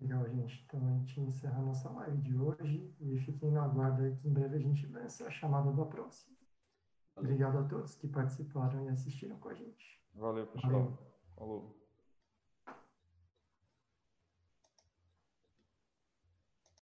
Legal, 0.00 0.28
gente. 0.28 0.62
Então 0.64 0.86
a 0.86 0.98
gente 0.98 1.20
encerra 1.20 1.58
a 1.58 1.62
nossa 1.62 1.90
live 1.90 2.20
de 2.22 2.36
hoje 2.36 2.94
e 3.00 3.18
fiquem 3.20 3.50
no 3.50 3.60
aguardo 3.60 4.02
aí 4.02 4.16
que 4.16 4.28
em 4.28 4.32
breve 4.32 4.56
a 4.56 4.60
gente 4.60 4.86
lança 4.86 5.26
a 5.26 5.30
chamada 5.30 5.72
da 5.72 5.84
próxima. 5.84 6.36
Obrigado 7.16 7.58
a 7.58 7.68
todos 7.68 7.94
que 7.94 8.08
participaram 8.08 8.84
e 8.84 8.88
assistiram 8.88 9.38
com 9.38 9.48
a 9.48 9.54
gente. 9.54 10.02
Valeu, 10.14 10.46
pessoal. 10.46 10.72
Valeu. 10.72 10.98
Falou. 11.36 11.83